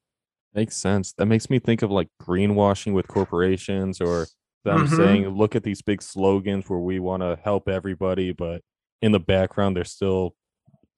makes 0.53 0.75
sense 0.75 1.13
that 1.13 1.25
makes 1.25 1.49
me 1.49 1.59
think 1.59 1.81
of 1.81 1.91
like 1.91 2.07
greenwashing 2.21 2.93
with 2.93 3.07
corporations 3.07 4.01
or 4.01 4.27
them 4.65 4.85
mm-hmm. 4.85 4.95
saying 4.95 5.29
look 5.29 5.55
at 5.55 5.63
these 5.63 5.81
big 5.81 6.01
slogans 6.01 6.69
where 6.69 6.79
we 6.79 6.99
want 6.99 7.21
to 7.21 7.38
help 7.43 7.69
everybody 7.69 8.31
but 8.31 8.62
in 9.01 9.12
the 9.12 9.19
background 9.19 9.75
they're 9.75 9.83
still 9.83 10.35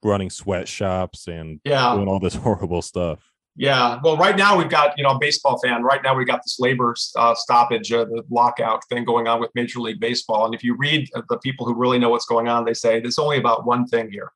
running 0.02 0.30
sweatshops 0.30 1.28
and 1.28 1.60
yeah. 1.64 1.94
doing 1.94 2.08
all 2.08 2.20
this 2.20 2.34
horrible 2.42 2.82
stuff. 2.82 3.30
Yeah. 3.54 3.98
Well, 4.02 4.16
right 4.16 4.36
now 4.36 4.56
we've 4.56 4.70
got, 4.70 4.96
you 4.96 5.04
know, 5.04 5.18
baseball 5.18 5.58
fan. 5.58 5.82
Right 5.82 6.02
now 6.02 6.14
we've 6.14 6.26
got 6.26 6.42
this 6.42 6.58
labor 6.58 6.94
uh, 7.16 7.34
stoppage, 7.34 7.92
uh, 7.92 8.04
the 8.04 8.22
lockout 8.30 8.82
thing 8.88 9.04
going 9.04 9.28
on 9.28 9.40
with 9.40 9.50
Major 9.54 9.80
League 9.80 10.00
Baseball. 10.00 10.46
And 10.46 10.54
if 10.54 10.64
you 10.64 10.74
read 10.74 11.06
the 11.28 11.36
people 11.38 11.66
who 11.66 11.74
really 11.74 11.98
know 11.98 12.08
what's 12.08 12.24
going 12.24 12.48
on, 12.48 12.64
they 12.64 12.72
say 12.72 12.98
it's 12.98 13.18
only 13.18 13.36
about 13.36 13.66
one 13.66 13.86
thing 13.86 14.10
here 14.10 14.32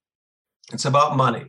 it's 0.72 0.84
about 0.84 1.16
money. 1.16 1.46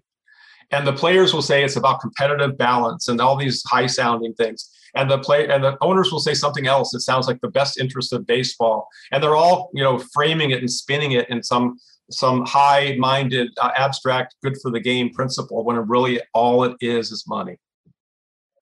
And 0.72 0.86
the 0.86 0.94
players 0.94 1.34
will 1.34 1.42
say 1.42 1.64
it's 1.64 1.78
about 1.78 2.02
competitive 2.02 2.58
balance 2.58 3.08
and 3.08 3.22
all 3.22 3.38
these 3.38 3.64
high 3.66 3.88
sounding 3.88 4.34
things. 4.34 4.70
And 4.96 5.10
the 5.10 5.20
play 5.20 5.48
and 5.48 5.64
the 5.64 5.78
owners 5.82 6.12
will 6.12 6.20
say 6.20 6.34
something 6.34 6.68
else. 6.68 6.94
It 6.94 7.02
sounds 7.02 7.28
like 7.28 7.40
the 7.42 7.50
best 7.50 7.80
interest 7.80 8.14
of 8.14 8.26
baseball. 8.26 8.88
And 9.12 9.24
they're 9.24 9.36
all, 9.36 9.70
you 9.74 9.84
know, 9.84 10.00
framing 10.14 10.52
it 10.52 10.60
and 10.60 10.72
spinning 10.72 11.12
it 11.12 11.30
in 11.30 11.44
some 11.44 11.78
some 12.10 12.46
high-minded, 12.46 13.50
uh, 13.62 13.72
abstract, 13.76 14.36
good 14.42 14.56
for 14.62 14.72
the 14.72 14.80
game 14.80 15.10
principle 15.14 15.66
when 15.66 15.76
it 15.76 15.82
really 15.88 16.22
all 16.34 16.64
it 16.64 16.74
is 16.80 17.12
is 17.12 17.26
money. 17.28 17.58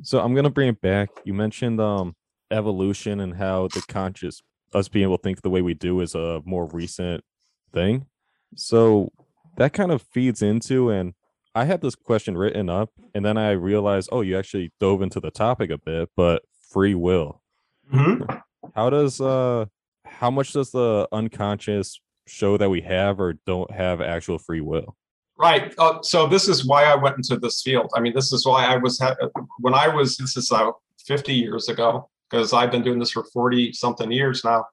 So 0.01 0.19
I'm 0.19 0.33
gonna 0.35 0.49
bring 0.49 0.69
it 0.69 0.81
back. 0.81 1.09
You 1.23 1.33
mentioned 1.33 1.79
um 1.79 2.15
evolution 2.51 3.19
and 3.19 3.35
how 3.35 3.67
the 3.69 3.81
conscious 3.87 4.41
us 4.73 4.87
being 4.87 5.03
able 5.03 5.17
to 5.17 5.21
think 5.21 5.41
the 5.41 5.49
way 5.49 5.61
we 5.61 5.73
do 5.73 6.01
is 6.01 6.15
a 6.15 6.41
more 6.45 6.67
recent 6.67 7.23
thing. 7.71 8.05
So 8.55 9.11
that 9.57 9.73
kind 9.73 9.91
of 9.91 10.01
feeds 10.01 10.41
into 10.41 10.89
and 10.89 11.13
I 11.55 11.65
had 11.65 11.81
this 11.81 11.95
question 11.95 12.37
written 12.37 12.69
up 12.69 12.91
and 13.13 13.25
then 13.25 13.37
I 13.37 13.51
realized, 13.51 14.09
oh, 14.11 14.21
you 14.21 14.37
actually 14.37 14.71
dove 14.79 15.01
into 15.01 15.19
the 15.19 15.31
topic 15.31 15.71
a 15.71 15.77
bit, 15.77 16.09
but 16.15 16.43
free 16.69 16.95
will. 16.95 17.41
Mm-hmm. 17.91 18.23
How 18.75 18.89
does 18.89 19.21
uh 19.21 19.65
how 20.05 20.29
much 20.29 20.53
does 20.53 20.71
the 20.71 21.07
unconscious 21.11 21.99
show 22.27 22.57
that 22.57 22.69
we 22.69 22.81
have 22.81 23.19
or 23.19 23.33
don't 23.45 23.71
have 23.71 24.01
actual 24.01 24.37
free 24.37 24.61
will. 24.61 24.95
Right. 25.37 25.73
Uh, 25.77 26.01
so 26.01 26.27
this 26.27 26.47
is 26.47 26.65
why 26.65 26.85
I 26.85 26.95
went 26.95 27.17
into 27.17 27.37
this 27.37 27.61
field. 27.61 27.91
I 27.95 27.99
mean, 27.99 28.13
this 28.13 28.31
is 28.31 28.45
why 28.45 28.65
I 28.65 28.77
was 28.77 28.99
ha- 28.99 29.15
when 29.59 29.73
I 29.73 29.87
was 29.87 30.17
this 30.17 30.37
is 30.37 30.51
uh, 30.51 30.71
50 31.05 31.33
years 31.33 31.67
ago 31.67 32.09
because 32.29 32.53
I've 32.53 32.71
been 32.71 32.83
doing 32.83 32.99
this 32.99 33.11
for 33.11 33.23
40 33.33 33.73
something 33.73 34.11
years 34.11 34.43
now. 34.43 34.65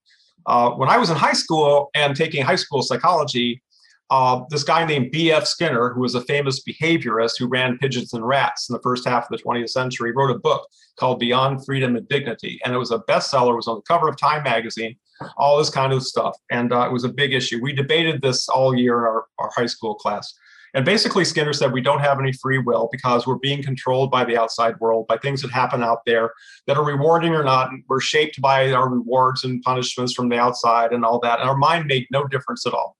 Uh, 0.47 0.70
when 0.70 0.89
I 0.89 0.99
was 0.99 1.11
in 1.11 1.16
high 1.16 1.33
school 1.33 1.91
and 1.95 2.16
taking 2.16 2.45
high 2.45 2.57
school 2.57 2.83
psychology, 2.83 3.62
uh, 4.11 4.42
this 4.50 4.64
guy 4.64 4.84
named 4.84 5.11
B.F. 5.11 5.46
Skinner, 5.46 5.92
who 5.94 6.00
was 6.00 6.14
a 6.14 6.20
famous 6.22 6.62
behaviorist 6.62 7.38
who 7.38 7.46
ran 7.46 7.78
pigeons 7.78 8.12
and 8.12 8.26
rats 8.26 8.68
in 8.68 8.74
the 8.74 8.82
first 8.82 9.07
half 9.07 9.24
of 9.24 9.30
the 9.30 9.42
20th 9.42 9.70
century, 9.70 10.12
wrote 10.12 10.30
a 10.30 10.38
book 10.38 10.68
called 10.96 11.18
Beyond 11.18 11.64
Freedom 11.64 11.96
and 11.96 12.07
Dignity. 12.09 12.61
And 12.64 12.74
it 12.74 12.78
was 12.78 12.90
a 12.90 12.98
bestseller, 12.98 13.53
it 13.53 13.57
was 13.57 13.68
on 13.68 13.76
the 13.76 13.82
cover 13.82 14.09
of 14.09 14.18
Time 14.18 14.42
magazine, 14.42 14.96
all 15.38 15.57
this 15.57 15.70
kind 15.70 15.92
of 15.92 16.03
stuff. 16.03 16.36
And 16.50 16.72
uh, 16.72 16.86
it 16.86 16.92
was 16.92 17.05
a 17.05 17.09
big 17.09 17.32
issue. 17.32 17.61
We 17.62 17.72
debated 17.72 18.20
this 18.20 18.48
all 18.48 18.76
year 18.76 18.98
in 18.98 19.05
our, 19.05 19.26
our 19.38 19.50
high 19.57 19.66
school 19.66 19.94
class. 19.94 20.34
And 20.74 20.84
basically, 20.86 21.24
Skinner 21.24 21.53
said 21.53 21.72
we 21.72 21.82
don't 21.82 22.00
have 22.00 22.18
any 22.18 22.32
free 22.32 22.59
will 22.59 22.88
because 22.90 23.26
we're 23.26 23.36
being 23.36 23.62
controlled 23.62 24.11
by 24.11 24.24
the 24.24 24.38
outside 24.38 24.78
world, 24.80 25.07
by 25.07 25.18
things 25.18 25.42
that 25.42 25.50
happen 25.50 25.82
out 25.82 25.98
there 26.07 26.32
that 26.66 26.78
are 26.78 26.84
rewarding 26.84 27.34
or 27.34 27.44
not. 27.44 27.70
We're 27.88 28.00
shaped 28.00 28.40
by 28.40 28.72
our 28.72 28.88
rewards 28.88 29.44
and 29.44 29.62
punishments 29.62 30.14
from 30.14 30.30
the 30.30 30.38
outside 30.38 30.92
and 30.92 31.05
all 31.05 31.20
that. 31.20 31.40
And 31.40 31.48
our 31.48 31.57
mind 31.57 31.86
made 31.86 32.07
no 32.11 32.26
difference 32.26 32.66
at 32.66 32.72
all. 32.72 32.96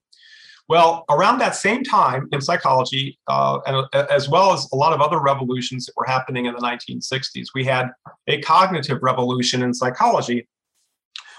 Well, 0.69 1.05
around 1.11 1.39
that 1.39 1.57
same 1.57 1.83
time 1.83 2.29
in 2.33 2.41
psychology, 2.41 3.19
uh, 3.27 3.59
and 3.67 3.87
uh, 3.93 4.07
as 4.11 4.29
well 4.29 4.53
as 4.53 4.69
a 4.73 4.77
lot 4.77 4.93
of 4.93 5.01
other 5.01 5.21
revolutions 5.21 5.87
that 5.87 5.93
were 5.97 6.07
happening 6.07 6.47
in 6.47 6.55
the 6.55 6.61
1960s, 6.61 7.49
we 7.55 7.65
had 7.65 7.91
a 8.29 8.41
cognitive 8.41 9.03
revolution 9.03 9.63
in 9.63 9.75
psychology 9.75 10.47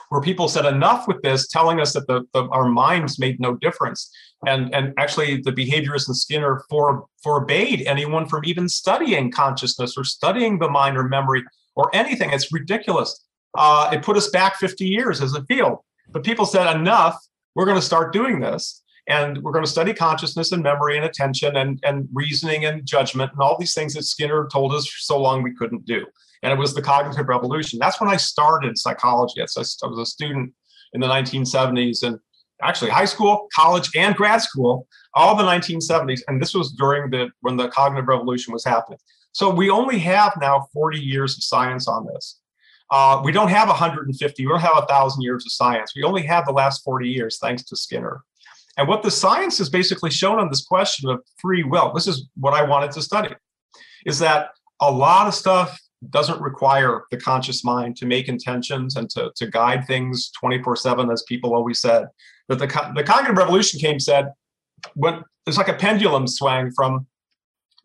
where 0.10 0.22
people 0.22 0.48
said 0.48 0.66
enough 0.66 1.08
with 1.08 1.20
this, 1.24 1.48
telling 1.48 1.80
us 1.80 1.94
that 1.94 2.06
the, 2.06 2.22
the, 2.34 2.44
our 2.50 2.70
minds 2.70 3.18
made 3.18 3.40
no 3.40 3.56
difference. 3.56 4.12
And, 4.46 4.72
and 4.76 4.94
actually, 5.00 5.42
the 5.42 5.52
behaviorists 5.52 6.08
and 6.08 6.16
Skinner 6.16 6.64
for, 6.70 7.06
forbade 7.24 7.82
anyone 7.88 8.28
from 8.28 8.46
even 8.46 8.70
studying 8.70 9.32
consciousness 9.32 9.98
or 9.98 10.04
studying 10.04 10.60
the 10.60 10.70
mind 10.70 10.98
or 10.98 11.04
memory 11.04 11.44
or 11.76 11.90
anything. 11.96 12.32
It's 12.32 12.54
ridiculous. 12.54 13.26
Uh, 13.58 13.90
it 13.92 14.04
put 14.04 14.16
us 14.16 14.30
back 14.30 14.58
50 14.58 14.86
years 14.86 15.20
as 15.22 15.34
a 15.34 15.44
field. 15.46 15.80
But 16.12 16.24
people 16.24 16.46
said, 16.46 16.76
enough, 16.76 17.18
we're 17.56 17.66
going 17.66 17.80
to 17.80 17.82
start 17.82 18.14
doing 18.14 18.40
this 18.40 18.83
and 19.08 19.42
we're 19.42 19.52
going 19.52 19.66
to 19.66 19.72
study 19.72 19.94
consciousness 19.94 20.52
and 20.52 20.64
memory 20.64 20.96
and 20.96 21.06
attention 21.06 21.58
and, 21.58 21.80
and 21.84 22.08
reasoning 22.14 22.66
and 22.66 22.86
judgment 22.86 23.32
and 23.32 23.42
all 23.42 23.58
these 23.58 23.74
things 23.74 23.94
that 23.94 24.04
Skinner 24.04 24.48
told 24.52 24.74
us 24.74 24.88
for 24.88 25.00
so 25.00 25.20
long 25.20 25.44
we 25.44 25.54
couldn't 25.54 25.86
do. 25.86 26.06
And 26.42 26.52
it 26.52 26.60
was 26.60 26.74
the 26.74 26.82
cognitive 26.82 27.28
revolution. 27.28 27.80
That's 27.80 28.00
when 28.00 28.10
I 28.10 28.18
started 28.18 28.78
psychology. 28.78 29.42
I 29.42 29.44
was 29.44 30.00
a 30.00 30.06
student 30.06 30.54
in 30.94 31.02
the 31.02 31.08
1970s 31.08 32.04
and 32.04 32.20
actually 32.62 32.92
high 32.92 33.06
school, 33.06 33.48
college, 33.54 33.90
and 33.96 34.16
grad 34.16 34.42
school, 34.42 34.88
all 35.14 35.36
the 35.36 35.44
1970s. 35.44 36.22
And 36.28 36.42
this 36.42 36.54
was 36.54 36.72
during 36.72 37.10
the 37.12 37.30
when 37.42 37.58
the 37.58 37.70
cognitive 37.70 38.08
revolution 38.08 38.54
was 38.54 38.64
happening. 38.64 39.00
So 39.34 39.50
we 39.50 39.70
only 39.70 40.00
have 40.00 40.34
now 40.40 40.68
40 40.74 41.00
years 41.00 41.38
of 41.38 41.44
science 41.44 41.88
on 41.88 42.06
this. 42.14 42.40
Uh, 42.92 43.22
we 43.24 43.32
don't 43.32 43.48
have 43.48 43.68
150, 43.68 44.46
we 44.46 44.52
don't 44.52 44.62
have 44.62 44.84
a 44.84 44.86
thousand 44.86 45.24
years 45.24 45.46
of 45.46 45.52
science. 45.52 45.94
We 45.96 46.04
only 46.04 46.22
have 46.24 46.46
the 46.46 46.52
last 46.52 46.84
40 46.84 47.10
years, 47.10 47.40
thanks 47.40 47.64
to 47.64 47.76
Skinner. 47.76 48.24
And 48.78 48.88
what 48.88 49.04
the 49.04 49.12
science 49.12 49.58
has 49.60 49.70
basically 49.70 50.10
shown 50.10 50.40
on 50.40 50.50
this 50.50 50.64
question 50.64 51.10
of 51.10 51.22
free 51.38 51.64
will, 51.64 51.94
this 51.94 52.08
is 52.08 52.28
what 52.36 52.54
I 52.54 52.64
wanted 52.64 52.92
to 52.92 53.02
study, 53.02 53.34
is 54.06 54.20
that 54.20 54.50
a 54.82 54.92
lot 54.92 55.28
of 55.28 55.36
stuff 55.36 55.80
doesn't 56.10 56.42
require 56.42 57.04
the 57.12 57.18
conscious 57.18 57.64
mind 57.64 57.96
to 57.98 58.06
make 58.06 58.28
intentions 58.28 58.96
and 58.96 59.10
to, 59.12 59.32
to 59.36 59.48
guide 59.48 59.86
things 59.86 60.32
24 60.40 60.76
7, 60.76 61.12
as 61.12 61.24
people 61.24 61.54
always 61.54 61.80
said. 61.80 62.08
That 62.50 62.60
the, 62.60 62.68
the 62.96 63.04
cognitive 63.04 63.38
revolution 63.38 63.80
came 63.80 64.00
said, 64.00 64.32
when 64.96 65.24
it's 65.48 65.58
like 65.58 65.70
a 65.70 65.74
pendulum 65.74 66.28
swang 66.28 66.72
from 66.72 67.08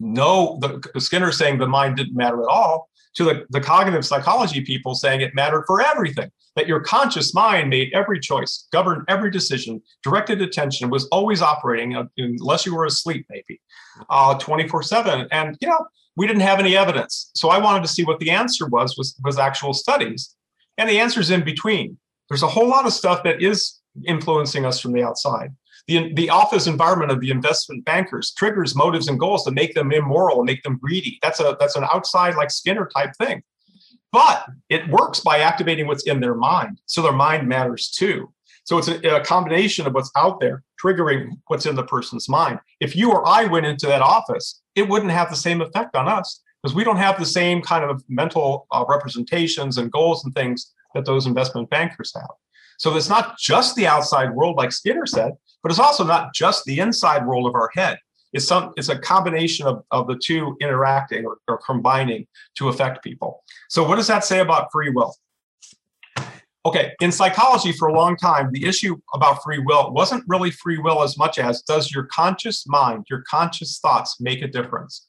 no, 0.01 0.59
the 0.61 1.01
Skinner 1.01 1.33
saying 1.33 1.59
the 1.59 1.67
mind 1.67 1.97
didn't 1.97 2.17
matter 2.17 2.43
at 2.43 2.49
all 2.49 2.88
to 3.15 3.25
the, 3.25 3.47
the 3.51 3.61
cognitive 3.61 4.05
psychology 4.05 4.63
people 4.63 4.95
saying 4.95 5.21
it 5.21 5.35
mattered 5.35 5.65
for 5.67 5.81
everything, 5.81 6.31
that 6.57 6.67
your 6.67 6.81
conscious 6.81 7.35
mind 7.35 7.71
made 7.71 7.93
every 7.93 8.21
choice, 8.21 8.69
governed 8.73 9.03
every 9.09 9.31
decision, 9.31 9.81
directed 10.03 10.43
attention, 10.43 10.91
was 10.91 11.07
always 11.07 11.43
operating, 11.43 11.97
uh, 11.97 12.05
unless 12.17 12.67
you 12.67 12.75
were 12.75 12.85
asleep, 12.85 13.27
maybe, 13.29 13.61
uh, 14.11 14.39
24 14.39 14.83
7. 14.83 15.29
And, 15.31 15.57
you 15.61 15.69
know, 15.69 15.87
we 16.17 16.27
didn't 16.27 16.43
have 16.43 16.59
any 16.59 16.77
evidence. 16.77 17.31
So 17.35 17.49
I 17.49 17.59
wanted 17.59 17.83
to 17.83 17.89
see 17.89 18.05
what 18.05 18.19
the 18.19 18.31
answer 18.31 18.67
was, 18.67 18.97
was, 18.97 19.15
was 19.25 19.39
actual 19.39 19.73
studies. 19.73 20.35
And 20.77 20.89
the 20.89 20.99
answer 20.99 21.21
is 21.21 21.31
in 21.31 21.45
between. 21.45 21.99
There's 22.29 22.43
a 22.43 22.49
whole 22.49 22.69
lot 22.69 22.87
of 22.87 22.93
stuff 22.93 23.23
that 23.23 23.43
is 23.43 23.81
influencing 24.07 24.65
us 24.65 24.81
from 24.81 24.93
the 24.93 25.03
outside 25.03 25.51
the, 25.89 26.13
the 26.15 26.31
office 26.31 26.67
environment 26.67 27.11
of 27.11 27.21
the 27.21 27.31
investment 27.31 27.85
bankers 27.85 28.33
triggers 28.33 28.77
motives 28.77 29.09
and 29.09 29.19
goals 29.19 29.45
to 29.45 29.51
make 29.51 29.75
them 29.75 29.91
immoral 29.91 30.39
and 30.39 30.47
make 30.47 30.63
them 30.63 30.79
greedy. 30.81 31.19
That's 31.23 31.41
a 31.41 31.57
that's 31.59 31.77
an 31.77 31.85
outside 31.93 32.37
like 32.37 32.51
Skinner 32.51 32.89
type 32.95 33.17
thing. 33.17 33.43
But 34.13 34.47
it 34.69 34.89
works 34.89 35.21
by 35.21 35.41
activating 35.41 35.87
what's 35.87 36.07
in 36.07 36.21
their 36.21 36.35
mind. 36.35 36.81
So 36.87 37.03
their 37.03 37.13
mind 37.13 37.49
matters 37.49 37.89
too. 37.91 38.33
So 38.65 38.77
it's 38.79 38.89
a, 38.89 39.17
a 39.17 39.25
combination 39.25 39.87
of 39.87 39.95
what's 39.95 40.11
out 40.15 40.41
there 40.41 40.63
triggering 40.83 41.31
what's 41.47 41.67
in 41.67 41.75
the 41.75 41.85
person's 41.85 42.29
mind. 42.29 42.61
If 42.81 42.95
you 42.95 43.11
or 43.11 43.27
I 43.27 43.45
went 43.45 43.67
into 43.67 43.87
that 43.87 44.03
office, 44.03 44.61
it 44.75 44.89
wouldn't 44.89 45.11
have 45.11 45.31
the 45.31 45.37
same 45.37 45.63
effect 45.63 45.97
on 45.97 46.07
us 46.07 46.43
because 46.63 46.75
we 46.75 46.85
don't 46.85 46.97
have 46.97 47.19
the 47.19 47.27
same 47.27 47.63
kind 47.63 47.85
of 47.85 48.03
mental 48.09 48.67
uh, 48.71 48.85
representations 48.89 49.79
and 49.79 49.91
goals 49.91 50.25
and 50.25 50.35
things 50.35 50.73
that 50.95 51.07
those 51.07 51.27
investment 51.27 51.71
bankers 51.71 52.13
have. 52.15 52.29
So 52.79 52.95
it's 52.97 53.09
not 53.09 53.39
just 53.39 53.75
the 53.75 53.87
outside 53.87 54.35
world, 54.35 54.57
like 54.57 54.73
Skinner 54.73 55.07
said, 55.07 55.33
but 55.69 55.73
it's 55.73 55.81
also 55.81 56.03
not 56.03 56.33
just 56.33 56.65
the 56.65 56.81
inside 56.81 57.27
world 57.27 57.47
of 57.47 57.55
our 57.55 57.71
head. 57.75 57.99
It's 58.33 58.47
some 58.47 58.73
it's 58.79 58.89
a 58.89 58.99
combination 58.99 59.67
of, 59.67 59.85
of 59.91 60.07
the 60.07 60.17
two 60.17 60.57
interacting 60.63 61.27
or, 61.27 61.37
or 61.47 61.59
combining 61.59 62.27
to 62.57 62.71
affect 62.71 63.05
people. 63.05 63.45
So 63.69 63.87
what 63.87 63.97
does 63.97 64.07
that 64.07 64.25
say 64.25 64.41
about 64.41 64.73
free 64.73 64.89
will? 64.89 65.15
Okay, 66.65 66.95
in 67.03 67.13
psychology 67.13 67.73
for 67.73 67.89
a 67.89 67.93
long 67.93 68.17
time, 68.17 68.51
the 68.51 68.65
issue 68.65 68.97
about 69.13 69.43
free 69.43 69.59
will 69.59 69.93
wasn't 69.93 70.25
really 70.27 70.51
free 70.51 70.79
will 70.79 71.03
as 71.03 71.19
much 71.19 71.39
as 71.39 71.61
does 71.61 71.93
your 71.93 72.05
conscious 72.05 72.67
mind, 72.67 73.05
your 73.11 73.23
conscious 73.29 73.79
thoughts 73.79 74.23
make 74.23 74.41
a 74.41 74.49
difference? 74.49 75.07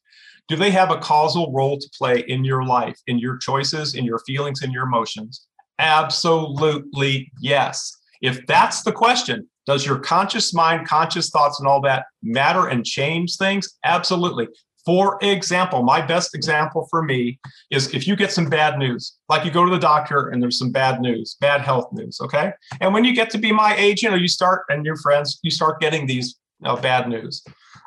Do 0.49 0.57
they 0.57 0.72
have 0.72 0.91
a 0.91 0.97
causal 0.97 1.53
role 1.53 1.78
to 1.78 1.89
play 1.97 2.26
in 2.28 2.43
your 2.43 2.66
life, 2.66 2.99
in 3.07 3.18
your 3.18 3.38
choices, 3.38 3.95
in 3.95 4.03
your 4.03 4.20
feelings, 4.20 4.62
in 4.62 4.74
your 4.74 4.84
emotions? 4.84 5.47
Absolutely 5.80 7.32
yes. 7.39 7.99
If 8.22 8.45
that's 8.47 8.84
the 8.84 8.91
question, 8.91 9.47
does 9.65 9.86
your 9.86 9.99
conscious 9.99 10.53
mind, 10.53 10.88
conscious 10.88 11.30
thoughts, 11.30 11.59
and 11.59 11.67
all 11.67 11.82
that 11.82 12.05
matter 12.24 12.67
and 12.67 12.86
change 12.86 13.38
things? 13.38 13.78
Absolutely. 13.86 14.47
For 14.86 15.20
example, 15.22 15.84
my 15.84 16.01
best 16.01 16.34
example 16.34 16.88
for 16.89 17.03
me 17.03 17.39
is 17.70 17.93
if 17.93 18.07
you 18.07 18.15
get 18.15 18.32
some 18.32 18.49
bad 18.49 18.80
news, 18.80 19.17
like 19.28 19.45
you 19.45 19.51
go 19.51 19.63
to 19.63 19.72
the 19.72 19.78
doctor 19.78 20.30
and 20.30 20.41
there's 20.41 20.57
some 20.57 20.72
bad 20.72 21.01
news, 21.01 21.38
bad 21.39 21.61
health 21.61 21.89
news, 21.91 22.20
okay? 22.22 22.53
And 22.82 22.93
when 22.93 23.03
you 23.03 23.13
get 23.13 23.30
to 23.32 23.38
be 23.38 23.51
my 23.51 23.76
age, 23.76 24.01
you 24.01 24.09
know, 24.09 24.15
you 24.15 24.28
start 24.28 24.63
and 24.70 24.86
your 24.86 24.95
friends, 24.97 25.39
you 25.43 25.51
start 25.51 25.80
getting 25.80 26.07
these 26.07 26.39
you 26.59 26.67
know, 26.67 26.76
bad 26.76 27.07
news. 27.07 27.43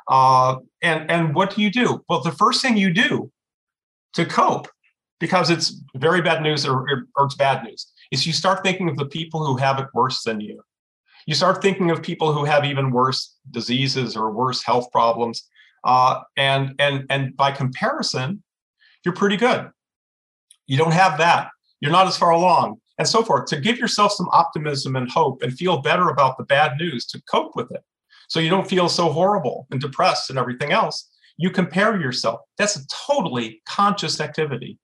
Uh, 0.09 0.57
and 0.81 1.09
and 1.09 1.35
what 1.35 1.55
do 1.55 1.61
you 1.61 1.71
do? 1.71 2.03
Well, 2.07 2.21
the 2.21 2.31
first 2.31 2.61
thing 2.61 2.77
you 2.77 2.93
do 2.93 3.31
to 4.13 4.25
cope 4.25 4.67
because 5.19 5.49
it's 5.49 5.81
very 5.95 6.21
bad 6.21 6.41
news 6.41 6.65
or, 6.65 6.85
or 7.15 7.25
it's 7.25 7.35
bad 7.35 7.63
news 7.63 7.92
is 8.11 8.27
you 8.27 8.33
start 8.33 8.63
thinking 8.63 8.89
of 8.89 8.97
the 8.97 9.05
people 9.05 9.45
who 9.45 9.57
have 9.57 9.79
it 9.79 9.87
worse 9.93 10.23
than 10.23 10.39
you. 10.39 10.61
You 11.25 11.35
start 11.35 11.61
thinking 11.61 11.89
of 11.89 12.03
people 12.03 12.33
who 12.33 12.43
have 12.45 12.65
even 12.65 12.91
worse 12.91 13.37
diseases 13.51 14.17
or 14.17 14.31
worse 14.31 14.63
health 14.63 14.91
problems 14.91 15.47
uh, 15.83 16.21
and 16.37 16.75
and 16.79 17.05
and 17.09 17.35
by 17.35 17.51
comparison 17.51 18.43
you're 19.03 19.13
pretty 19.13 19.37
good. 19.37 19.69
You 20.67 20.77
don't 20.77 20.93
have 20.93 21.17
that. 21.17 21.49
You're 21.81 21.91
not 21.91 22.07
as 22.07 22.17
far 22.17 22.31
along 22.31 22.79
and 22.97 23.07
so 23.07 23.23
forth. 23.23 23.47
To 23.47 23.59
give 23.59 23.77
yourself 23.77 24.13
some 24.13 24.29
optimism 24.31 24.95
and 24.95 25.09
hope 25.11 25.41
and 25.41 25.53
feel 25.53 25.81
better 25.81 26.09
about 26.09 26.37
the 26.37 26.45
bad 26.45 26.77
news 26.77 27.05
to 27.07 27.21
cope 27.29 27.55
with 27.55 27.71
it 27.71 27.83
so 28.29 28.39
you 28.39 28.49
don't 28.49 28.67
feel 28.67 28.87
so 28.87 29.11
horrible 29.11 29.67
and 29.71 29.81
depressed 29.81 30.29
and 30.29 30.39
everything 30.39 30.71
else. 30.71 31.09
You 31.37 31.49
compare 31.49 31.99
yourself. 31.99 32.41
That's 32.57 32.75
a 32.75 32.87
totally 33.07 33.61
conscious 33.67 34.21
activity 34.21 34.77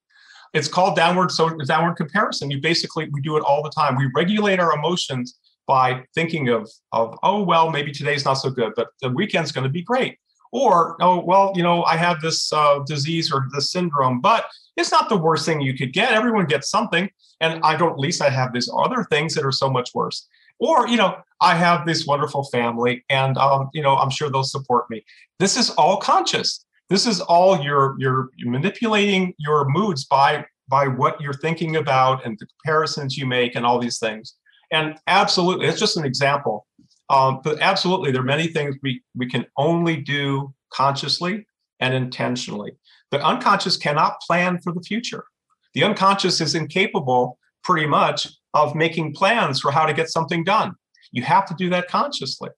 it's 0.54 0.68
called 0.68 0.95
downward 0.95 1.32
so 1.32 1.50
downward 1.50 1.95
comparison. 1.95 2.50
You 2.52 2.60
basically 2.60 3.08
we 3.12 3.22
do 3.22 3.38
it 3.38 3.43
all 3.43 3.64
the 3.64 3.70
time. 3.70 3.95
We 3.95 4.10
regulate 4.16 4.60
our 4.60 4.74
emotions 4.74 5.38
by 5.68 6.04
thinking 6.16 6.50
of 6.50 6.70
of 6.91 7.18
oh 7.24 7.43
well 7.43 7.70
maybe 7.70 7.91
today's 7.91 8.26
not 8.26 8.36
so 8.36 8.50
good, 8.50 8.74
but 8.76 8.88
the 9.02 9.10
weekend's 9.10 9.52
going 9.52 9.64
to 9.64 9.70
be 9.70 9.82
great. 9.82 10.18
Or 10.52 10.95
oh 11.02 11.24
well 11.24 11.54
you 11.56 11.64
know 11.64 11.84
I 11.84 11.97
have 11.97 12.22
this 12.22 12.52
uh, 12.52 12.80
disease 12.86 13.32
or 13.32 13.47
this 13.54 13.72
syndrome, 13.72 14.22
but 14.22 14.45
it's 14.78 14.91
not 14.91 15.10
the 15.10 15.18
worst 15.18 15.45
thing 15.45 15.62
you 15.62 15.78
could 15.78 15.93
get. 15.93 16.14
Everyone 16.14 16.45
gets 16.45 16.70
something, 16.70 17.10
and 17.41 17.62
I 17.64 17.76
don't. 17.76 17.91
At 17.91 18.00
least 18.00 18.22
I 18.22 18.30
have 18.30 18.54
these 18.54 18.70
other 18.76 19.06
things 19.10 19.36
that 19.36 19.45
are 19.45 19.52
so 19.52 19.70
much 19.70 19.91
worse. 19.93 20.28
Or 20.58 20.88
you 20.88 20.97
know 20.97 21.18
I 21.39 21.56
have 21.56 21.86
this 21.86 22.08
wonderful 22.08 22.45
family, 22.45 23.06
and 23.10 23.38
um, 23.38 23.70
you 23.74 23.84
know 23.84 23.95
I'm 23.97 24.10
sure 24.10 24.30
they'll 24.30 24.43
support 24.43 24.89
me. 24.89 25.06
This 25.38 25.56
is 25.56 25.70
all 25.72 25.97
conscious 25.97 26.66
this 26.90 27.06
is 27.06 27.22
all 27.22 27.62
you're 27.62 27.96
you're 28.00 28.30
manipulating 28.40 29.34
your 29.38 29.68
moods 29.70 30.06
by 30.06 30.46
by 30.68 30.88
what 30.88 31.20
you're 31.22 31.34
thinking 31.34 31.76
about 31.76 32.26
and 32.26 32.38
the 32.40 32.48
comparisons 32.48 33.18
you 33.18 33.26
make 33.26 33.56
and 33.56 33.66
all 33.66 33.80
these 33.80 34.00
things 34.00 34.36
and 34.72 34.96
absolutely 35.08 35.68
it's 35.68 35.80
just 35.80 35.98
an 35.98 36.06
example 36.06 36.66
um, 37.10 37.42
but 37.44 37.60
absolutely 37.60 38.12
there 38.12 38.22
are 38.22 38.26
many 38.26 38.48
things 38.48 38.76
we 38.84 39.02
we 39.16 39.28
can 39.28 39.46
only 39.58 39.96
do 39.96 40.54
consciously 40.72 41.46
and 41.80 41.94
intentionally 41.94 42.72
the 43.12 43.24
unconscious 43.26 43.78
cannot 43.78 44.20
plan 44.22 44.60
for 44.60 44.74
the 44.74 44.82
future 44.82 45.26
the 45.74 45.84
unconscious 45.84 46.42
is 46.42 46.56
incapable 46.56 47.38
pretty 47.64 47.88
much 47.88 48.28
of 48.54 48.76
making 48.76 49.14
plans 49.14 49.60
for 49.60 49.72
how 49.72 49.86
to 49.86 49.94
get 49.94 50.10
something 50.10 50.44
done. 50.44 50.74
You 51.12 51.24
have 51.24 51.46
to 51.48 51.56
do 51.56 51.70
that 51.70 51.88
consciously. 51.88 52.50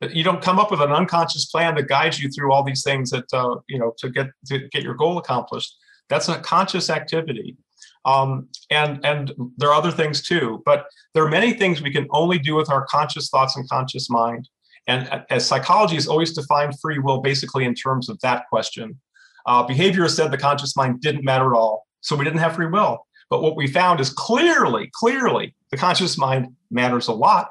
You 0.00 0.22
don't 0.22 0.42
come 0.42 0.58
up 0.58 0.70
with 0.70 0.80
an 0.80 0.92
unconscious 0.92 1.46
plan 1.46 1.74
that 1.74 1.88
guides 1.88 2.20
you 2.20 2.30
through 2.30 2.52
all 2.52 2.62
these 2.62 2.82
things 2.82 3.10
that 3.10 3.24
uh, 3.32 3.56
you 3.68 3.78
know 3.78 3.94
to 3.98 4.10
get 4.10 4.28
to 4.46 4.68
get 4.68 4.82
your 4.82 4.94
goal 4.94 5.18
accomplished. 5.18 5.74
That's 6.08 6.28
a 6.28 6.38
conscious 6.38 6.88
activity. 6.88 7.56
Um, 8.04 8.48
and 8.70 9.04
and 9.04 9.32
there 9.56 9.70
are 9.70 9.74
other 9.74 9.90
things 9.90 10.22
too, 10.22 10.62
but 10.64 10.86
there 11.14 11.24
are 11.24 11.30
many 11.30 11.52
things 11.52 11.82
we 11.82 11.92
can 11.92 12.06
only 12.10 12.38
do 12.38 12.54
with 12.54 12.70
our 12.70 12.86
conscious 12.86 13.28
thoughts 13.28 13.56
and 13.56 13.68
conscious 13.68 14.08
mind. 14.08 14.48
And 14.86 15.22
as 15.28 15.46
psychology 15.46 15.96
has 15.96 16.06
always 16.06 16.32
defined 16.32 16.80
free 16.80 16.98
will 16.98 17.20
basically 17.20 17.64
in 17.64 17.74
terms 17.74 18.08
of 18.08 18.18
that 18.20 18.48
question. 18.48 18.98
Uh, 19.46 19.66
behaviorists 19.66 20.16
said 20.16 20.30
the 20.30 20.38
conscious 20.38 20.76
mind 20.76 21.00
didn't 21.00 21.24
matter 21.24 21.54
at 21.54 21.58
all, 21.58 21.86
so 22.00 22.16
we 22.16 22.24
didn't 22.24 22.40
have 22.40 22.54
free 22.54 22.66
will. 22.66 23.06
But 23.30 23.42
what 23.42 23.56
we 23.56 23.66
found 23.66 24.00
is 24.00 24.10
clearly, 24.10 24.90
clearly, 24.94 25.54
the 25.70 25.76
conscious 25.76 26.16
mind 26.16 26.54
matters 26.70 27.08
a 27.08 27.12
lot. 27.12 27.50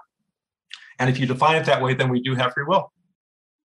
And 1.00 1.10
if 1.10 1.20
you 1.20 1.26
define 1.26 1.56
it 1.56 1.66
that 1.66 1.82
way, 1.82 1.94
then 1.94 2.10
we 2.10 2.22
do 2.22 2.36
have 2.36 2.54
free 2.54 2.66
will. 2.66 2.92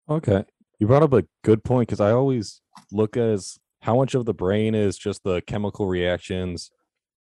Okay. 0.08 0.44
You 0.78 0.86
brought 0.86 1.02
up 1.02 1.12
a 1.12 1.24
good 1.44 1.64
point 1.64 1.88
because 1.88 2.00
I 2.00 2.10
always 2.10 2.60
look 2.90 3.16
as 3.16 3.58
how 3.80 3.96
much 3.96 4.14
of 4.14 4.24
the 4.24 4.34
brain 4.34 4.74
is 4.74 4.98
just 4.98 5.22
the 5.24 5.40
chemical 5.42 5.86
reactions. 5.86 6.70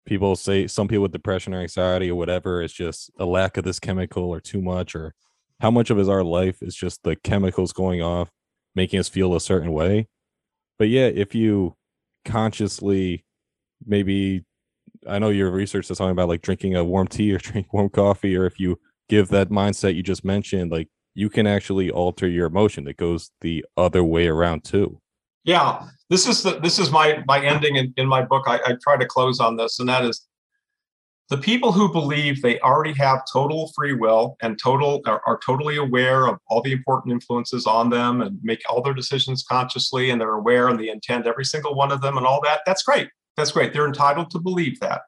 People 0.06 0.36
say 0.36 0.66
some 0.66 0.88
people 0.88 1.02
with 1.02 1.12
depression 1.12 1.54
or 1.54 1.60
anxiety 1.60 2.10
or 2.10 2.14
whatever 2.16 2.62
is 2.62 2.72
just 2.72 3.10
a 3.18 3.24
lack 3.24 3.56
of 3.56 3.64
this 3.64 3.78
chemical 3.78 4.24
or 4.24 4.40
too 4.40 4.60
much, 4.60 4.94
or 4.94 5.14
how 5.60 5.70
much 5.70 5.90
of 5.90 5.98
is 5.98 6.08
our 6.08 6.24
life 6.24 6.62
is 6.62 6.74
just 6.74 7.02
the 7.02 7.16
chemicals 7.16 7.72
going 7.72 8.02
off, 8.02 8.30
making 8.74 8.98
us 8.98 9.08
feel 9.08 9.34
a 9.34 9.40
certain 9.40 9.72
way. 9.72 10.08
But 10.78 10.88
yeah, 10.88 11.06
if 11.06 11.34
you 11.34 11.76
consciously 12.24 13.24
maybe 13.86 14.44
I 15.06 15.18
know 15.18 15.30
your 15.30 15.50
research 15.50 15.90
is 15.90 15.98
talking 15.98 16.12
about 16.12 16.28
like 16.28 16.42
drinking 16.42 16.76
a 16.76 16.84
warm 16.84 17.06
tea 17.06 17.32
or 17.32 17.38
drink 17.38 17.72
warm 17.72 17.88
coffee, 17.88 18.36
or 18.36 18.46
if 18.46 18.58
you 18.60 18.78
give 19.10 19.28
that 19.28 19.50
mindset 19.50 19.94
you 19.94 20.02
just 20.02 20.24
mentioned, 20.24 20.70
like 20.70 20.88
you 21.14 21.28
can 21.28 21.46
actually 21.46 21.90
alter 21.90 22.28
your 22.28 22.46
emotion 22.46 22.84
that 22.84 22.96
goes 22.96 23.30
the 23.40 23.64
other 23.76 24.04
way 24.04 24.28
around 24.28 24.64
too. 24.64 25.00
Yeah, 25.44 25.88
this 26.08 26.26
is 26.26 26.42
the 26.42 26.60
this 26.60 26.78
is 26.78 26.90
my 26.90 27.22
my 27.26 27.44
ending 27.44 27.76
in, 27.76 27.92
in 27.96 28.06
my 28.06 28.22
book. 28.22 28.44
I, 28.46 28.60
I 28.64 28.76
try 28.82 28.96
to 28.96 29.06
close 29.06 29.40
on 29.40 29.56
this, 29.56 29.80
and 29.80 29.88
that 29.88 30.04
is 30.04 30.26
the 31.30 31.38
people 31.38 31.70
who 31.70 31.92
believe 31.92 32.42
they 32.42 32.58
already 32.60 32.92
have 32.94 33.22
total 33.32 33.70
free 33.74 33.92
will 33.94 34.36
and 34.42 34.58
total 34.60 35.00
are, 35.06 35.22
are, 35.26 35.38
totally 35.46 35.76
aware 35.76 36.26
of 36.26 36.38
all 36.48 36.60
the 36.60 36.72
important 36.72 37.12
influences 37.12 37.68
on 37.68 37.88
them 37.88 38.20
and 38.20 38.36
make 38.42 38.60
all 38.68 38.82
their 38.82 38.92
decisions 38.92 39.44
consciously 39.48 40.10
and 40.10 40.20
they're 40.20 40.34
aware 40.34 40.66
and 40.66 40.80
they 40.80 40.88
intend 40.88 41.28
every 41.28 41.44
single 41.44 41.76
one 41.76 41.92
of 41.92 42.00
them 42.00 42.16
and 42.16 42.26
all 42.26 42.40
that 42.42 42.62
that's 42.66 42.82
great 42.82 43.08
that's 43.36 43.52
great 43.52 43.72
they're 43.72 43.86
entitled 43.86 44.28
to 44.28 44.40
believe 44.40 44.78
that 44.80 45.02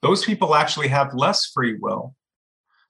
those 0.00 0.24
people 0.24 0.54
actually 0.54 0.88
have 0.88 1.12
less 1.12 1.50
free 1.52 1.76
will 1.78 2.14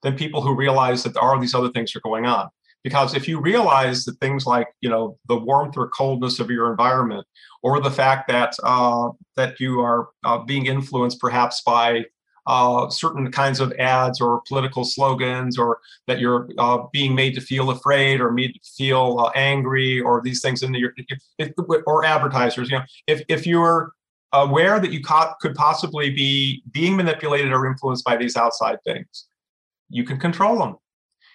than 0.02 0.14
people 0.14 0.42
who 0.42 0.54
realize 0.54 1.02
that 1.02 1.14
there 1.14 1.22
are 1.22 1.40
these 1.40 1.54
other 1.54 1.70
things 1.70 1.94
are 1.94 2.00
going 2.00 2.26
on 2.26 2.48
because 2.82 3.14
if 3.14 3.28
you 3.28 3.40
realize 3.40 4.04
that 4.04 4.18
things 4.20 4.46
like 4.46 4.68
you 4.80 4.90
know 4.90 5.16
the 5.28 5.36
warmth 5.36 5.76
or 5.76 5.88
coldness 5.88 6.40
of 6.40 6.50
your 6.50 6.70
environment 6.70 7.26
or 7.62 7.80
the 7.80 7.90
fact 7.90 8.28
that 8.28 8.54
uh, 8.64 9.08
that 9.36 9.60
you 9.60 9.80
are 9.80 10.08
uh, 10.24 10.38
being 10.38 10.66
influenced 10.66 11.20
perhaps 11.20 11.62
by 11.62 12.04
uh, 12.46 12.90
certain 12.90 13.30
kinds 13.30 13.60
of 13.60 13.72
ads 13.78 14.20
or 14.20 14.42
political 14.48 14.84
slogans, 14.84 15.58
or 15.58 15.78
that 16.06 16.18
you're 16.18 16.48
uh, 16.58 16.78
being 16.92 17.14
made 17.14 17.34
to 17.34 17.40
feel 17.40 17.70
afraid 17.70 18.20
or 18.20 18.32
made 18.32 18.54
to 18.54 18.60
feel 18.76 19.18
uh, 19.20 19.30
angry, 19.36 20.00
or 20.00 20.20
these 20.22 20.42
things 20.42 20.62
in 20.62 20.74
your, 20.74 20.92
if, 21.38 21.52
or 21.86 22.04
advertisers. 22.04 22.68
You 22.70 22.78
know, 22.78 22.84
if 23.06 23.22
if 23.28 23.46
you're 23.46 23.92
aware 24.32 24.80
that 24.80 24.90
you 24.90 25.02
co- 25.02 25.34
could 25.40 25.54
possibly 25.54 26.10
be 26.10 26.62
being 26.72 26.96
manipulated 26.96 27.52
or 27.52 27.66
influenced 27.66 28.04
by 28.04 28.16
these 28.16 28.36
outside 28.36 28.78
things, 28.84 29.28
you 29.92 30.04
can 30.04 30.18
control 30.18 30.58
them. 30.58 30.76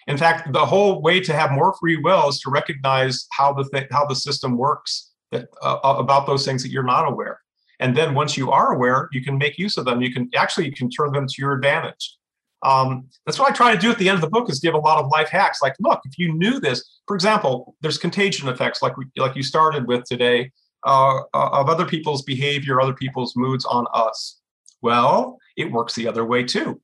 In 0.06 0.16
fact, 0.16 0.52
the 0.52 0.64
whole 0.64 1.02
way 1.02 1.20
to 1.20 1.34
have 1.34 1.52
more 1.52 1.74
free 1.78 1.96
will 1.96 2.28
is 2.28 2.40
to 2.40 2.50
recognize 2.50 3.26
how 3.30 3.52
the 3.52 3.68
th- 3.72 3.88
how 3.90 4.06
the 4.06 4.14
system 4.16 4.56
works 4.56 5.12
that, 5.32 5.48
uh, 5.62 5.78
about 5.82 6.26
those 6.26 6.44
things 6.44 6.62
that 6.62 6.70
you're 6.70 6.82
not 6.82 7.06
aware. 7.06 7.40
And 7.80 7.96
then 7.96 8.14
once 8.14 8.36
you 8.36 8.50
are 8.50 8.72
aware, 8.72 9.08
you 9.12 9.22
can 9.22 9.38
make 9.38 9.58
use 9.58 9.76
of 9.76 9.84
them. 9.84 10.02
You 10.02 10.12
can 10.12 10.30
actually 10.34 10.66
you 10.66 10.72
can 10.72 10.90
turn 10.90 11.12
them 11.12 11.26
to 11.26 11.34
your 11.38 11.52
advantage. 11.52 12.16
Um, 12.64 13.08
that's 13.24 13.38
what 13.38 13.50
I 13.50 13.54
try 13.54 13.72
to 13.72 13.80
do 13.80 13.90
at 13.90 13.98
the 13.98 14.08
end 14.08 14.16
of 14.16 14.22
the 14.22 14.30
book 14.30 14.50
is 14.50 14.58
give 14.58 14.74
a 14.74 14.78
lot 14.78 15.02
of 15.02 15.10
life 15.10 15.28
hacks. 15.28 15.62
Like, 15.62 15.74
look, 15.78 16.00
if 16.04 16.18
you 16.18 16.34
knew 16.34 16.58
this, 16.58 17.00
for 17.06 17.14
example, 17.14 17.76
there's 17.82 17.98
contagion 17.98 18.48
effects, 18.48 18.82
like 18.82 18.96
we, 18.96 19.04
like 19.16 19.36
you 19.36 19.44
started 19.44 19.86
with 19.86 20.04
today, 20.04 20.50
uh, 20.84 21.18
uh, 21.34 21.50
of 21.52 21.68
other 21.68 21.86
people's 21.86 22.22
behavior, 22.22 22.80
other 22.80 22.94
people's 22.94 23.36
moods 23.36 23.64
on 23.64 23.86
us. 23.94 24.40
Well, 24.82 25.38
it 25.56 25.70
works 25.70 25.94
the 25.94 26.08
other 26.08 26.24
way 26.24 26.44
too. 26.44 26.80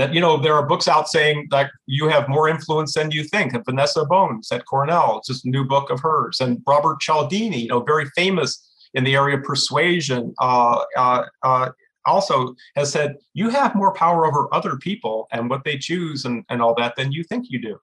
That 0.00 0.14
you 0.14 0.20
know, 0.20 0.38
there 0.38 0.54
are 0.54 0.64
books 0.66 0.88
out 0.88 1.08
saying 1.08 1.48
that 1.50 1.70
you 1.84 2.08
have 2.08 2.26
more 2.26 2.48
influence 2.48 2.94
than 2.94 3.10
you 3.10 3.22
think. 3.22 3.52
And 3.52 3.62
Vanessa 3.66 4.06
Bohns 4.06 4.50
at 4.50 4.64
Cornell, 4.64 5.18
it's 5.18 5.28
just 5.28 5.44
a 5.44 5.50
new 5.50 5.62
book 5.62 5.90
of 5.90 6.00
hers, 6.00 6.40
and 6.40 6.62
Robert 6.66 7.00
Cialdini, 7.00 7.60
you 7.60 7.68
know, 7.68 7.80
very 7.80 8.06
famous 8.16 8.66
in 8.94 9.04
the 9.04 9.14
area 9.14 9.36
of 9.36 9.44
persuasion 9.44 10.34
uh, 10.38 10.80
uh, 10.96 11.24
uh, 11.42 11.68
also 12.06 12.54
has 12.76 12.90
said 12.90 13.16
you 13.34 13.50
have 13.50 13.74
more 13.74 13.92
power 13.92 14.26
over 14.26 14.48
other 14.54 14.78
people 14.78 15.28
and 15.32 15.50
what 15.50 15.64
they 15.64 15.76
choose 15.76 16.24
and, 16.24 16.44
and 16.48 16.62
all 16.62 16.74
that 16.76 16.96
than 16.96 17.12
you 17.12 17.22
think 17.22 17.50
you 17.50 17.60
do. 17.60 17.78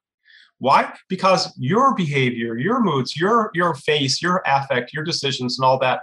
Why? 0.57 0.91
Because 1.09 1.53
your 1.55 1.93
behavior, 1.93 2.57
your 2.57 2.81
moods, 2.81 3.15
your 3.15 3.51
your 3.53 3.75
face, 3.75 4.23
your 4.23 4.41
affect, 4.47 4.91
your 4.91 5.03
decisions, 5.03 5.59
and 5.59 5.65
all 5.65 5.77
that 5.79 6.01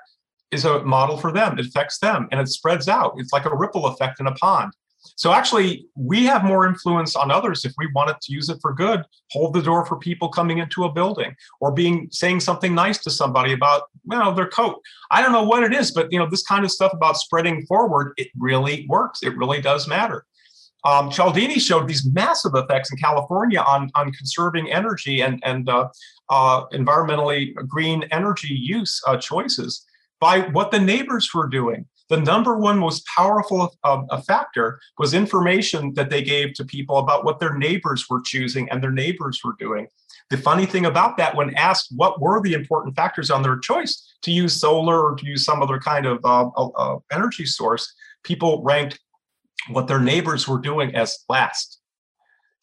is 0.52 0.64
a 0.64 0.84
model 0.84 1.16
for 1.16 1.32
them. 1.32 1.58
It 1.58 1.66
affects 1.66 1.98
them 1.98 2.28
and 2.30 2.40
it 2.40 2.48
spreads 2.48 2.88
out. 2.88 3.14
It's 3.16 3.32
like 3.32 3.46
a 3.46 3.56
ripple 3.56 3.86
effect 3.86 4.20
in 4.20 4.28
a 4.28 4.34
pond. 4.36 4.72
So 5.16 5.32
actually, 5.32 5.86
we 5.94 6.24
have 6.24 6.44
more 6.44 6.66
influence 6.66 7.14
on 7.14 7.30
others 7.30 7.64
if 7.64 7.72
we 7.78 7.88
wanted 7.94 8.20
to 8.22 8.32
use 8.32 8.48
it 8.48 8.59
for 8.61 8.72
good. 8.72 9.05
Hold 9.32 9.55
the 9.55 9.62
door 9.62 9.84
for 9.86 9.96
people 9.96 10.28
coming 10.28 10.59
into 10.59 10.84
a 10.84 10.92
building, 10.92 11.34
or 11.61 11.72
being 11.72 12.09
saying 12.11 12.40
something 12.40 12.74
nice 12.74 12.98
to 12.98 13.11
somebody 13.11 13.52
about 13.52 13.82
you 14.11 14.18
know 14.18 14.34
their 14.34 14.48
coat. 14.48 14.80
I 15.11 15.22
don't 15.22 15.32
know 15.32 15.44
what 15.44 15.62
it 15.62 15.72
is, 15.72 15.92
but 15.92 16.12
you 16.12 16.18
know 16.18 16.28
this 16.28 16.42
kind 16.42 16.64
of 16.64 16.70
stuff 16.70 16.92
about 16.92 17.16
spreading 17.16 17.64
forward, 17.66 18.12
it 18.16 18.28
really 18.36 18.86
works. 18.88 19.22
It 19.22 19.36
really 19.36 19.61
does 19.61 19.86
matter. 19.86 20.24
Um, 20.84 21.11
Cialdini 21.11 21.59
showed 21.59 21.88
these 21.88 22.07
massive 22.07 22.52
effects 22.55 22.92
in 22.92 22.98
California 22.98 23.61
on, 23.61 23.90
on 23.94 24.12
conserving 24.12 24.70
energy 24.70 25.22
and, 25.22 25.42
and 25.42 25.66
uh, 25.68 25.88
uh, 26.28 26.66
environmentally 26.74 27.55
green 27.66 28.05
energy 28.11 28.55
use 28.55 29.00
uh, 29.07 29.16
choices 29.16 29.86
by 30.20 30.40
what 30.40 30.70
the 30.70 30.78
neighbors 30.78 31.32
were 31.32 31.48
doing 31.48 31.86
the 32.14 32.20
number 32.20 32.56
one 32.56 32.78
most 32.78 33.04
powerful 33.06 33.74
uh, 33.82 34.20
factor 34.20 34.80
was 34.98 35.14
information 35.14 35.92
that 35.94 36.10
they 36.10 36.22
gave 36.22 36.54
to 36.54 36.64
people 36.64 36.98
about 36.98 37.24
what 37.24 37.40
their 37.40 37.58
neighbors 37.58 38.06
were 38.08 38.20
choosing 38.20 38.70
and 38.70 38.80
their 38.80 38.92
neighbors 38.92 39.40
were 39.42 39.56
doing. 39.58 39.88
The 40.30 40.38
funny 40.38 40.64
thing 40.64 40.86
about 40.86 41.16
that, 41.16 41.34
when 41.34 41.56
asked 41.56 41.88
what 41.96 42.20
were 42.20 42.40
the 42.40 42.52
important 42.52 42.94
factors 42.94 43.32
on 43.32 43.42
their 43.42 43.58
choice 43.58 44.14
to 44.22 44.30
use 44.30 44.54
solar 44.60 45.02
or 45.02 45.16
to 45.16 45.26
use 45.26 45.44
some 45.44 45.60
other 45.60 45.80
kind 45.80 46.06
of 46.06 46.24
uh, 46.24 46.46
uh, 46.56 46.98
energy 47.10 47.46
source, 47.46 47.92
people 48.22 48.62
ranked 48.62 49.00
what 49.70 49.88
their 49.88 50.00
neighbors 50.00 50.46
were 50.46 50.60
doing 50.60 50.94
as 50.94 51.18
last. 51.28 51.80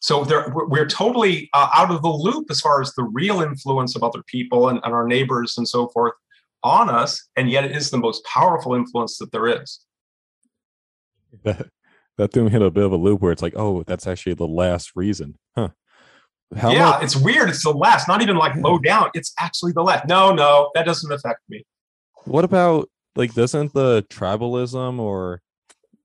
So 0.00 0.26
we're 0.68 0.88
totally 0.88 1.50
uh, 1.52 1.68
out 1.74 1.90
of 1.90 2.00
the 2.00 2.08
loop 2.08 2.50
as 2.50 2.60
far 2.60 2.80
as 2.80 2.92
the 2.94 3.04
real 3.04 3.42
influence 3.42 3.94
of 3.94 4.02
other 4.02 4.22
people 4.26 4.70
and, 4.70 4.80
and 4.82 4.94
our 4.94 5.06
neighbors 5.06 5.58
and 5.58 5.68
so 5.68 5.88
forth 5.88 6.14
on 6.62 6.88
us, 6.88 7.28
and 7.36 7.50
yet 7.50 7.64
it 7.64 7.72
is 7.72 7.90
the 7.90 7.98
most 7.98 8.24
powerful 8.24 8.74
influence 8.74 9.18
that 9.18 9.32
there 9.32 9.46
is. 9.46 9.80
That 11.44 11.68
that 12.18 12.32
threw 12.32 12.48
me 12.48 12.54
in 12.54 12.62
a 12.62 12.70
bit 12.70 12.84
of 12.84 12.92
a 12.92 12.96
loop 12.96 13.20
where 13.20 13.32
it's 13.32 13.42
like, 13.42 13.54
oh, 13.56 13.82
that's 13.84 14.06
actually 14.06 14.34
the 14.34 14.46
last 14.46 14.92
reason, 14.94 15.38
huh? 15.56 15.70
How 16.54 16.70
yeah, 16.70 17.00
it's 17.02 17.16
weird. 17.16 17.48
It's 17.48 17.64
the 17.64 17.70
last, 17.72 18.06
not 18.08 18.20
even 18.20 18.36
like 18.36 18.54
low 18.56 18.78
down. 18.78 19.10
It's 19.14 19.32
actually 19.40 19.72
the 19.72 19.82
last. 19.82 20.06
No, 20.06 20.32
no, 20.34 20.70
that 20.74 20.84
doesn't 20.84 21.10
affect 21.10 21.40
me. 21.48 21.64
What 22.24 22.44
about 22.44 22.90
like 23.16 23.32
doesn't 23.34 23.72
the 23.72 24.02
tribalism 24.10 24.98
or 24.98 25.40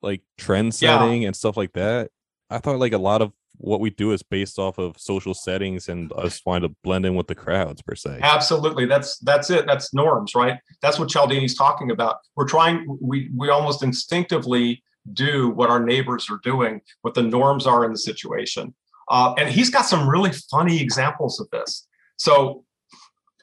like 0.02 0.22
trend 0.38 0.74
setting 0.74 1.24
yeah. 1.24 1.28
and 1.28 1.36
stuff 1.36 1.58
like 1.58 1.74
that? 1.74 2.12
I 2.50 2.60
thought 2.60 2.80
like 2.80 2.94
a 2.94 2.98
lot 2.98 3.22
of 3.22 3.34
what 3.58 3.80
we 3.80 3.90
do 3.90 4.12
is 4.12 4.22
based 4.24 4.60
off 4.60 4.78
of 4.78 4.98
social 4.98 5.34
settings 5.34 5.90
and 5.90 6.12
us 6.14 6.42
wanting 6.46 6.70
to 6.70 6.76
blend 6.84 7.06
in 7.06 7.16
with 7.16 7.28
the 7.28 7.36
crowds 7.36 7.82
per 7.82 7.96
se. 7.96 8.20
Absolutely. 8.22 8.86
That's 8.86 9.18
that's 9.20 9.50
it. 9.50 9.66
That's 9.66 9.94
norms, 9.94 10.36
right? 10.36 10.60
That's 10.82 11.00
what 11.00 11.10
Cialdini's 11.10 11.56
talking 11.56 11.92
about. 11.92 12.18
We're 12.36 12.48
trying 12.48 12.86
we 13.02 13.30
we 13.36 13.50
almost 13.50 13.84
instinctively 13.84 14.84
do 15.14 15.50
what 15.50 15.70
our 15.70 15.84
neighbors 15.84 16.30
are 16.30 16.40
doing, 16.44 16.82
what 17.02 17.14
the 17.14 17.24
norms 17.24 17.66
are 17.66 17.86
in 17.86 17.92
the 17.92 17.98
situation. 17.98 18.74
Uh, 19.10 19.34
and 19.38 19.50
he's 19.50 19.70
got 19.70 19.84
some 19.84 20.08
really 20.08 20.32
funny 20.52 20.82
examples 20.82 21.40
of 21.40 21.50
this. 21.52 21.88
So 22.18 22.66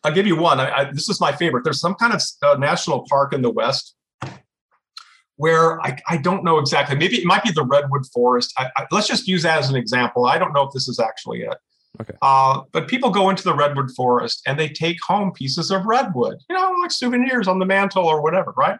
I'll 0.04 0.12
give 0.12 0.26
you 0.26 0.36
one. 0.36 0.60
I, 0.60 0.70
I, 0.70 0.84
this 0.92 1.08
is 1.08 1.20
my 1.20 1.32
favorite. 1.32 1.64
There's 1.64 1.80
some 1.80 1.94
kind 1.94 2.12
of 2.12 2.22
uh, 2.42 2.54
national 2.58 3.06
park 3.08 3.32
in 3.32 3.40
the 3.40 3.50
West 3.50 3.94
where 5.36 5.80
I, 5.82 5.98
I 6.08 6.16
don't 6.16 6.44
know 6.44 6.58
exactly. 6.58 6.96
Maybe 6.96 7.16
it 7.16 7.26
might 7.26 7.42
be 7.42 7.50
the 7.50 7.64
redwood 7.64 8.06
forest. 8.12 8.52
I, 8.56 8.68
I, 8.76 8.86
let's 8.90 9.08
just 9.08 9.26
use 9.26 9.42
that 9.42 9.58
as 9.58 9.70
an 9.70 9.76
example. 9.76 10.26
I 10.26 10.38
don't 10.38 10.52
know 10.52 10.62
if 10.62 10.72
this 10.72 10.88
is 10.88 11.00
actually 11.00 11.42
it. 11.42 11.56
Okay. 12.00 12.14
Uh, 12.22 12.62
but 12.72 12.88
people 12.88 13.10
go 13.10 13.30
into 13.30 13.44
the 13.44 13.54
redwood 13.54 13.90
forest 13.92 14.42
and 14.46 14.58
they 14.58 14.68
take 14.68 14.96
home 15.06 15.32
pieces 15.32 15.70
of 15.70 15.84
redwood, 15.86 16.38
you 16.48 16.56
know, 16.56 16.72
like 16.80 16.90
souvenirs 16.90 17.46
on 17.46 17.58
the 17.58 17.66
mantle 17.66 18.04
or 18.04 18.20
whatever, 18.20 18.52
right? 18.56 18.78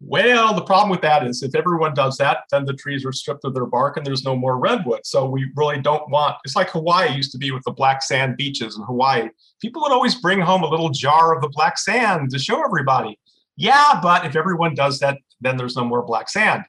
Well, 0.00 0.54
the 0.54 0.62
problem 0.62 0.90
with 0.90 1.02
that 1.02 1.26
is 1.26 1.42
if 1.42 1.54
everyone 1.54 1.92
does 1.92 2.16
that, 2.18 2.44
then 2.50 2.64
the 2.64 2.72
trees 2.72 3.04
are 3.04 3.12
stripped 3.12 3.44
of 3.44 3.52
their 3.52 3.66
bark 3.66 3.96
and 3.96 4.06
there's 4.06 4.24
no 4.24 4.36
more 4.36 4.56
redwood. 4.56 5.00
So 5.04 5.28
we 5.28 5.50
really 5.56 5.80
don't 5.80 6.08
want 6.08 6.36
it's 6.44 6.56
like 6.56 6.70
Hawaii 6.70 7.14
used 7.14 7.32
to 7.32 7.38
be 7.38 7.50
with 7.50 7.64
the 7.64 7.72
black 7.72 8.02
sand 8.02 8.36
beaches 8.36 8.76
in 8.78 8.84
Hawaii. 8.84 9.28
People 9.60 9.82
would 9.82 9.92
always 9.92 10.14
bring 10.14 10.40
home 10.40 10.62
a 10.62 10.68
little 10.68 10.90
jar 10.90 11.34
of 11.34 11.42
the 11.42 11.48
black 11.48 11.78
sand 11.78 12.30
to 12.30 12.38
show 12.38 12.64
everybody. 12.64 13.18
Yeah, 13.56 13.98
but 14.00 14.24
if 14.24 14.36
everyone 14.36 14.74
does 14.74 15.00
that, 15.00 15.18
then 15.40 15.56
there's 15.56 15.76
no 15.76 15.84
more 15.84 16.02
black 16.02 16.28
sand 16.28 16.64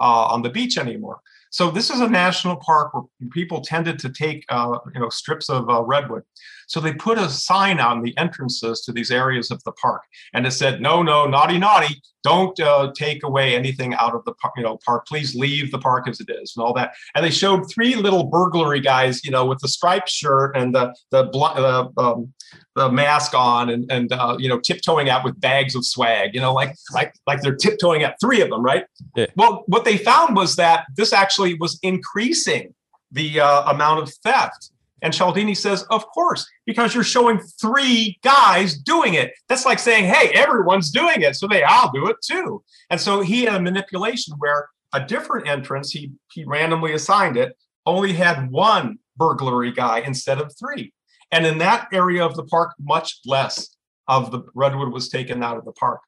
uh, 0.00 0.26
on 0.26 0.42
the 0.42 0.50
beach 0.50 0.78
anymore. 0.78 1.20
So 1.50 1.70
this 1.70 1.88
is 1.90 2.00
a 2.00 2.08
national 2.08 2.56
park 2.56 2.92
where 2.92 3.04
people 3.30 3.60
tended 3.60 3.98
to 4.00 4.08
take, 4.08 4.44
uh, 4.48 4.78
you 4.92 5.00
know, 5.00 5.08
strips 5.08 5.48
of 5.48 5.70
uh, 5.70 5.82
redwood. 5.82 6.24
So 6.66 6.80
they 6.80 6.92
put 6.92 7.18
a 7.18 7.28
sign 7.28 7.80
on 7.80 8.02
the 8.02 8.16
entrances 8.18 8.80
to 8.82 8.92
these 8.92 9.10
areas 9.10 9.50
of 9.50 9.62
the 9.64 9.72
park, 9.72 10.02
and 10.32 10.46
it 10.46 10.52
said, 10.52 10.80
"No, 10.80 11.02
no, 11.02 11.26
naughty, 11.26 11.58
naughty! 11.58 12.00
Don't 12.22 12.58
uh, 12.60 12.92
take 12.96 13.22
away 13.22 13.54
anything 13.54 13.94
out 13.94 14.14
of 14.14 14.24
the 14.24 14.32
park. 14.34 14.54
You 14.56 14.62
know, 14.62 14.78
park. 14.84 15.06
Please 15.06 15.34
leave 15.34 15.70
the 15.70 15.78
park 15.78 16.08
as 16.08 16.20
it 16.20 16.30
is, 16.30 16.54
and 16.56 16.64
all 16.64 16.72
that." 16.74 16.94
And 17.14 17.24
they 17.24 17.30
showed 17.30 17.70
three 17.70 17.94
little 17.94 18.24
burglary 18.24 18.80
guys, 18.80 19.24
you 19.24 19.30
know, 19.30 19.44
with 19.46 19.58
the 19.60 19.68
striped 19.68 20.08
shirt 20.08 20.56
and 20.56 20.74
the 20.74 20.94
the 21.10 21.24
the, 21.30 22.02
um, 22.02 22.32
the 22.74 22.90
mask 22.90 23.34
on, 23.34 23.70
and 23.70 23.90
and 23.90 24.12
uh, 24.12 24.36
you 24.38 24.48
know, 24.48 24.58
tiptoeing 24.60 25.08
out 25.08 25.24
with 25.24 25.40
bags 25.40 25.74
of 25.74 25.84
swag. 25.84 26.34
You 26.34 26.40
know, 26.40 26.52
like 26.52 26.74
like 26.92 27.14
like 27.26 27.40
they're 27.40 27.56
tiptoeing 27.56 28.04
out. 28.04 28.14
three 28.20 28.40
of 28.40 28.50
them, 28.50 28.62
right? 28.62 28.86
Yeah. 29.16 29.26
Well, 29.36 29.64
what 29.66 29.84
they 29.84 29.96
found 29.96 30.36
was 30.36 30.56
that 30.56 30.86
this 30.96 31.12
actually 31.12 31.54
was 31.54 31.78
increasing 31.82 32.74
the 33.12 33.40
uh, 33.40 33.70
amount 33.70 34.02
of 34.02 34.12
theft. 34.24 34.70
And 35.04 35.12
Cialdini 35.12 35.54
says, 35.54 35.82
of 35.90 36.06
course, 36.08 36.50
because 36.64 36.94
you're 36.94 37.04
showing 37.04 37.38
three 37.60 38.18
guys 38.24 38.78
doing 38.78 39.14
it. 39.14 39.32
That's 39.48 39.66
like 39.66 39.78
saying, 39.78 40.06
hey, 40.06 40.30
everyone's 40.30 40.90
doing 40.90 41.20
it. 41.20 41.36
So 41.36 41.46
they, 41.46 41.62
I'll 41.62 41.92
do 41.92 42.06
it 42.06 42.16
too. 42.24 42.64
And 42.88 42.98
so 42.98 43.20
he 43.20 43.44
had 43.44 43.56
a 43.56 43.60
manipulation 43.60 44.34
where 44.38 44.70
a 44.94 45.04
different 45.04 45.46
entrance, 45.46 45.90
he, 45.90 46.12
he 46.32 46.44
randomly 46.44 46.94
assigned 46.94 47.36
it, 47.36 47.54
only 47.84 48.14
had 48.14 48.50
one 48.50 48.98
burglary 49.18 49.72
guy 49.72 49.98
instead 49.98 50.40
of 50.40 50.50
three. 50.58 50.94
And 51.30 51.44
in 51.44 51.58
that 51.58 51.88
area 51.92 52.24
of 52.24 52.34
the 52.34 52.44
park, 52.44 52.72
much 52.80 53.20
less 53.26 53.76
of 54.08 54.30
the 54.30 54.42
redwood 54.54 54.90
was 54.90 55.10
taken 55.10 55.42
out 55.42 55.58
of 55.58 55.66
the 55.66 55.72
park. 55.72 56.00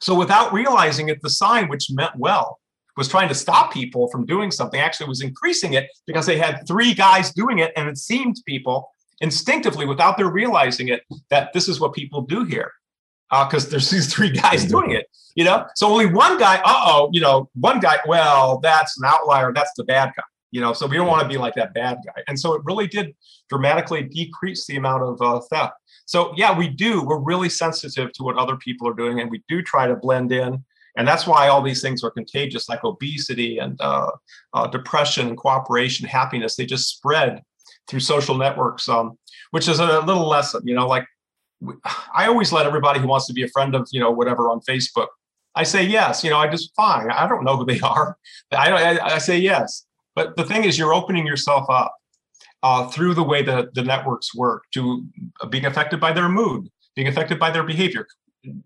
So 0.00 0.14
without 0.14 0.52
realizing 0.52 1.08
it, 1.08 1.20
the 1.20 1.30
sign, 1.30 1.68
which 1.68 1.90
meant 1.90 2.12
well, 2.16 2.57
was 2.98 3.08
trying 3.08 3.28
to 3.28 3.34
stop 3.34 3.72
people 3.72 4.08
from 4.08 4.26
doing 4.26 4.50
something, 4.50 4.80
actually 4.80 5.08
was 5.08 5.22
increasing 5.22 5.74
it 5.74 5.88
because 6.04 6.26
they 6.26 6.36
had 6.36 6.66
three 6.66 6.92
guys 6.92 7.32
doing 7.32 7.60
it. 7.60 7.72
And 7.76 7.88
it 7.88 7.96
seemed 7.96 8.42
people 8.44 8.90
instinctively, 9.20 9.86
without 9.86 10.16
their 10.16 10.28
realizing 10.28 10.88
it, 10.88 11.02
that 11.30 11.52
this 11.52 11.68
is 11.68 11.78
what 11.78 11.94
people 11.94 12.22
do 12.22 12.44
here. 12.44 12.72
Because 13.30 13.66
uh, 13.66 13.70
there's 13.70 13.88
these 13.88 14.12
three 14.14 14.30
guys 14.30 14.64
doing 14.64 14.90
it, 14.90 15.06
you 15.36 15.44
know? 15.44 15.64
So 15.76 15.86
only 15.86 16.06
one 16.06 16.38
guy, 16.38 16.56
uh-oh, 16.56 17.10
you 17.12 17.20
know, 17.20 17.48
one 17.54 17.78
guy, 17.78 17.98
well, 18.06 18.58
that's 18.58 18.98
an 18.98 19.04
outlier, 19.06 19.52
that's 19.54 19.72
the 19.76 19.84
bad 19.84 20.12
guy. 20.16 20.24
You 20.50 20.62
know, 20.62 20.72
so 20.72 20.86
we 20.86 20.96
don't 20.96 21.06
want 21.06 21.22
to 21.22 21.28
be 21.28 21.36
like 21.36 21.54
that 21.54 21.74
bad 21.74 21.98
guy. 22.04 22.22
And 22.26 22.40
so 22.40 22.54
it 22.54 22.62
really 22.64 22.86
did 22.86 23.14
dramatically 23.48 24.02
decrease 24.02 24.66
the 24.66 24.76
amount 24.76 25.02
of 25.02 25.20
uh, 25.20 25.40
theft. 25.50 25.74
So 26.06 26.32
yeah, 26.36 26.56
we 26.56 26.68
do. 26.68 27.04
We're 27.04 27.20
really 27.20 27.50
sensitive 27.50 28.12
to 28.14 28.22
what 28.24 28.36
other 28.38 28.56
people 28.56 28.88
are 28.88 28.94
doing, 28.94 29.20
and 29.20 29.30
we 29.30 29.42
do 29.46 29.60
try 29.60 29.86
to 29.86 29.94
blend 29.94 30.32
in. 30.32 30.64
And 30.98 31.06
that's 31.06 31.28
why 31.28 31.46
all 31.46 31.62
these 31.62 31.80
things 31.80 32.02
are 32.02 32.10
contagious, 32.10 32.68
like 32.68 32.82
obesity 32.82 33.58
and 33.58 33.80
uh, 33.80 34.10
uh, 34.52 34.66
depression 34.66 35.36
cooperation, 35.36 36.08
happiness. 36.08 36.56
They 36.56 36.66
just 36.66 36.88
spread 36.88 37.40
through 37.86 38.00
social 38.00 38.36
networks, 38.36 38.88
um, 38.88 39.16
which 39.52 39.68
is 39.68 39.78
a 39.78 40.00
little 40.00 40.28
lesson. 40.28 40.62
You 40.64 40.74
know, 40.74 40.88
like 40.88 41.06
I 42.14 42.26
always 42.26 42.52
let 42.52 42.66
everybody 42.66 42.98
who 42.98 43.06
wants 43.06 43.28
to 43.28 43.32
be 43.32 43.44
a 43.44 43.48
friend 43.48 43.76
of 43.76 43.88
you 43.92 44.00
know 44.00 44.10
whatever 44.10 44.50
on 44.50 44.60
Facebook. 44.68 45.06
I 45.54 45.62
say 45.62 45.84
yes. 45.84 46.24
You 46.24 46.30
know, 46.30 46.38
I 46.38 46.48
just 46.48 46.74
fine. 46.74 47.10
I 47.12 47.28
don't 47.28 47.44
know 47.44 47.56
who 47.56 47.64
they 47.64 47.80
are. 47.84 48.18
I, 48.50 48.72
I, 48.72 49.14
I 49.14 49.18
say 49.18 49.38
yes. 49.38 49.86
But 50.16 50.36
the 50.36 50.44
thing 50.44 50.64
is, 50.64 50.76
you're 50.76 50.94
opening 50.94 51.28
yourself 51.28 51.70
up 51.70 51.94
uh, 52.64 52.88
through 52.88 53.14
the 53.14 53.22
way 53.22 53.42
that 53.42 53.72
the 53.74 53.84
networks 53.84 54.34
work 54.34 54.64
to 54.74 55.06
being 55.48 55.64
affected 55.64 56.00
by 56.00 56.12
their 56.12 56.28
mood, 56.28 56.68
being 56.96 57.06
affected 57.06 57.38
by 57.38 57.52
their 57.52 57.62
behavior, 57.62 58.04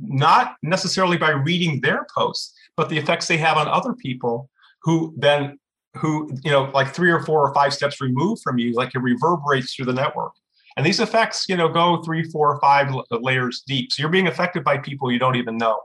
not 0.01 0.57
necessarily 0.63 1.17
by 1.17 1.31
reading 1.31 1.81
their 1.81 2.07
posts, 2.15 2.55
but 2.77 2.89
the 2.89 2.99
effects 2.99 3.29
they 3.29 3.37
have 3.37 3.57
on 3.57 3.69
other 3.69 3.95
people 3.95 4.51
who 4.83 5.15
then 5.17 5.59
who 5.97 6.31
you 6.43 6.51
know 6.51 6.71
like 6.75 6.93
three 6.93 7.11
or 7.11 7.21
four 7.21 7.47
or 7.47 7.55
five 7.55 7.75
steps 7.75 8.01
removed 8.01 8.43
from 8.43 8.59
you 8.59 8.73
like 8.73 8.95
it 8.95 9.01
reverberates 9.01 9.75
through 9.75 9.87
the 9.87 9.93
network. 9.93 10.33
And 10.77 10.87
these 10.87 11.01
effects 11.01 11.47
you 11.49 11.57
know 11.57 11.69
go 11.69 12.03
three 12.03 12.25
four 12.31 12.59
five 12.61 12.95
layers 13.11 13.63
deep. 13.67 13.93
So 13.93 14.03
you're 14.03 14.11
being 14.11 14.29
affected 14.29 14.65
by 14.65 14.79
people 14.79 15.13
you 15.13 15.19
don't 15.19 15.37
even 15.37 15.57
know. 15.57 15.81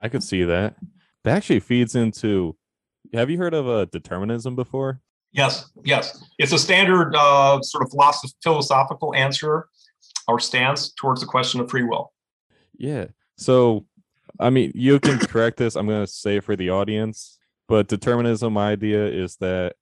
I 0.00 0.08
could 0.08 0.22
see 0.22 0.44
that. 0.44 0.76
That 1.24 1.36
actually 1.36 1.60
feeds 1.60 1.94
into 1.94 2.56
have 3.14 3.30
you 3.30 3.38
heard 3.38 3.54
of 3.54 3.66
a 3.66 3.70
uh, 3.70 3.84
determinism 3.86 4.56
before? 4.56 5.00
Yes 5.32 5.70
yes. 5.84 6.22
It's 6.38 6.52
a 6.52 6.58
standard 6.58 7.14
uh, 7.14 7.60
sort 7.62 7.84
of 7.84 7.90
philosoph- 7.90 8.34
philosophical 8.42 9.14
answer 9.14 9.68
or 10.26 10.38
stance 10.38 10.92
towards 10.92 11.20
the 11.20 11.26
question 11.26 11.60
of 11.60 11.70
free 11.70 11.84
will. 11.84 12.12
Yeah. 12.76 13.06
So, 13.38 13.86
I 14.40 14.50
mean, 14.50 14.72
you 14.74 14.98
can 14.98 15.18
correct 15.18 15.56
this. 15.56 15.76
I'm 15.76 15.86
going 15.86 16.04
to 16.04 16.12
say 16.12 16.40
for 16.40 16.56
the 16.56 16.70
audience, 16.70 17.38
but 17.68 17.86
determinism 17.86 18.58
idea 18.58 19.06
is 19.06 19.36
that 19.36 19.76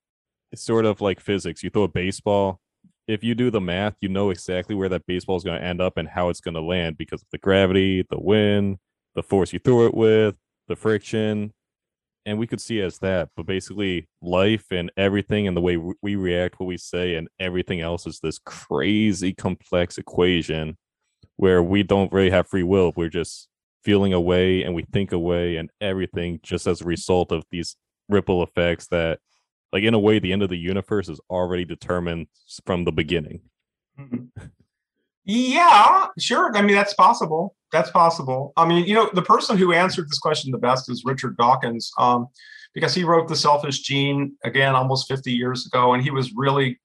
it's 0.52 0.62
sort 0.62 0.84
of 0.84 1.00
like 1.00 1.20
physics. 1.20 1.62
You 1.62 1.70
throw 1.70 1.84
a 1.84 1.88
baseball. 1.88 2.60
If 3.08 3.24
you 3.24 3.34
do 3.34 3.50
the 3.50 3.60
math, 3.60 3.94
you 4.00 4.08
know 4.08 4.30
exactly 4.30 4.74
where 4.74 4.90
that 4.90 5.06
baseball 5.06 5.36
is 5.36 5.44
going 5.44 5.58
to 5.58 5.64
end 5.64 5.80
up 5.80 5.96
and 5.96 6.08
how 6.08 6.28
it's 6.28 6.40
going 6.40 6.54
to 6.54 6.60
land 6.60 6.98
because 6.98 7.22
of 7.22 7.28
the 7.32 7.38
gravity, 7.38 8.04
the 8.10 8.20
wind, 8.20 8.76
the 9.14 9.22
force 9.22 9.52
you 9.52 9.58
threw 9.58 9.86
it 9.86 9.94
with, 9.94 10.36
the 10.68 10.76
friction. 10.76 11.52
And 12.26 12.38
we 12.38 12.46
could 12.46 12.60
see 12.60 12.80
as 12.80 12.98
that, 12.98 13.30
but 13.36 13.46
basically, 13.46 14.08
life 14.20 14.66
and 14.72 14.90
everything 14.96 15.46
and 15.46 15.56
the 15.56 15.60
way 15.60 15.78
we 16.02 16.16
react, 16.16 16.58
what 16.58 16.66
we 16.66 16.76
say, 16.76 17.14
and 17.14 17.28
everything 17.38 17.80
else 17.80 18.06
is 18.06 18.18
this 18.18 18.38
crazy 18.44 19.32
complex 19.32 19.96
equation 19.96 20.76
where 21.36 21.62
we 21.62 21.82
don't 21.82 22.12
really 22.12 22.30
have 22.30 22.48
free 22.48 22.62
will. 22.62 22.92
We're 22.96 23.08
just 23.08 23.48
feeling 23.84 24.12
away 24.12 24.62
and 24.62 24.74
we 24.74 24.82
think 24.82 25.12
away 25.12 25.56
and 25.56 25.70
everything 25.80 26.40
just 26.42 26.66
as 26.66 26.80
a 26.80 26.84
result 26.84 27.30
of 27.30 27.44
these 27.50 27.76
ripple 28.08 28.42
effects 28.42 28.88
that 28.88 29.20
like 29.72 29.84
in 29.84 29.94
a 29.94 29.98
way 29.98 30.18
the 30.18 30.32
end 30.32 30.42
of 30.42 30.48
the 30.48 30.58
universe 30.58 31.08
is 31.08 31.20
already 31.30 31.64
determined 31.64 32.26
from 32.64 32.84
the 32.84 32.92
beginning. 32.92 33.40
Mm-hmm. 33.98 34.46
Yeah, 35.24 36.06
sure. 36.18 36.56
I 36.56 36.62
mean, 36.62 36.76
that's 36.76 36.94
possible. 36.94 37.56
That's 37.72 37.90
possible. 37.90 38.52
I 38.56 38.64
mean, 38.66 38.86
you 38.86 38.94
know, 38.94 39.10
the 39.12 39.22
person 39.22 39.56
who 39.58 39.72
answered 39.72 40.08
this 40.08 40.20
question 40.20 40.52
the 40.52 40.58
best 40.58 40.88
is 40.88 41.04
Richard 41.04 41.36
Dawkins, 41.36 41.90
um, 41.98 42.28
because 42.74 42.94
he 42.94 43.02
wrote 43.02 43.26
The 43.26 43.34
Selfish 43.34 43.80
Gene 43.80 44.36
again 44.44 44.76
almost 44.76 45.08
50 45.08 45.32
years 45.32 45.66
ago, 45.66 45.94
and 45.94 46.02
he 46.02 46.10
was 46.10 46.32
really 46.32 46.78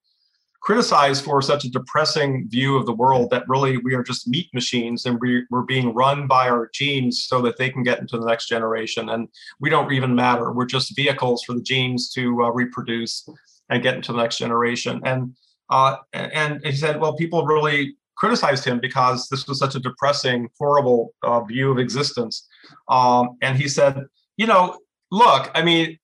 criticized 0.61 1.25
for 1.25 1.41
such 1.41 1.65
a 1.65 1.69
depressing 1.69 2.47
view 2.47 2.77
of 2.77 2.85
the 2.85 2.93
world 2.93 3.31
that 3.31 3.47
really 3.49 3.77
we 3.77 3.95
are 3.95 4.03
just 4.03 4.27
meat 4.27 4.47
machines 4.53 5.05
and 5.05 5.19
we, 5.19 5.43
we're 5.49 5.63
being 5.63 5.93
run 5.93 6.27
by 6.27 6.47
our 6.47 6.69
genes 6.71 7.23
so 7.23 7.41
that 7.41 7.57
they 7.57 7.69
can 7.69 7.81
get 7.81 7.99
into 7.99 8.17
the 8.17 8.25
next 8.25 8.47
generation. 8.47 9.09
And 9.09 9.27
we 9.59 9.71
don't 9.71 9.91
even 9.91 10.13
matter. 10.13 10.51
We're 10.51 10.65
just 10.65 10.95
vehicles 10.95 11.43
for 11.43 11.53
the 11.53 11.61
genes 11.61 12.11
to 12.11 12.43
uh, 12.43 12.51
reproduce 12.51 13.27
and 13.69 13.81
get 13.81 13.95
into 13.95 14.11
the 14.11 14.21
next 14.21 14.37
generation. 14.37 15.01
And 15.03 15.35
uh, 15.71 15.95
and 16.11 16.59
he 16.65 16.73
said, 16.73 16.99
well, 16.99 17.15
people 17.15 17.45
really 17.45 17.95
criticized 18.17 18.65
him 18.65 18.79
because 18.79 19.29
this 19.29 19.47
was 19.47 19.57
such 19.57 19.73
a 19.73 19.79
depressing, 19.79 20.49
horrible 20.59 21.13
uh, 21.23 21.41
view 21.45 21.71
of 21.71 21.79
existence. 21.79 22.45
Um, 22.89 23.37
and 23.41 23.57
he 23.57 23.69
said, 23.69 24.03
you 24.35 24.47
know, 24.47 24.77
look, 25.11 25.49
I 25.55 25.63
mean, 25.63 25.97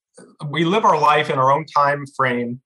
we 0.49 0.63
live 0.63 0.85
our 0.85 0.99
life 0.99 1.29
in 1.29 1.37
our 1.37 1.51
own 1.51 1.65
time 1.65 2.05
frame 2.15 2.61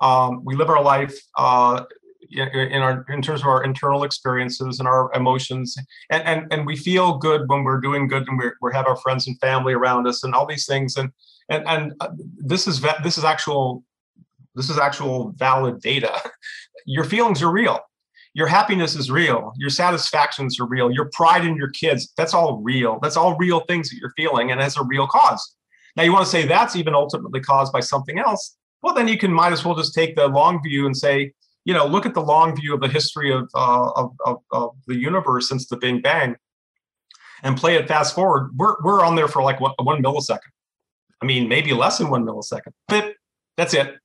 um, 0.00 0.44
we 0.44 0.54
live 0.54 0.70
our 0.70 0.82
life 0.82 1.18
uh, 1.36 1.84
in 2.30 2.82
our 2.82 3.06
in 3.08 3.22
terms 3.22 3.40
of 3.40 3.46
our 3.46 3.64
internal 3.64 4.04
experiences 4.04 4.78
and 4.78 4.88
our 4.88 5.10
emotions. 5.14 5.76
And 6.10 6.22
and, 6.24 6.52
and 6.52 6.66
we 6.66 6.76
feel 6.76 7.18
good 7.18 7.48
when 7.48 7.64
we're 7.64 7.80
doing 7.80 8.08
good 8.08 8.26
and 8.28 8.38
we're, 8.38 8.56
we 8.60 8.72
have 8.74 8.86
our 8.86 8.96
friends 8.96 9.26
and 9.26 9.38
family 9.40 9.72
around 9.72 10.06
us 10.06 10.24
and 10.24 10.34
all 10.34 10.46
these 10.46 10.66
things. 10.66 10.96
And 10.96 11.10
and 11.48 11.66
and 11.66 11.94
uh, 12.00 12.08
this 12.38 12.66
is 12.66 12.80
this 13.02 13.18
is 13.18 13.24
actual 13.24 13.82
this 14.54 14.70
is 14.70 14.78
actual 14.78 15.32
valid 15.36 15.80
data. 15.80 16.12
Your 16.86 17.04
feelings 17.04 17.42
are 17.42 17.50
real. 17.50 17.80
Your 18.34 18.46
happiness 18.46 18.94
is 18.94 19.10
real. 19.10 19.52
Your 19.56 19.70
satisfactions 19.70 20.60
are 20.60 20.66
real. 20.66 20.90
Your 20.90 21.10
pride 21.12 21.44
in 21.44 21.56
your 21.56 21.70
kids 21.70 22.12
that's 22.16 22.34
all 22.34 22.60
real. 22.62 22.98
That's 23.02 23.16
all 23.16 23.36
real 23.36 23.60
things 23.60 23.90
that 23.90 23.96
you're 23.96 24.12
feeling 24.16 24.50
and 24.50 24.60
has 24.60 24.76
a 24.76 24.84
real 24.84 25.06
cause. 25.06 25.56
Now 25.96 26.02
you 26.02 26.12
want 26.12 26.24
to 26.24 26.30
say 26.30 26.46
that's 26.46 26.76
even 26.76 26.94
ultimately 26.94 27.40
caused 27.40 27.72
by 27.72 27.80
something 27.80 28.18
else 28.18 28.56
well, 28.82 28.94
then 28.94 29.08
you 29.08 29.18
can 29.18 29.32
might 29.32 29.52
as 29.52 29.64
well 29.64 29.74
just 29.74 29.94
take 29.94 30.16
the 30.16 30.28
long 30.28 30.62
view 30.62 30.86
and 30.86 30.96
say, 30.96 31.32
you 31.64 31.74
know, 31.74 31.86
look 31.86 32.06
at 32.06 32.14
the 32.14 32.22
long 32.22 32.56
view 32.56 32.74
of 32.74 32.80
the 32.80 32.88
history 32.88 33.32
of, 33.32 33.48
uh, 33.54 33.90
of, 33.90 34.12
of, 34.24 34.36
of, 34.52 34.70
the 34.86 34.96
universe 34.96 35.48
since 35.48 35.66
the 35.66 35.76
Big 35.76 36.02
Bang 36.02 36.36
and 37.42 37.56
play 37.56 37.74
it 37.76 37.88
fast 37.88 38.14
forward. 38.14 38.50
We're, 38.56 38.76
we're 38.82 39.04
on 39.04 39.16
there 39.16 39.28
for 39.28 39.42
like 39.42 39.60
one, 39.60 39.72
one 39.82 40.02
millisecond. 40.02 40.38
I 41.20 41.26
mean, 41.26 41.48
maybe 41.48 41.72
less 41.72 41.98
than 41.98 42.10
one 42.10 42.24
millisecond. 42.24 42.72
But 42.86 43.14
that's 43.56 43.74
it. 43.74 43.96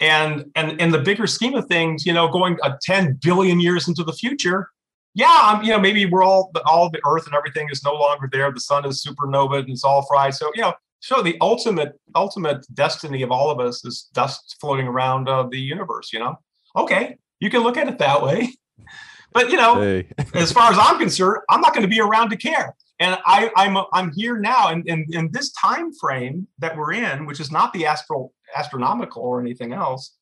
And 0.00 0.50
and 0.54 0.80
in 0.80 0.90
the 0.90 0.98
bigger 0.98 1.26
scheme 1.26 1.54
of 1.54 1.66
things, 1.66 2.04
you 2.04 2.12
know, 2.12 2.28
going 2.28 2.58
a 2.62 2.78
10 2.82 3.18
billion 3.22 3.60
years 3.60 3.88
into 3.88 4.04
the 4.04 4.12
future, 4.12 4.68
yeah, 5.14 5.40
I'm, 5.42 5.62
you 5.62 5.70
know, 5.70 5.78
maybe 5.78 6.06
we're 6.06 6.22
all 6.22 6.50
all 6.64 6.90
the 6.90 7.00
Earth 7.06 7.26
and 7.26 7.34
everything 7.34 7.68
is 7.70 7.84
no 7.84 7.94
longer 7.94 8.28
there. 8.30 8.50
The 8.52 8.60
sun 8.60 8.84
is 8.86 9.04
supernova 9.04 9.60
and 9.60 9.70
it's 9.70 9.84
all 9.84 10.06
fried. 10.06 10.34
So 10.34 10.50
you 10.54 10.62
know, 10.62 10.72
so 11.02 11.20
the 11.20 11.36
ultimate 11.40 12.00
ultimate 12.14 12.64
destiny 12.74 13.22
of 13.22 13.32
all 13.32 13.50
of 13.50 13.58
us 13.58 13.84
is 13.84 14.08
dust 14.14 14.56
floating 14.60 14.86
around 14.86 15.28
uh, 15.28 15.42
the 15.50 15.58
universe. 15.58 16.12
You 16.12 16.20
know, 16.20 16.36
okay, 16.76 17.18
you 17.40 17.50
can 17.50 17.62
look 17.62 17.76
at 17.76 17.88
it 17.88 17.98
that 17.98 18.22
way, 18.22 18.54
but 19.32 19.50
you 19.50 19.56
know, 19.56 19.80
Hey. 19.80 20.08
as 20.34 20.52
far 20.52 20.70
as 20.70 20.78
I'm 20.80 20.98
concerned, 20.98 21.40
I'm 21.50 21.60
not 21.60 21.74
going 21.74 21.82
to 21.82 21.88
be 21.88 22.00
around 22.00 22.30
to 22.30 22.36
care. 22.36 22.74
And 23.00 23.18
I, 23.26 23.50
I'm 23.56 23.76
I'm 23.92 24.12
here 24.12 24.38
now, 24.38 24.68
and 24.68 24.86
in, 24.86 25.04
in, 25.10 25.28
this 25.32 25.50
time 25.52 25.92
frame 25.92 26.46
that 26.60 26.76
we're 26.76 26.92
in, 26.92 27.26
which 27.26 27.40
is 27.40 27.50
not 27.50 27.72
the 27.72 27.84
astral 27.84 28.32
astronomical 28.54 29.22
or 29.22 29.40
anything 29.40 29.72
else. 29.72 30.16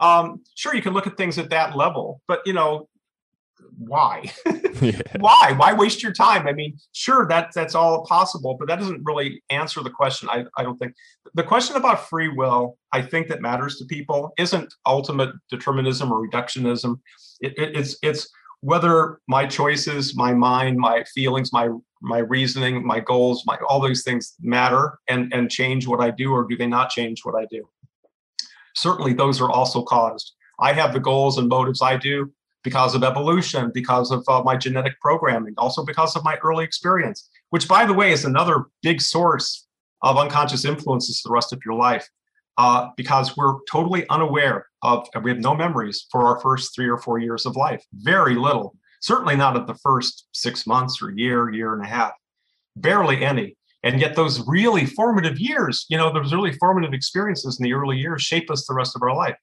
Um, 0.00 0.42
sure, 0.54 0.74
you 0.74 0.80
can 0.80 0.94
look 0.94 1.06
at 1.06 1.18
things 1.18 1.36
at 1.36 1.50
that 1.50 1.76
level, 1.76 2.22
but 2.26 2.40
you 2.46 2.54
know, 2.54 2.88
why? 3.78 4.30
yeah. 4.80 5.00
why? 5.18 5.54
Why 5.56 5.72
waste 5.72 6.02
your 6.02 6.12
time? 6.12 6.46
I 6.46 6.52
mean, 6.52 6.78
sure, 6.92 7.26
that 7.28 7.50
that's 7.54 7.74
all 7.74 8.04
possible, 8.04 8.56
but 8.58 8.68
that 8.68 8.78
doesn't 8.78 9.02
really 9.04 9.42
answer 9.50 9.82
the 9.82 9.90
question. 9.90 10.28
I, 10.28 10.44
I 10.56 10.62
don't 10.62 10.78
think 10.78 10.94
the 11.34 11.42
question 11.42 11.76
about 11.76 12.08
free 12.08 12.28
will, 12.28 12.78
I 12.92 13.02
think 13.02 13.28
that 13.28 13.40
matters 13.40 13.76
to 13.78 13.84
people, 13.84 14.32
isn't 14.38 14.72
ultimate 14.86 15.30
determinism 15.50 16.12
or 16.12 16.26
reductionism. 16.26 17.00
It, 17.40 17.58
it, 17.58 17.76
it's 17.76 17.96
it's 18.02 18.28
whether 18.60 19.20
my 19.26 19.46
choices, 19.46 20.16
my 20.16 20.32
mind, 20.34 20.78
my 20.78 21.04
feelings, 21.04 21.52
my 21.52 21.70
my 22.00 22.18
reasoning, 22.18 22.86
my 22.86 23.00
goals, 23.00 23.44
my 23.46 23.58
all 23.68 23.80
those 23.80 24.02
things 24.02 24.34
matter 24.40 24.98
and 25.08 25.32
and 25.32 25.50
change 25.50 25.86
what 25.86 26.00
I 26.00 26.10
do, 26.10 26.32
or 26.32 26.44
do 26.44 26.56
they 26.56 26.66
not 26.66 26.90
change 26.90 27.24
what 27.24 27.34
I 27.34 27.46
do? 27.50 27.68
Certainly, 28.74 29.14
those 29.14 29.40
are 29.40 29.50
also 29.50 29.82
caused. 29.82 30.32
I 30.60 30.72
have 30.72 30.92
the 30.92 31.00
goals 31.00 31.38
and 31.38 31.48
motives 31.48 31.82
I 31.82 31.96
do 31.96 32.32
because 32.62 32.94
of 32.94 33.02
evolution, 33.02 33.70
because 33.74 34.10
of 34.10 34.24
uh, 34.28 34.42
my 34.42 34.56
genetic 34.56 34.98
programming, 35.00 35.54
also 35.58 35.84
because 35.84 36.14
of 36.16 36.24
my 36.24 36.36
early 36.42 36.64
experience, 36.64 37.28
which, 37.50 37.68
by 37.68 37.84
the 37.84 37.92
way, 37.92 38.12
is 38.12 38.24
another 38.24 38.66
big 38.82 39.00
source 39.00 39.66
of 40.02 40.16
unconscious 40.16 40.64
influences 40.64 41.22
the 41.22 41.30
rest 41.30 41.52
of 41.52 41.60
your 41.64 41.74
life. 41.74 42.08
Uh, 42.58 42.90
because 42.98 43.34
we're 43.34 43.56
totally 43.70 44.06
unaware 44.10 44.66
of, 44.82 45.08
we 45.22 45.30
have 45.30 45.40
no 45.40 45.54
memories 45.54 46.06
for 46.12 46.26
our 46.26 46.38
first 46.40 46.74
three 46.74 46.86
or 46.88 46.98
four 46.98 47.18
years 47.18 47.46
of 47.46 47.56
life, 47.56 47.82
very 47.94 48.34
little, 48.34 48.76
certainly 49.00 49.34
not 49.34 49.56
at 49.56 49.66
the 49.66 49.74
first 49.76 50.26
six 50.32 50.66
months 50.66 51.00
or 51.00 51.10
year, 51.12 51.50
year 51.50 51.72
and 51.72 51.82
a 51.82 51.88
half, 51.88 52.12
barely 52.76 53.24
any. 53.24 53.56
And 53.82 54.00
yet, 54.00 54.14
those 54.14 54.46
really 54.46 54.84
formative 54.84 55.40
years, 55.40 55.86
you 55.88 55.96
know, 55.96 56.12
those 56.12 56.32
really 56.32 56.52
formative 56.52 56.92
experiences 56.92 57.58
in 57.58 57.64
the 57.64 57.72
early 57.72 57.96
years 57.96 58.22
shape 58.22 58.50
us 58.50 58.66
the 58.66 58.74
rest 58.74 58.94
of 58.94 59.02
our 59.02 59.16
life. 59.16 59.36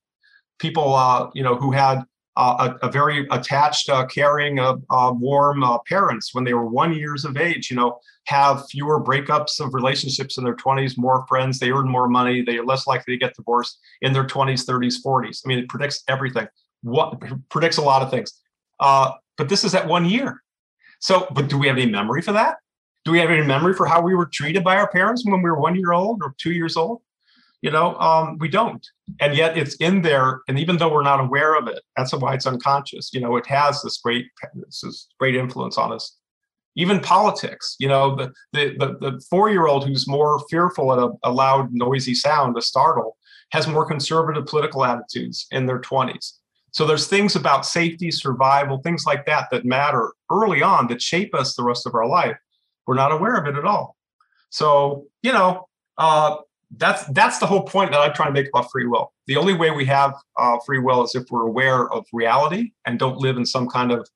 People, 0.59 0.93
uh, 0.93 1.29
you 1.33 1.43
know, 1.43 1.55
who 1.55 1.71
had 1.71 2.03
a, 2.39 2.87
a, 2.87 2.91
very 2.91 3.27
attached, 3.31 3.89
uh, 3.89 4.05
caring, 4.05 4.59
uh, 4.59 4.75
warm 4.89 5.63
uh, 5.63 5.77
parents 5.87 6.33
when 6.33 6.43
they 6.43 6.53
were 6.53 6.65
one 6.65 6.93
years 6.93 7.25
of 7.25 7.37
age. 7.37 7.69
You 7.69 7.77
know, 7.77 7.99
have 8.25 8.69
fewer 8.69 9.03
breakups 9.03 9.59
of 9.59 9.73
relationships 9.73 10.37
in 10.37 10.43
their 10.43 10.55
20s, 10.55 10.97
more 10.97 11.25
friends, 11.27 11.59
they 11.59 11.71
earn 11.71 11.89
more 11.89 12.07
money, 12.07 12.41
they 12.41 12.57
are 12.57 12.65
less 12.65 12.87
likely 12.87 13.15
to 13.15 13.19
get 13.19 13.35
divorced 13.35 13.79
in 14.01 14.13
their 14.13 14.25
20s, 14.25 14.65
30s, 14.65 14.97
40s. 15.05 15.41
I 15.43 15.47
mean, 15.47 15.59
it 15.59 15.67
predicts 15.67 16.03
everything. 16.07 16.47
What 16.81 17.19
predicts 17.49 17.77
a 17.77 17.81
lot 17.81 18.01
of 18.01 18.11
things. 18.11 18.33
Uh, 18.79 19.11
but 19.37 19.49
this 19.49 19.63
is 19.63 19.73
at 19.75 19.87
one 19.87 20.05
year. 20.05 20.43
So, 20.99 21.27
but 21.33 21.47
do 21.49 21.57
we 21.57 21.67
have 21.67 21.77
any 21.77 21.89
memory 21.89 22.21
for 22.21 22.33
that? 22.33 22.57
Do 23.03 23.11
we 23.11 23.19
have 23.19 23.31
any 23.31 23.45
memory 23.45 23.73
for 23.73 23.85
how 23.85 24.01
we 24.01 24.13
were 24.13 24.27
treated 24.27 24.63
by 24.63 24.75
our 24.77 24.89
parents 24.89 25.25
when 25.25 25.41
we 25.41 25.49
were 25.49 25.59
one 25.59 25.75
year 25.75 25.93
old 25.93 26.21
or 26.21 26.35
two 26.37 26.51
years 26.51 26.77
old? 26.77 27.01
You 27.61 27.71
know 27.71 27.95
um, 27.95 28.37
we 28.39 28.47
don't. 28.47 28.85
And 29.19 29.35
yet 29.35 29.57
it's 29.57 29.75
in 29.75 30.01
there 30.01 30.41
and 30.47 30.59
even 30.59 30.77
though 30.77 30.91
we're 30.91 31.03
not 31.03 31.19
aware 31.19 31.55
of 31.55 31.67
it 31.67 31.81
that's 31.97 32.13
why 32.13 32.33
it's 32.33 32.45
unconscious 32.45 33.11
you 33.13 33.19
know 33.19 33.35
it 33.37 33.47
has 33.47 33.81
this 33.81 33.97
great 33.97 34.27
this 34.55 35.07
great 35.19 35.35
influence 35.35 35.77
on 35.77 35.91
us. 35.91 36.15
Even 36.75 36.99
politics 36.99 37.75
you 37.79 37.87
know 37.87 38.15
the 38.15 38.31
the 38.53 38.75
the, 38.77 38.97
the 38.99 39.23
four 39.29 39.49
year 39.49 39.67
old 39.67 39.87
who's 39.87 40.07
more 40.07 40.39
fearful 40.49 40.93
at 40.93 40.99
a, 40.99 41.09
a 41.23 41.31
loud 41.31 41.69
noisy 41.73 42.13
sound 42.13 42.57
a 42.57 42.61
startle 42.61 43.17
has 43.51 43.67
more 43.67 43.85
conservative 43.85 44.45
political 44.45 44.85
attitudes 44.85 45.47
in 45.51 45.65
their 45.65 45.81
20s 45.81 46.33
so 46.71 46.85
there's 46.85 47.07
things 47.07 47.35
about 47.35 47.65
safety 47.65 48.11
survival 48.11 48.79
things 48.79 49.05
like 49.05 49.25
that 49.25 49.47
that 49.51 49.65
matter 49.65 50.13
early 50.31 50.61
on 50.61 50.87
that 50.87 51.01
shape 51.01 51.33
us 51.33 51.55
the 51.55 51.63
rest 51.63 51.85
of 51.85 51.95
our 51.95 52.07
life. 52.07 52.37
We're 52.85 52.95
not 52.95 53.11
aware 53.11 53.35
of 53.35 53.47
it 53.47 53.57
at 53.57 53.65
all. 53.65 53.95
So 54.49 55.05
you 55.21 55.31
know 55.31 55.67
uh, 55.97 56.37
that's 56.77 57.05
that's 57.07 57.39
the 57.39 57.45
whole 57.45 57.63
point 57.63 57.91
that 57.91 57.99
I'm 57.99 58.13
trying 58.13 58.33
to 58.33 58.39
make 58.39 58.49
about 58.49 58.71
free 58.71 58.85
will. 58.85 59.11
The 59.27 59.37
only 59.37 59.53
way 59.53 59.71
we 59.71 59.85
have 59.85 60.13
uh, 60.37 60.57
free 60.65 60.79
will 60.79 61.03
is 61.03 61.15
if 61.15 61.25
we're 61.31 61.47
aware 61.47 61.91
of 61.91 62.05
reality 62.13 62.71
and 62.85 62.99
don't 62.99 63.17
live 63.17 63.37
in 63.37 63.45
some 63.45 63.67
kind 63.67 63.91
of 63.91 64.07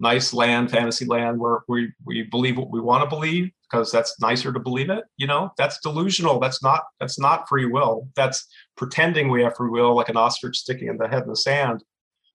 nice 0.00 0.34
land, 0.34 0.70
fantasy 0.70 1.06
land 1.06 1.38
where 1.38 1.60
we 1.68 1.92
we 2.04 2.22
believe 2.22 2.58
what 2.58 2.70
we 2.70 2.80
want 2.80 3.02
to 3.02 3.08
believe 3.08 3.50
because 3.70 3.90
that's 3.90 4.20
nicer 4.20 4.52
to 4.52 4.60
believe 4.60 4.90
it. 4.90 5.04
You 5.16 5.26
know, 5.26 5.52
that's 5.56 5.80
delusional. 5.80 6.40
That's 6.40 6.62
not 6.62 6.82
that's 7.00 7.18
not 7.18 7.48
free 7.48 7.66
will. 7.66 8.08
That's 8.16 8.46
pretending 8.76 9.28
we 9.28 9.42
have 9.42 9.56
free 9.56 9.70
will, 9.70 9.94
like 9.94 10.10
an 10.10 10.16
ostrich 10.16 10.58
sticking 10.58 10.88
in 10.88 10.98
the 10.98 11.08
head 11.08 11.22
in 11.22 11.28
the 11.28 11.36
sand. 11.36 11.82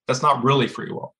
That's 0.08 0.22
not 0.22 0.42
really 0.42 0.66
free 0.66 0.90
will. 0.90 1.14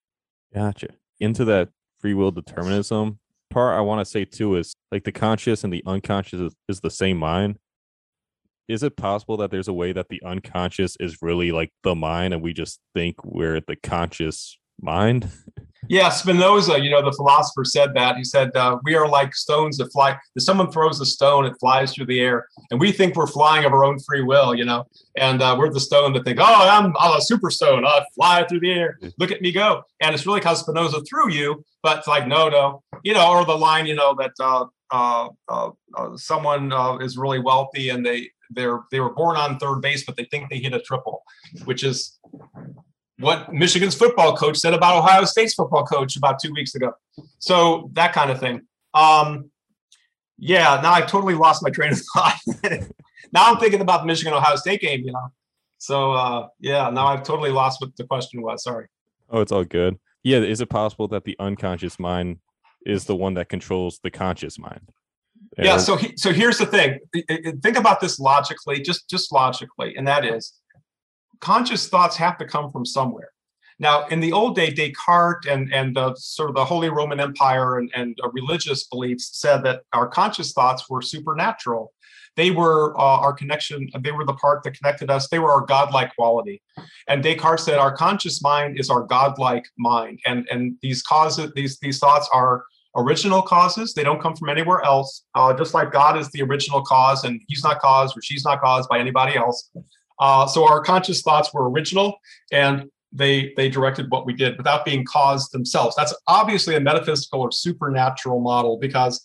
Gotcha. 0.53 0.89
Into 1.21 1.45
that 1.45 1.69
free 2.01 2.15
will 2.15 2.33
determinism 2.33 3.21
part, 3.51 3.77
I 3.77 3.81
want 3.81 4.01
to 4.01 4.11
say 4.11 4.25
too 4.25 4.57
is 4.57 4.75
like 4.91 5.05
the 5.05 5.13
conscious 5.13 5.65
and 5.65 5.73
the 5.73 5.83
unconscious 5.87 6.41
is, 6.41 6.55
is 6.69 6.81
the 6.81 6.91
same 6.91 7.19
mind 7.19 7.59
is 8.71 8.83
it 8.85 8.97
possible 8.97 9.37
that 9.39 9.51
there's 9.51 9.69
a 9.69 9.73
way 9.73 9.93
that 9.93 10.09
the 10.09 10.23
unconscious 10.25 10.97
is 11.01 11.21
really 11.21 11.51
like 11.51 11.73
the 11.83 11.95
mind 11.95 12.33
and 12.33 12.43
we 12.43 12.53
just 12.53 12.79
think 12.95 13.17
we're 13.25 13.61
the 13.61 13.77
conscious 13.77 14.57
mind? 14.81 15.29
Yeah 15.89 16.09
spinoza 16.11 16.79
you 16.79 16.91
know 16.91 17.03
the 17.03 17.11
philosopher 17.13 17.65
said 17.65 17.95
that. 17.95 18.17
He 18.17 18.23
said 18.23 18.55
uh, 18.55 18.79
we 18.85 18.95
are 18.95 19.09
like 19.09 19.35
stones 19.35 19.79
that 19.79 19.91
fly. 19.93 20.17
If 20.37 20.45
someone 20.45 20.71
throws 20.71 21.01
a 21.01 21.07
stone 21.07 21.47
it 21.47 21.55
flies 21.59 21.95
through 21.95 22.07
the 22.07 22.21
air 22.21 22.47
and 22.71 22.79
we 22.79 22.93
think 22.93 23.17
we're 23.17 23.27
flying 23.27 23.65
of 23.65 23.73
our 23.73 23.85
own 23.85 23.99
free 23.99 24.23
will 24.23 24.55
you 24.55 24.65
know? 24.65 24.85
And 25.17 25.43
uh, 25.43 25.57
we're 25.59 25.73
the 25.73 25.81
stone 25.81 26.13
that 26.13 26.25
think 26.25 26.39
oh 26.41 26.45
i'm, 26.45 26.95
I'm 26.99 27.19
a 27.19 27.21
super 27.21 27.51
stone. 27.51 27.85
I 27.85 28.05
fly 28.15 28.45
through 28.45 28.61
the 28.61 28.71
air. 28.71 28.99
Look 29.19 29.33
at 29.33 29.43
me 29.43 29.51
go. 29.53 29.83
And 30.01 30.15
it's 30.15 30.27
really 30.27 30.41
because 30.41 30.61
spinoza 30.61 31.01
threw 31.03 31.31
you 31.31 31.65
but 31.83 31.99
it's 31.99 32.07
like 32.07 32.29
no 32.29 32.49
no. 32.49 32.83
You 33.03 33.15
know 33.15 33.29
or 33.31 33.45
the 33.45 33.57
line 33.57 33.87
you 33.87 33.95
know 33.95 34.15
that 34.19 34.33
uh, 34.39 34.67
uh, 34.91 35.29
uh, 35.49 35.71
uh 35.97 36.17
someone 36.17 36.73
uh, 36.73 36.99
is 36.99 37.17
really 37.17 37.41
wealthy 37.41 37.89
and 37.89 38.05
they 38.05 38.29
they're 38.51 38.81
they 38.91 39.01
were 39.01 39.13
born 39.13 39.37
on 39.37 39.59
third 39.59 39.81
base, 39.81 40.05
but 40.05 40.17
they 40.17 40.25
think 40.25 40.51
they 40.51 40.59
hit 40.59 40.75
a 40.75 40.81
triple, 40.81 41.23
which 41.65 41.85
is 41.85 42.19
what 43.19 43.53
Michigan's 43.53 43.95
football 43.95 44.37
coach 44.37 44.57
said 44.57 44.75
about 44.75 44.97
Ohio 44.97 45.25
State's 45.25 45.55
football 45.55 45.85
coach 45.85 46.17
about 46.17 46.39
two 46.43 46.53
weeks 46.53 46.75
ago. 46.75 46.93
So 47.39 47.91
that 47.93 48.13
kind 48.13 48.31
of 48.31 48.41
thing. 48.41 48.63
Um, 48.95 49.51
yeah, 50.39 50.81
now 50.83 50.93
I've 50.93 51.07
totally 51.07 51.35
lost 51.35 51.63
my 51.63 51.71
train 51.71 51.93
of 51.93 52.01
thought. 52.15 52.41
now 53.33 53.51
I'm 53.51 53.59
thinking 53.59 53.83
about 53.83 54.01
the 54.01 54.07
Michigan 54.07 54.33
Ohio 54.33 54.57
State 54.57 54.81
game, 54.81 55.05
you 55.05 55.13
know. 55.13 55.29
So 55.79 56.13
uh, 56.13 56.49
yeah, 56.59 56.91
now 56.91 57.07
I've 57.07 57.23
totally 57.23 57.51
lost 57.51 57.81
what 57.81 57.95
the 57.97 58.05
question 58.05 58.43
was. 58.43 58.63
Sorry. 58.65 58.87
Oh, 59.29 59.41
it's 59.41 59.53
all 59.53 59.65
good. 59.65 59.99
Yeah, 60.23 60.39
is 60.39 60.61
it 60.61 60.69
possible 60.69 61.09
that 61.09 61.25
the 61.25 61.37
unconscious 61.39 61.99
mind 61.99 62.39
is 62.85 63.05
the 63.05 63.17
one 63.17 63.35
that 63.35 63.49
controls 63.49 64.01
the 64.03 64.11
conscious 64.11 64.59
mind? 64.59 64.91
Yeah 65.63 65.77
so 65.77 65.97
he, 65.97 66.15
so 66.17 66.33
here's 66.33 66.59
the 66.59 66.67
thing. 66.67 66.99
Think 67.63 67.77
about 67.77 68.01
this 68.01 68.19
logically 68.19 68.81
just 68.81 69.09
just 69.09 69.33
logically 69.33 69.97
and 69.97 70.07
that 70.07 70.25
is 70.25 70.61
conscious 71.41 71.89
thoughts 71.89 72.17
have 72.17 72.39
to 72.39 72.45
come 72.45 72.71
from 72.71 72.85
somewhere. 72.85 73.31
Now 73.79 74.07
in 74.09 74.21
the 74.21 74.33
old 74.33 74.55
day 74.57 74.71
descartes 74.71 75.47
and 75.47 75.73
and 75.73 75.97
the 75.97 76.15
sort 76.17 76.51
of 76.51 76.57
the 76.57 76.65
holy 76.65 76.91
roman 76.91 77.19
empire 77.19 77.79
and, 77.79 77.91
and 77.95 78.19
religious 78.33 78.87
beliefs 78.87 79.31
said 79.33 79.63
that 79.65 79.83
our 79.93 80.07
conscious 80.07 80.53
thoughts 80.53 80.89
were 80.89 81.03
supernatural. 81.03 81.93
They 82.37 82.51
were 82.51 82.97
uh, 82.99 83.21
our 83.25 83.33
connection 83.33 83.89
they 84.01 84.13
were 84.13 84.25
the 84.25 84.35
part 84.35 84.63
that 84.63 84.79
connected 84.79 85.11
us. 85.11 85.29
They 85.29 85.39
were 85.39 85.51
our 85.51 85.63
godlike 85.63 86.15
quality. 86.15 86.63
And 87.09 87.23
descartes 87.23 87.65
said 87.65 87.79
our 87.79 87.97
conscious 87.97 88.43
mind 88.43 88.79
is 88.79 88.91
our 88.91 89.03
godlike 89.03 89.65
mind. 89.79 90.21
And 90.27 90.47
and 90.51 90.77
these 90.83 91.03
causes 91.03 91.51
these 91.55 91.79
these 91.81 91.99
thoughts 91.99 92.29
are 92.33 92.65
original 92.97 93.43
causes. 93.43 93.95
They 93.95 94.03
don't 94.03 94.21
come 94.21 94.35
from 94.35 94.49
anywhere 94.49 94.83
else. 94.83 95.25
Uh, 95.35 95.53
just 95.55 95.75
like 95.75 95.93
God 95.93 96.19
is 96.19 96.31
the 96.31 96.43
original 96.43 96.83
cause, 96.83 97.25
and 97.25 97.41
He's 97.49 97.63
not 97.63 97.81
caused 97.81 98.17
or 98.17 98.23
she's 98.23 98.45
not 98.45 98.61
caused 98.61 98.89
by 98.89 98.99
anybody 98.99 99.37
else. 99.37 99.71
Uh, 100.19 100.47
so 100.47 100.67
our 100.67 100.83
conscious 100.83 101.23
thoughts 101.23 101.53
were 101.55 101.71
original, 101.71 102.19
and 102.53 102.91
they 103.13 103.53
they 103.57 103.69
directed 103.69 104.11
what 104.11 104.27
we 104.27 104.33
did 104.33 104.57
without 104.57 104.85
being 104.85 105.05
caused 105.05 105.53
themselves. 105.53 105.97
That's 105.97 106.15
obviously 106.27 106.77
a 106.77 106.81
metaphysical 106.81 107.41
or 107.41 107.51
supernatural 107.51 108.41
model 108.41 108.79
because 108.79 109.23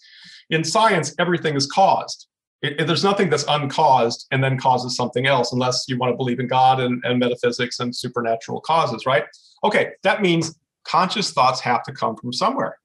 in 0.50 0.64
science 0.64 1.14
everything 1.20 1.56
is 1.56 1.68
caused. 1.68 2.28
It, 2.62 2.80
it, 2.80 2.88
there's 2.88 3.04
nothing 3.04 3.30
that's 3.30 3.46
uncaused 3.48 4.26
and 4.32 4.44
then 4.44 4.58
causes 4.58 4.96
something 4.96 5.28
else, 5.28 5.52
unless 5.52 5.86
you 5.88 5.98
want 5.98 6.14
to 6.14 6.18
believe 6.18 6.40
in 6.40 6.48
God 6.48 6.80
and, 6.80 7.04
and 7.06 7.20
metaphysics 7.20 7.80
and 7.80 7.96
supernatural 7.96 8.62
causes, 8.62 9.06
right? 9.06 9.26
Okay, 9.64 9.92
that 10.04 10.22
means 10.22 10.58
conscious 10.84 11.32
thoughts 11.32 11.60
have 11.60 11.84
to 11.84 11.92
come 11.92 12.16
from 12.16 12.34
somewhere 12.34 12.78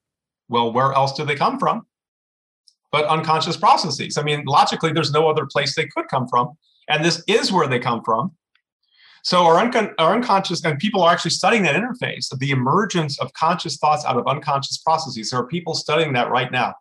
well, 0.50 0.72
where 0.72 0.92
else 0.92 1.12
do 1.12 1.24
they 1.24 1.36
come 1.36 1.58
from? 1.58 1.86
But 2.92 3.06
unconscious 3.06 3.56
processes. 3.56 4.18
I 4.18 4.22
mean, 4.22 4.44
logically, 4.44 4.92
there's 4.92 5.12
no 5.12 5.30
other 5.30 5.46
place 5.46 5.74
they 5.74 5.86
could 5.86 6.08
come 6.08 6.26
from. 6.28 6.50
And 6.88 7.04
this 7.04 7.22
is 7.28 7.52
where 7.52 7.68
they 7.68 7.78
come 7.78 8.02
from. 8.04 8.32
So 9.22 9.44
our, 9.44 9.64
uncon- 9.64 9.94
our 9.98 10.14
unconscious, 10.14 10.64
and 10.64 10.78
people 10.78 11.02
are 11.02 11.12
actually 11.12 11.30
studying 11.30 11.62
that 11.62 11.76
interface 11.76 12.32
of 12.32 12.40
the 12.40 12.50
emergence 12.50 13.20
of 13.20 13.32
conscious 13.34 13.76
thoughts 13.76 14.04
out 14.04 14.16
of 14.16 14.26
unconscious 14.26 14.78
processes. 14.78 15.30
There 15.30 15.38
are 15.38 15.46
people 15.46 15.74
studying 15.74 16.12
that 16.14 16.30
right 16.30 16.50
now 16.50 16.74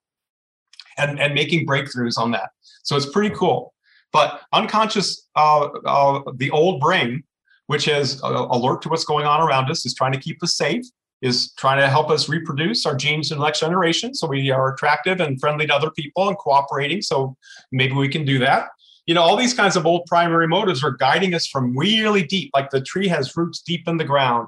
and, 0.97 1.19
and 1.19 1.35
making 1.35 1.67
breakthroughs 1.67 2.17
on 2.17 2.31
that. 2.31 2.49
So 2.83 2.95
it's 2.95 3.05
pretty 3.05 3.35
cool. 3.35 3.73
But 4.11 4.41
unconscious, 4.51 5.27
uh, 5.35 5.65
uh, 5.85 6.21
the 6.35 6.49
old 6.49 6.79
brain, 6.79 7.23
which 7.67 7.87
is 7.87 8.19
uh, 8.23 8.47
alert 8.49 8.81
to 8.81 8.89
what's 8.89 9.05
going 9.05 9.27
on 9.27 9.47
around 9.47 9.69
us, 9.69 9.85
is 9.85 9.93
trying 9.93 10.13
to 10.13 10.19
keep 10.19 10.41
us 10.41 10.55
safe, 10.55 10.83
is 11.21 11.53
trying 11.53 11.79
to 11.79 11.89
help 11.89 12.09
us 12.09 12.29
reproduce 12.29 12.85
our 12.85 12.95
genes 12.95 13.31
in 13.31 13.39
the 13.39 13.45
next 13.45 13.59
generation. 13.59 14.13
So 14.13 14.27
we 14.27 14.51
are 14.51 14.73
attractive 14.73 15.19
and 15.19 15.39
friendly 15.39 15.67
to 15.67 15.75
other 15.75 15.91
people 15.91 16.27
and 16.27 16.37
cooperating. 16.37 17.01
So 17.01 17.35
maybe 17.71 17.93
we 17.93 18.07
can 18.07 18.25
do 18.25 18.39
that. 18.39 18.67
You 19.05 19.15
know, 19.15 19.21
all 19.21 19.35
these 19.35 19.53
kinds 19.53 19.75
of 19.75 19.85
old 19.85 20.05
primary 20.05 20.47
motives 20.47 20.83
are 20.83 20.91
guiding 20.91 21.33
us 21.33 21.47
from 21.47 21.75
really 21.77 22.23
deep, 22.23 22.51
like 22.53 22.69
the 22.69 22.81
tree 22.81 23.07
has 23.07 23.35
roots 23.35 23.61
deep 23.61 23.87
in 23.87 23.97
the 23.97 24.03
ground 24.03 24.47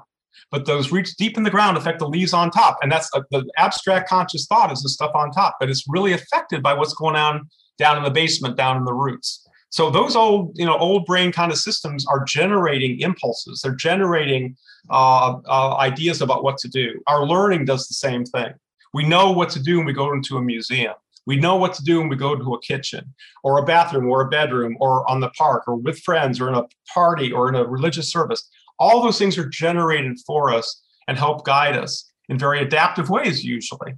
but 0.52 0.66
those 0.66 0.92
roots 0.92 1.14
deep 1.14 1.36
in 1.36 1.42
the 1.42 1.50
ground 1.50 1.76
affect 1.76 1.98
the 1.98 2.08
leaves 2.08 2.34
on 2.34 2.50
top. 2.50 2.78
And 2.82 2.92
that's 2.92 3.10
uh, 3.14 3.22
the 3.30 3.50
abstract 3.56 4.08
conscious 4.08 4.46
thought 4.46 4.70
is 4.70 4.82
the 4.82 4.88
stuff 4.90 5.12
on 5.14 5.32
top, 5.32 5.56
but 5.58 5.70
it's 5.70 5.84
really 5.88 6.12
affected 6.12 6.62
by 6.62 6.74
what's 6.74 6.94
going 6.94 7.16
on 7.16 7.48
down 7.78 7.96
in 7.96 8.04
the 8.04 8.10
basement, 8.10 8.56
down 8.56 8.76
in 8.76 8.84
the 8.84 8.92
roots. 8.92 9.46
So 9.72 9.88
those 9.88 10.16
old, 10.16 10.52
you 10.54 10.66
know, 10.66 10.76
old 10.76 11.06
brain 11.06 11.32
kind 11.32 11.50
of 11.50 11.56
systems 11.56 12.06
are 12.06 12.24
generating 12.24 13.00
impulses. 13.00 13.62
They're 13.62 13.74
generating 13.74 14.54
uh, 14.90 15.38
uh, 15.48 15.76
ideas 15.76 16.20
about 16.20 16.44
what 16.44 16.58
to 16.58 16.68
do. 16.68 17.00
Our 17.06 17.26
learning 17.26 17.64
does 17.64 17.88
the 17.88 17.94
same 17.94 18.26
thing. 18.26 18.52
We 18.92 19.08
know 19.08 19.32
what 19.32 19.48
to 19.50 19.62
do 19.62 19.78
when 19.78 19.86
we 19.86 19.94
go 19.94 20.12
into 20.12 20.36
a 20.36 20.42
museum. 20.42 20.92
We 21.24 21.36
know 21.36 21.56
what 21.56 21.72
to 21.74 21.84
do 21.84 22.00
when 22.00 22.10
we 22.10 22.16
go 22.16 22.36
to 22.36 22.54
a 22.54 22.60
kitchen 22.60 23.14
or 23.44 23.58
a 23.58 23.64
bathroom 23.64 24.10
or 24.10 24.20
a 24.20 24.28
bedroom 24.28 24.76
or 24.78 25.08
on 25.10 25.20
the 25.20 25.30
park 25.30 25.66
or 25.66 25.76
with 25.76 26.00
friends 26.00 26.38
or 26.38 26.48
in 26.50 26.54
a 26.54 26.66
party 26.92 27.32
or 27.32 27.48
in 27.48 27.54
a 27.54 27.64
religious 27.64 28.12
service. 28.12 28.46
All 28.78 29.02
those 29.02 29.18
things 29.18 29.38
are 29.38 29.48
generated 29.48 30.18
for 30.26 30.52
us 30.52 30.82
and 31.08 31.16
help 31.16 31.46
guide 31.46 31.78
us 31.78 32.12
in 32.28 32.38
very 32.38 32.60
adaptive 32.60 33.08
ways, 33.08 33.42
usually. 33.42 33.94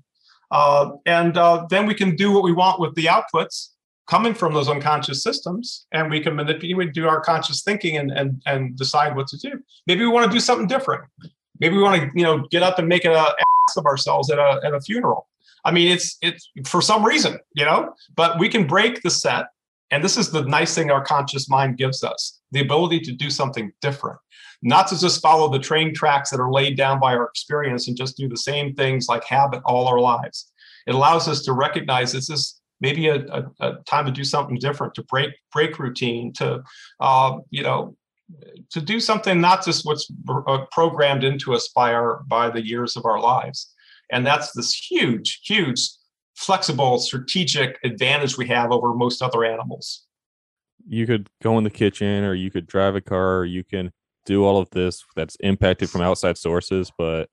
Uh, 0.53 0.93
and 1.05 1.37
uh, 1.37 1.67
then 1.69 1.85
we 1.85 1.95
can 1.95 2.15
do 2.15 2.31
what 2.31 2.45
we 2.45 2.53
want 2.53 2.79
with 2.79 2.95
the 2.95 3.07
outputs 3.07 3.71
coming 4.07 4.35
from 4.35 4.53
those 4.53 4.69
unconscious 4.69 5.23
systems, 5.23 5.87
and 5.93 6.11
we 6.11 6.21
can 6.21 6.35
manipulate, 6.35 6.77
We 6.77 6.87
do 6.91 7.09
our 7.09 7.21
conscious 7.21 7.63
thinking, 7.63 7.97
and 7.97 8.11
and 8.11 8.43
and 8.47 8.77
decide 8.77 9.17
what 9.17 9.27
to 9.29 9.39
do. 9.39 9.63
Maybe 9.87 10.03
we 10.03 10.09
want 10.09 10.31
to 10.31 10.33
do 10.33 10.41
something 10.41 10.67
different. 10.67 11.05
Maybe 11.61 11.77
we 11.77 11.83
want 11.83 12.01
to, 12.01 12.11
you 12.15 12.25
know, 12.25 12.47
get 12.51 12.63
up 12.63 12.79
and 12.79 12.89
make 12.89 13.05
an 13.05 13.13
ass 13.13 13.77
of 13.77 13.87
ourselves 13.87 14.31
at 14.31 14.39
a 14.39 14.61
at 14.65 14.75
a 14.75 14.81
funeral. 14.81 15.29
I 15.65 15.71
mean, 15.71 15.91
it's 15.91 16.17
it's 16.23 16.51
for 16.67 16.83
some 16.83 17.05
reason, 17.05 17.39
you 17.55 17.65
know, 17.65 17.95
but 18.15 18.39
we 18.39 18.49
can 18.49 18.67
break 18.67 19.03
the 19.03 19.11
set. 19.11 19.47
And 19.91 20.03
this 20.03 20.17
is 20.17 20.31
the 20.31 20.43
nice 20.43 20.75
thing 20.75 20.91
our 20.91 21.05
conscious 21.05 21.49
mind 21.49 21.77
gives 21.77 22.03
us 22.03 22.41
the 22.51 22.61
ability 22.61 23.01
to 23.01 23.13
do 23.13 23.31
something 23.31 23.73
different 23.81 24.19
not 24.65 24.89
to 24.89 24.99
just 24.99 25.21
follow 25.21 25.51
the 25.51 25.59
train 25.59 25.95
tracks 25.95 26.31
that 26.31 26.41
are 26.41 26.51
laid 26.51 26.75
down 26.75 26.99
by 26.99 27.15
our 27.15 27.27
experience 27.27 27.87
and 27.87 27.97
just 27.97 28.17
do 28.17 28.29
the 28.29 28.37
same 28.37 28.75
things 28.75 29.09
like 29.09 29.23
habit 29.23 29.61
all 29.65 29.87
our 29.87 30.01
lives. 30.01 30.51
It 30.87 30.95
allows 30.95 31.29
us 31.29 31.43
to 31.43 31.53
recognize 31.53 32.13
this 32.13 32.31
is 32.31 32.61
maybe 32.81 33.09
a, 33.09 33.17
a, 33.27 33.45
a 33.61 33.75
time 33.87 34.07
to 34.07 34.13
do 34.13 34.25
something 34.25 34.59
different, 34.59 34.95
to 34.95 35.03
break 35.05 35.31
break 35.53 35.79
routine, 35.79 36.33
to 36.35 36.63
uh, 37.01 37.39
you 37.51 37.63
know, 37.63 37.97
to 38.71 38.81
do 38.81 39.01
something 39.01 39.41
not 39.41 39.65
just 39.65 39.85
what's 39.85 40.11
uh, 40.29 40.65
programmed 40.71 41.25
into 41.25 41.55
us 41.55 41.69
by 41.69 41.93
our 41.93 42.23
by 42.27 42.51
the 42.51 42.65
years 42.65 42.97
of 42.97 43.05
our 43.05 43.21
lives. 43.21 43.73
And 44.13 44.27
that's 44.27 44.53
this 44.53 44.75
huge, 44.75 45.41
huge, 45.45 45.81
flexible, 46.37 46.99
strategic 46.99 47.79
advantage 47.85 48.37
we 48.37 48.47
have 48.49 48.71
over 48.71 48.95
most 48.95 49.23
other 49.23 49.45
animals. 49.45 50.07
You 50.87 51.07
could 51.07 51.31
go 51.43 51.57
in 51.57 51.65
the 51.65 51.71
kitchen, 51.71 52.25
or 52.25 52.35
you 52.35 52.51
could 52.51 52.67
drive 52.67 52.95
a 52.95 53.01
car, 53.01 53.39
or 53.39 53.45
you 53.47 53.65
can 53.65 53.93
do 54.27 54.45
all 54.45 54.59
of 54.59 54.71
this 54.71 55.05
that's 55.17 55.37
impacted 55.37 55.91
from 55.91 56.01
outside 56.01 56.39
sources, 56.39 56.91
but 56.97 57.29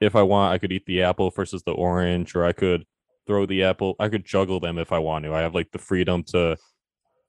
if 0.00 0.16
I 0.16 0.22
want, 0.22 0.52
I 0.52 0.58
could 0.58 0.72
eat 0.72 0.86
the 0.86 1.02
apple 1.02 1.30
versus 1.30 1.62
the 1.62 1.72
orange, 1.72 2.34
or 2.34 2.44
I 2.44 2.52
could 2.52 2.84
throw 3.26 3.46
the 3.46 3.62
apple. 3.62 3.96
I 3.98 4.08
could 4.08 4.24
juggle 4.24 4.60
them 4.60 4.78
if 4.78 4.92
I 4.92 4.98
want 4.98 5.24
to. 5.24 5.34
I 5.34 5.40
have 5.40 5.54
like 5.54 5.70
the 5.72 5.78
freedom 5.78 6.22
to 6.24 6.56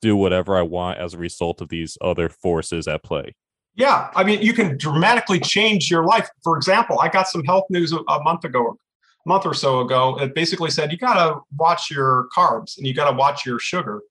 do 0.02 0.16
whatever 0.16 0.58
I 0.58 0.62
want 0.62 1.00
as 1.00 1.14
a 1.14 1.18
result 1.18 1.62
of 1.62 1.70
these 1.70 1.98
other 2.02 2.30
forces 2.30 2.88
at 2.88 3.04
play. 3.04 3.36
Yeah, 3.76 4.10
I 4.16 4.24
mean, 4.24 4.42
you 4.42 4.54
can 4.54 4.78
dramatically 4.78 5.40
change 5.40 5.92
your 5.92 6.06
life. 6.06 6.30
For 6.44 6.56
example, 6.56 7.00
I 7.00 7.10
got 7.10 7.28
some 7.28 7.44
health 7.44 7.66
news 7.70 7.92
a 7.92 8.20
month 8.24 8.46
ago, 8.46 8.78
a 9.26 9.30
month 9.30 9.46
or 9.46 9.54
so 9.54 9.82
ago. 9.82 10.18
It 10.22 10.34
basically 10.34 10.70
said 10.70 10.92
you 10.92 10.98
got 10.98 11.16
to 11.16 11.42
watch 11.58 11.92
your 11.92 12.28
carbs 12.36 12.78
and 12.78 12.88
you 12.88 12.94
got 12.94 13.10
to 13.10 13.18
watch 13.18 13.46
your 13.46 13.60
sugar 13.60 14.02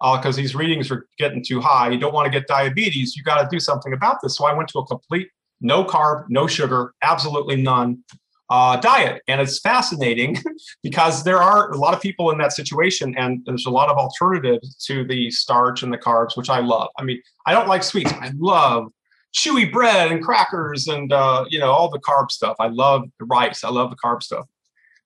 because 0.00 0.38
uh, 0.38 0.40
these 0.40 0.54
readings 0.54 0.90
are 0.92 1.08
getting 1.18 1.42
too 1.44 1.60
high. 1.60 1.88
You 1.88 1.98
don't 1.98 2.14
want 2.14 2.26
to 2.26 2.30
get 2.30 2.46
diabetes. 2.46 3.16
You 3.16 3.24
got 3.24 3.42
to 3.42 3.48
do 3.50 3.58
something 3.58 3.92
about 3.92 4.18
this. 4.22 4.36
So 4.36 4.46
I 4.46 4.52
went 4.52 4.68
to 4.70 4.78
a 4.78 4.86
complete 4.86 5.28
no 5.60 5.84
carb, 5.84 6.26
no 6.28 6.46
sugar, 6.46 6.94
absolutely 7.02 7.60
none 7.60 8.04
uh, 8.50 8.76
diet. 8.78 9.22
And 9.28 9.40
it's 9.40 9.60
fascinating 9.60 10.36
because 10.82 11.24
there 11.24 11.42
are 11.42 11.70
a 11.70 11.76
lot 11.76 11.94
of 11.94 12.00
people 12.00 12.30
in 12.30 12.38
that 12.38 12.52
situation, 12.52 13.14
and 13.16 13.42
there's 13.46 13.66
a 13.66 13.70
lot 13.70 13.88
of 13.88 13.96
alternatives 13.96 14.74
to 14.86 15.04
the 15.04 15.30
starch 15.30 15.82
and 15.82 15.92
the 15.92 15.98
carbs, 15.98 16.36
which 16.36 16.50
I 16.50 16.60
love. 16.60 16.88
I 16.98 17.04
mean, 17.04 17.20
I 17.46 17.52
don't 17.52 17.68
like 17.68 17.82
sweets. 17.82 18.12
I 18.12 18.32
love 18.38 18.92
chewy 19.34 19.70
bread 19.70 20.10
and 20.10 20.24
crackers 20.24 20.88
and 20.88 21.12
uh, 21.12 21.44
you 21.48 21.58
know 21.58 21.70
all 21.70 21.90
the 21.90 22.00
carb 22.00 22.30
stuff. 22.30 22.56
I 22.58 22.68
love 22.68 23.04
the 23.18 23.26
rice. 23.26 23.64
I 23.64 23.70
love 23.70 23.90
the 23.90 23.96
carb 23.96 24.22
stuff. 24.22 24.46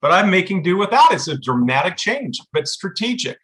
But 0.01 0.13
I'm 0.13 0.31
making 0.31 0.63
do 0.63 0.77
without. 0.77 1.13
It's 1.13 1.29
a 1.29 1.39
dramatic 1.39 1.97
change, 1.97 2.41
but 2.53 2.67
strategic. 2.67 3.39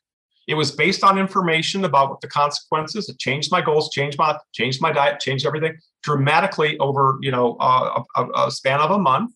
It 0.49 0.55
was 0.55 0.73
based 0.73 1.05
on 1.05 1.19
information 1.19 1.85
about 1.85 2.09
what 2.09 2.21
the 2.23 2.29
consequences. 2.29 3.09
It 3.09 3.19
changed 3.19 3.53
my 3.53 3.61
goals, 3.61 3.91
changed 3.91 4.19
my 4.19 4.39
changed 4.55 4.81
my 4.81 4.93
diet, 4.93 5.21
changed 5.21 5.47
everything 5.47 5.77
dramatically 6.03 6.79
over 6.79 7.19
you 7.21 7.31
know 7.31 7.57
uh, 7.61 8.03
a, 8.17 8.27
a, 8.47 8.51
span 8.51 8.81
of 8.81 8.91
a 8.91 8.99
month. 8.99 9.33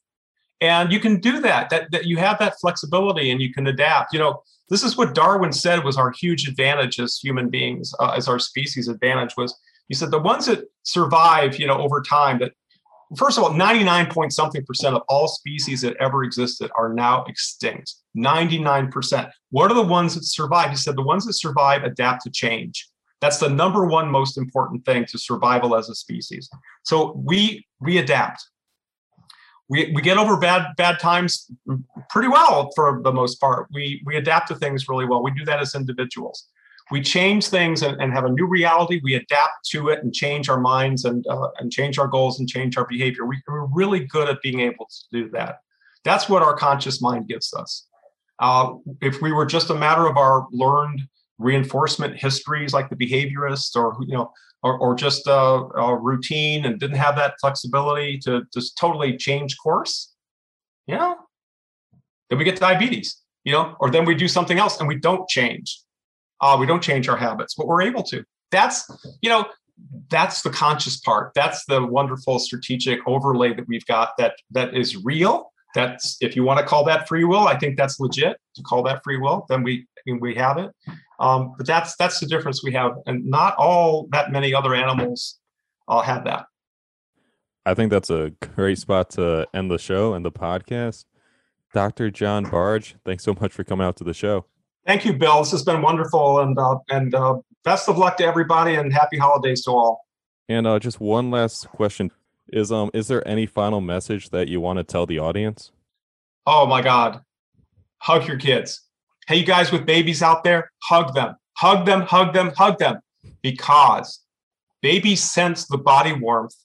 And 0.63 0.93
you 0.93 1.01
can 1.01 1.19
do 1.19 1.41
that. 1.41 1.71
That 1.71 1.91
that 1.91 2.07
you 2.07 2.17
have 2.19 2.39
that 2.39 2.59
flexibility 2.61 3.33
and 3.33 3.43
you 3.43 3.53
can 3.53 3.67
adapt. 3.67 4.13
You 4.13 4.21
know, 4.21 4.43
this 4.71 4.85
is 4.85 4.97
what 4.97 5.13
Darwin 5.13 5.53
said 5.53 5.85
was 5.85 5.99
our 5.99 6.13
huge 6.13 6.49
advantage 6.49 7.01
as 7.01 7.19
human 7.19 7.51
beings, 7.51 7.93
uh, 7.99 8.15
as 8.17 8.29
our 8.29 8.39
species 8.39 8.87
advantage 8.89 9.37
was. 9.37 9.59
He 9.89 9.95
said 9.95 10.13
the 10.13 10.21
ones 10.21 10.47
that 10.47 10.65
survive, 10.85 11.59
you 11.59 11.67
know, 11.67 11.79
over 11.79 12.01
time 12.01 12.39
that 12.39 12.53
first 13.17 13.37
of 13.37 13.45
all, 13.45 13.53
99 13.53 14.07
point 14.07 14.33
something 14.33 14.65
percent 14.65 14.95
of 14.95 15.03
all 15.09 15.27
species 15.27 15.81
that 15.83 15.97
ever 15.99 16.23
existed 16.23 16.71
are 16.79 16.95
now 16.95 17.25
extinct. 17.25 17.97
99%. 18.17 19.31
What 19.51 19.71
are 19.71 19.75
the 19.75 19.83
ones 19.83 20.15
that 20.15 20.25
survive? 20.25 20.71
He 20.71 20.77
said 20.77 20.97
the 20.97 21.03
ones 21.03 21.27
that 21.27 21.35
survive 21.35 21.83
adapt 21.83 22.23
to 22.23 22.31
change. 22.31 22.89
That's 23.21 23.39
the 23.39 23.49
number 23.49 23.85
one 23.85 24.09
most 24.09 24.39
important 24.39 24.85
thing 24.85 25.07
to 25.07 25.19
survival 25.19 25.75
as 25.75 25.89
a 25.89 25.95
species. 25.95 26.49
So 26.85 27.21
we 27.25 27.67
we 27.81 27.99
adapt. 27.99 28.45
We, 29.73 29.91
we 29.95 30.03
get 30.03 30.19
over 30.19 30.37
bad 30.37 30.67
bad 30.77 31.01
times 31.01 31.51
pretty 32.11 32.29
well 32.29 32.71
for 32.77 33.01
the 33.03 33.13
most 33.13 33.41
part. 33.41 33.69
We 33.73 34.03
we 34.05 34.17
adapt 34.17 34.49
to 34.49 34.55
things 34.57 34.89
really 34.89 35.07
well. 35.07 35.23
We 35.23 35.33
do 35.33 35.45
that 35.47 35.61
as 35.61 35.75
individuals 35.75 36.47
we 36.93 37.01
change 37.01 37.49
things 37.49 37.83
and, 37.83 38.01
and, 38.03 38.13
have 38.13 38.25
a 38.25 38.29
new 38.29 38.47
reality. 38.47 39.01
We 39.03 39.15
adapt 39.15 39.69
to 39.71 39.89
it 39.89 40.03
and 40.03 40.13
change 40.13 40.51
our 40.51 40.61
minds 40.61 41.07
and 41.07 41.27
uh, 41.27 41.49
and 41.59 41.73
change 41.73 41.99
our 41.99 42.07
goals 42.07 42.39
and 42.39 42.49
change 42.49 42.77
our 42.77 42.87
behavior. 42.87 43.25
We, 43.25 43.41
are 43.49 43.67
really 43.67 44.01
good 44.01 44.29
at 44.29 44.43
being 44.43 44.61
able 44.61 44.87
to 44.87 44.99
do 45.11 45.31
that. 45.31 45.61
That's 46.05 46.29
what 46.29 46.43
our 46.43 46.55
conscious 46.55 47.01
mind 47.01 47.29
gives 47.29 47.55
us. 47.55 47.87
Uh, 48.39 48.75
if 49.01 49.23
we 49.23 49.33
were 49.33 49.47
just 49.47 49.71
a 49.71 49.75
matter 49.75 50.07
of 50.07 50.17
our 50.17 50.47
learned 50.53 51.01
reinforcement 51.43 52.17
histories, 52.17 52.73
like 52.73 52.89
the 52.89 52.97
behaviorists, 52.97 53.77
or 53.77 53.97
you 54.01 54.15
know, 54.15 54.31
or, 54.63 54.79
or 54.79 54.95
just 54.95 55.27
a, 55.27 55.33
a 55.33 55.97
routine, 55.97 56.65
and 56.65 56.79
didn't 56.79 56.97
have 56.97 57.17
that 57.17 57.35
flexibility 57.41 58.19
to 58.19 58.43
just 58.53 58.79
totally 58.79 59.17
change 59.17 59.57
course, 59.59 60.15
yeah, 60.87 61.15
then 62.31 62.39
we 62.39 62.45
get 62.45 62.59
diabetes. 62.59 63.19
You 63.45 63.53
know, 63.53 63.77
or 63.81 63.91
then 63.91 64.05
we 64.05 64.15
do 64.15 64.29
something 64.29 64.61
else 64.61 64.79
and 64.79 64.87
we 64.87 64.97
don't 64.97 65.29
change 65.29 65.83
uh, 66.43 66.57
we 66.59 66.67
don't 66.67 66.83
change 66.83 67.09
our 67.09 67.17
habits, 67.17 67.55
but 67.55 67.67
we're 67.67 67.83
able 67.83 68.03
to. 68.03 68.25
That's, 68.51 68.91
you 69.23 69.31
know, 69.31 69.47
that's 70.11 70.43
the 70.43 70.51
conscious 70.51 70.99
part. 70.99 71.33
That's 71.35 71.65
the 71.67 71.87
wonderful 71.87 72.39
strategic 72.39 73.01
overlay 73.07 73.55
that 73.55 73.67
we've 73.69 73.87
got 73.87 74.11
that 74.19 74.35
that 74.51 74.75
is 74.75 74.97
real. 74.97 75.51
That's 75.75 76.19
if 76.21 76.37
you 76.37 76.43
want 76.43 76.59
to 76.61 76.67
call 76.67 76.85
that 76.85 77.09
free 77.09 77.25
will, 77.25 77.49
I 77.49 77.57
think 77.57 77.79
that's 77.79 77.99
legit 77.99 78.37
to 78.57 78.63
call 78.63 78.83
that 78.83 79.03
free 79.03 79.17
will. 79.17 79.47
Then 79.49 79.63
we 79.63 79.87
we 80.07 80.35
have 80.35 80.59
it. 80.59 80.71
Um, 81.21 81.55
but 81.57 81.67
that's 81.67 81.97
that's 81.97 82.21
the 82.21 82.27
difference 82.27 82.63
we 82.65 82.73
have, 82.73 82.93
and 83.07 83.25
not 83.27 83.55
all 83.57 84.09
that 84.11 84.33
many 84.33 84.55
other 84.55 84.75
animals 84.75 85.39
uh, 85.89 86.01
have 86.01 86.25
that. 86.25 86.47
I 87.65 87.75
think 87.75 87.91
that's 87.91 88.11
a 88.11 88.33
great 88.55 88.79
spot 88.79 89.11
to 89.11 89.47
end 89.55 89.71
the 89.71 89.79
show 89.79 90.15
and 90.15 90.25
the 90.25 90.33
podcast. 90.33 91.05
Dr. 91.73 92.11
John 92.11 92.45
Bargh, 92.45 92.85
thanks 93.05 93.25
so 93.25 93.37
much 93.41 93.53
for 93.53 93.65
coming 93.65 93.87
out 93.87 93.97
to 93.97 94.05
the 94.05 94.13
show. 94.13 94.47
Thank 94.87 95.05
you, 95.05 95.13
Bill. 95.13 95.39
This 95.39 95.53
has 95.53 95.63
been 95.63 95.81
wonderful, 95.81 96.41
and 96.41 96.59
uh, 96.59 96.79
and 96.91 97.15
uh, 97.15 97.39
best 97.65 97.89
of 97.89 97.99
luck 97.99 98.17
to 98.17 98.25
everybody, 98.25 98.75
and 98.75 98.93
happy 98.93 99.17
holidays 99.17 99.65
to 99.65 99.71
all. 99.71 100.07
And 100.49 100.67
uh, 100.67 100.79
just 100.81 101.01
one 101.01 101.31
last 101.31 101.69
question: 101.69 102.11
is 102.49 102.73
um 102.73 102.91
is 102.93 103.09
there 103.09 103.27
any 103.27 103.47
final 103.47 103.81
message 103.81 104.31
that 104.31 104.49
you 104.49 104.61
want 104.61 104.79
to 104.79 104.85
tell 104.85 105.07
the 105.07 105.19
audience? 105.19 105.71
Oh 106.47 106.67
my 106.67 106.83
God, 106.83 107.21
hug 107.99 108.27
your 108.27 108.39
kids. 108.39 108.83
Hey, 109.27 109.37
you 109.37 109.45
guys 109.45 109.71
with 109.71 109.87
babies 109.87 110.23
out 110.23 110.45
there, 110.45 110.71
hug 110.83 111.15
them, 111.15 111.37
hug 111.57 111.87
them, 111.87 112.03
hug 112.03 112.33
them, 112.35 112.53
hug 112.57 112.79
them, 112.79 113.01
because 113.43 114.23
Babies 114.83 115.23
sense 115.23 115.67
the 115.67 115.79
body 115.79 116.13
warmth 116.13 116.57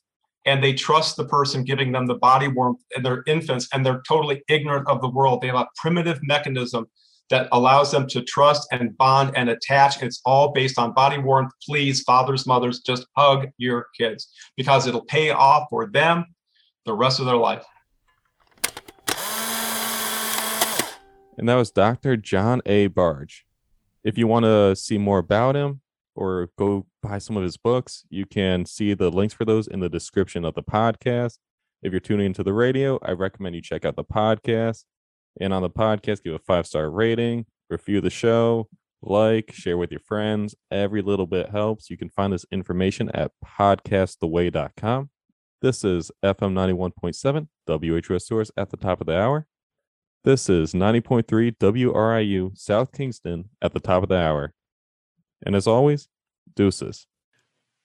and 0.45 0.63
they 0.63 0.73
trust 0.73 1.17
the 1.17 1.25
person 1.25 1.63
giving 1.63 1.91
them 1.91 2.07
the 2.07 2.15
body 2.15 2.47
warmth 2.47 2.81
and 2.95 3.05
they're 3.05 3.23
infants 3.27 3.67
and 3.71 3.85
they're 3.85 4.01
totally 4.07 4.41
ignorant 4.49 4.89
of 4.89 5.01
the 5.01 5.09
world. 5.09 5.41
They 5.41 5.47
have 5.47 5.55
a 5.55 5.67
primitive 5.77 6.19
mechanism 6.23 6.87
that 7.29 7.47
allows 7.51 7.91
them 7.91 8.07
to 8.07 8.23
trust 8.23 8.67
and 8.71 8.97
bond 8.97 9.33
and 9.35 9.49
attach. 9.49 10.01
It's 10.01 10.19
all 10.25 10.51
based 10.51 10.79
on 10.79 10.93
body 10.93 11.19
warmth. 11.19 11.51
Please, 11.63 12.01
fathers, 12.01 12.47
mothers, 12.47 12.79
just 12.79 13.05
hug 13.15 13.49
your 13.57 13.85
kids 13.95 14.29
because 14.55 14.87
it'll 14.87 15.05
pay 15.05 15.29
off 15.29 15.67
for 15.69 15.85
them 15.85 16.25
the 16.85 16.93
rest 16.93 17.19
of 17.19 17.27
their 17.27 17.35
life. 17.35 17.65
And 21.38 21.47
that 21.47 21.55
was 21.55 21.71
Dr. 21.71 22.17
John 22.17 22.61
A. 22.65 22.88
Bargh. 22.88 23.31
If 24.03 24.17
you 24.17 24.27
want 24.27 24.45
to 24.45 24.75
see 24.75 24.97
more 24.97 25.19
about 25.19 25.55
him 25.55 25.81
or 26.15 26.49
go 26.57 26.88
buy 27.03 27.19
some 27.19 27.38
of 27.38 27.43
his 27.43 27.57
books, 27.57 28.03
you 28.09 28.25
can 28.25 28.65
see 28.65 28.93
the 28.95 29.11
links 29.11 29.35
for 29.35 29.45
those 29.45 29.67
in 29.67 29.79
the 29.79 29.89
description 29.89 30.43
of 30.43 30.55
the 30.55 30.63
podcast. 30.63 31.38
If 31.83 31.91
you're 31.91 31.99
tuning 31.99 32.25
into 32.25 32.43
the 32.43 32.53
radio, 32.53 32.99
I 33.03 33.11
recommend 33.11 33.55
you 33.55 33.61
check 33.61 33.85
out 33.85 33.95
the 33.95 34.03
podcast. 34.03 34.85
And 35.39 35.53
on 35.53 35.61
the 35.61 35.69
podcast, 35.69 36.23
give 36.23 36.33
a 36.33 36.39
five 36.39 36.65
star 36.65 36.89
rating, 36.89 37.45
review 37.69 38.01
the 38.01 38.09
show, 38.09 38.67
like, 39.03 39.51
share 39.53 39.77
with 39.77 39.91
your 39.91 39.99
friends. 39.99 40.55
Every 40.71 41.03
little 41.03 41.27
bit 41.27 41.49
helps. 41.49 41.91
You 41.91 41.97
can 41.97 42.09
find 42.09 42.33
this 42.33 42.45
information 42.51 43.11
at 43.13 43.31
podcasttheway.com. 43.45 45.09
This 45.61 45.83
is 45.83 46.11
FM 46.23 46.53
91.7, 46.53 47.47
WHUS 47.67 48.25
Storrs 48.25 48.51
at 48.57 48.71
the 48.71 48.77
top 48.77 49.01
of 49.01 49.07
the 49.07 49.19
hour. 49.19 49.45
This 50.24 50.49
is 50.49 50.74
90.3 50.74 51.55
WRIU 51.57 52.57
South 52.57 52.91
Kingstown 52.91 53.45
at 53.61 53.74
the 53.74 53.80
top 53.80 54.01
of 54.03 54.09
the 54.09 54.18
hour. 54.18 54.53
And 55.45 55.55
as 55.55 55.68
always, 55.68 56.09
deuces. 56.55 57.05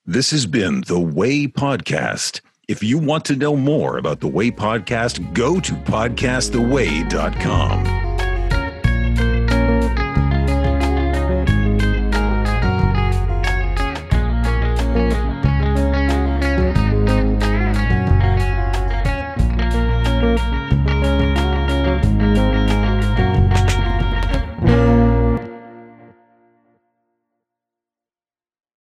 This 0.05 0.33
has 0.33 0.47
been 0.47 0.83
The 0.89 0.99
Way 0.99 1.47
Podcast. 1.47 2.41
If 2.69 2.83
you 2.83 2.99
want 2.99 3.25
to 3.27 3.37
know 3.37 3.55
more 3.57 3.99
about 3.99 4.19
The 4.21 4.29
Way 4.29 4.51
Podcast, 4.51 5.35
go 5.35 5.61
to 5.61 5.73
podcasttheway.com. 5.73 8.12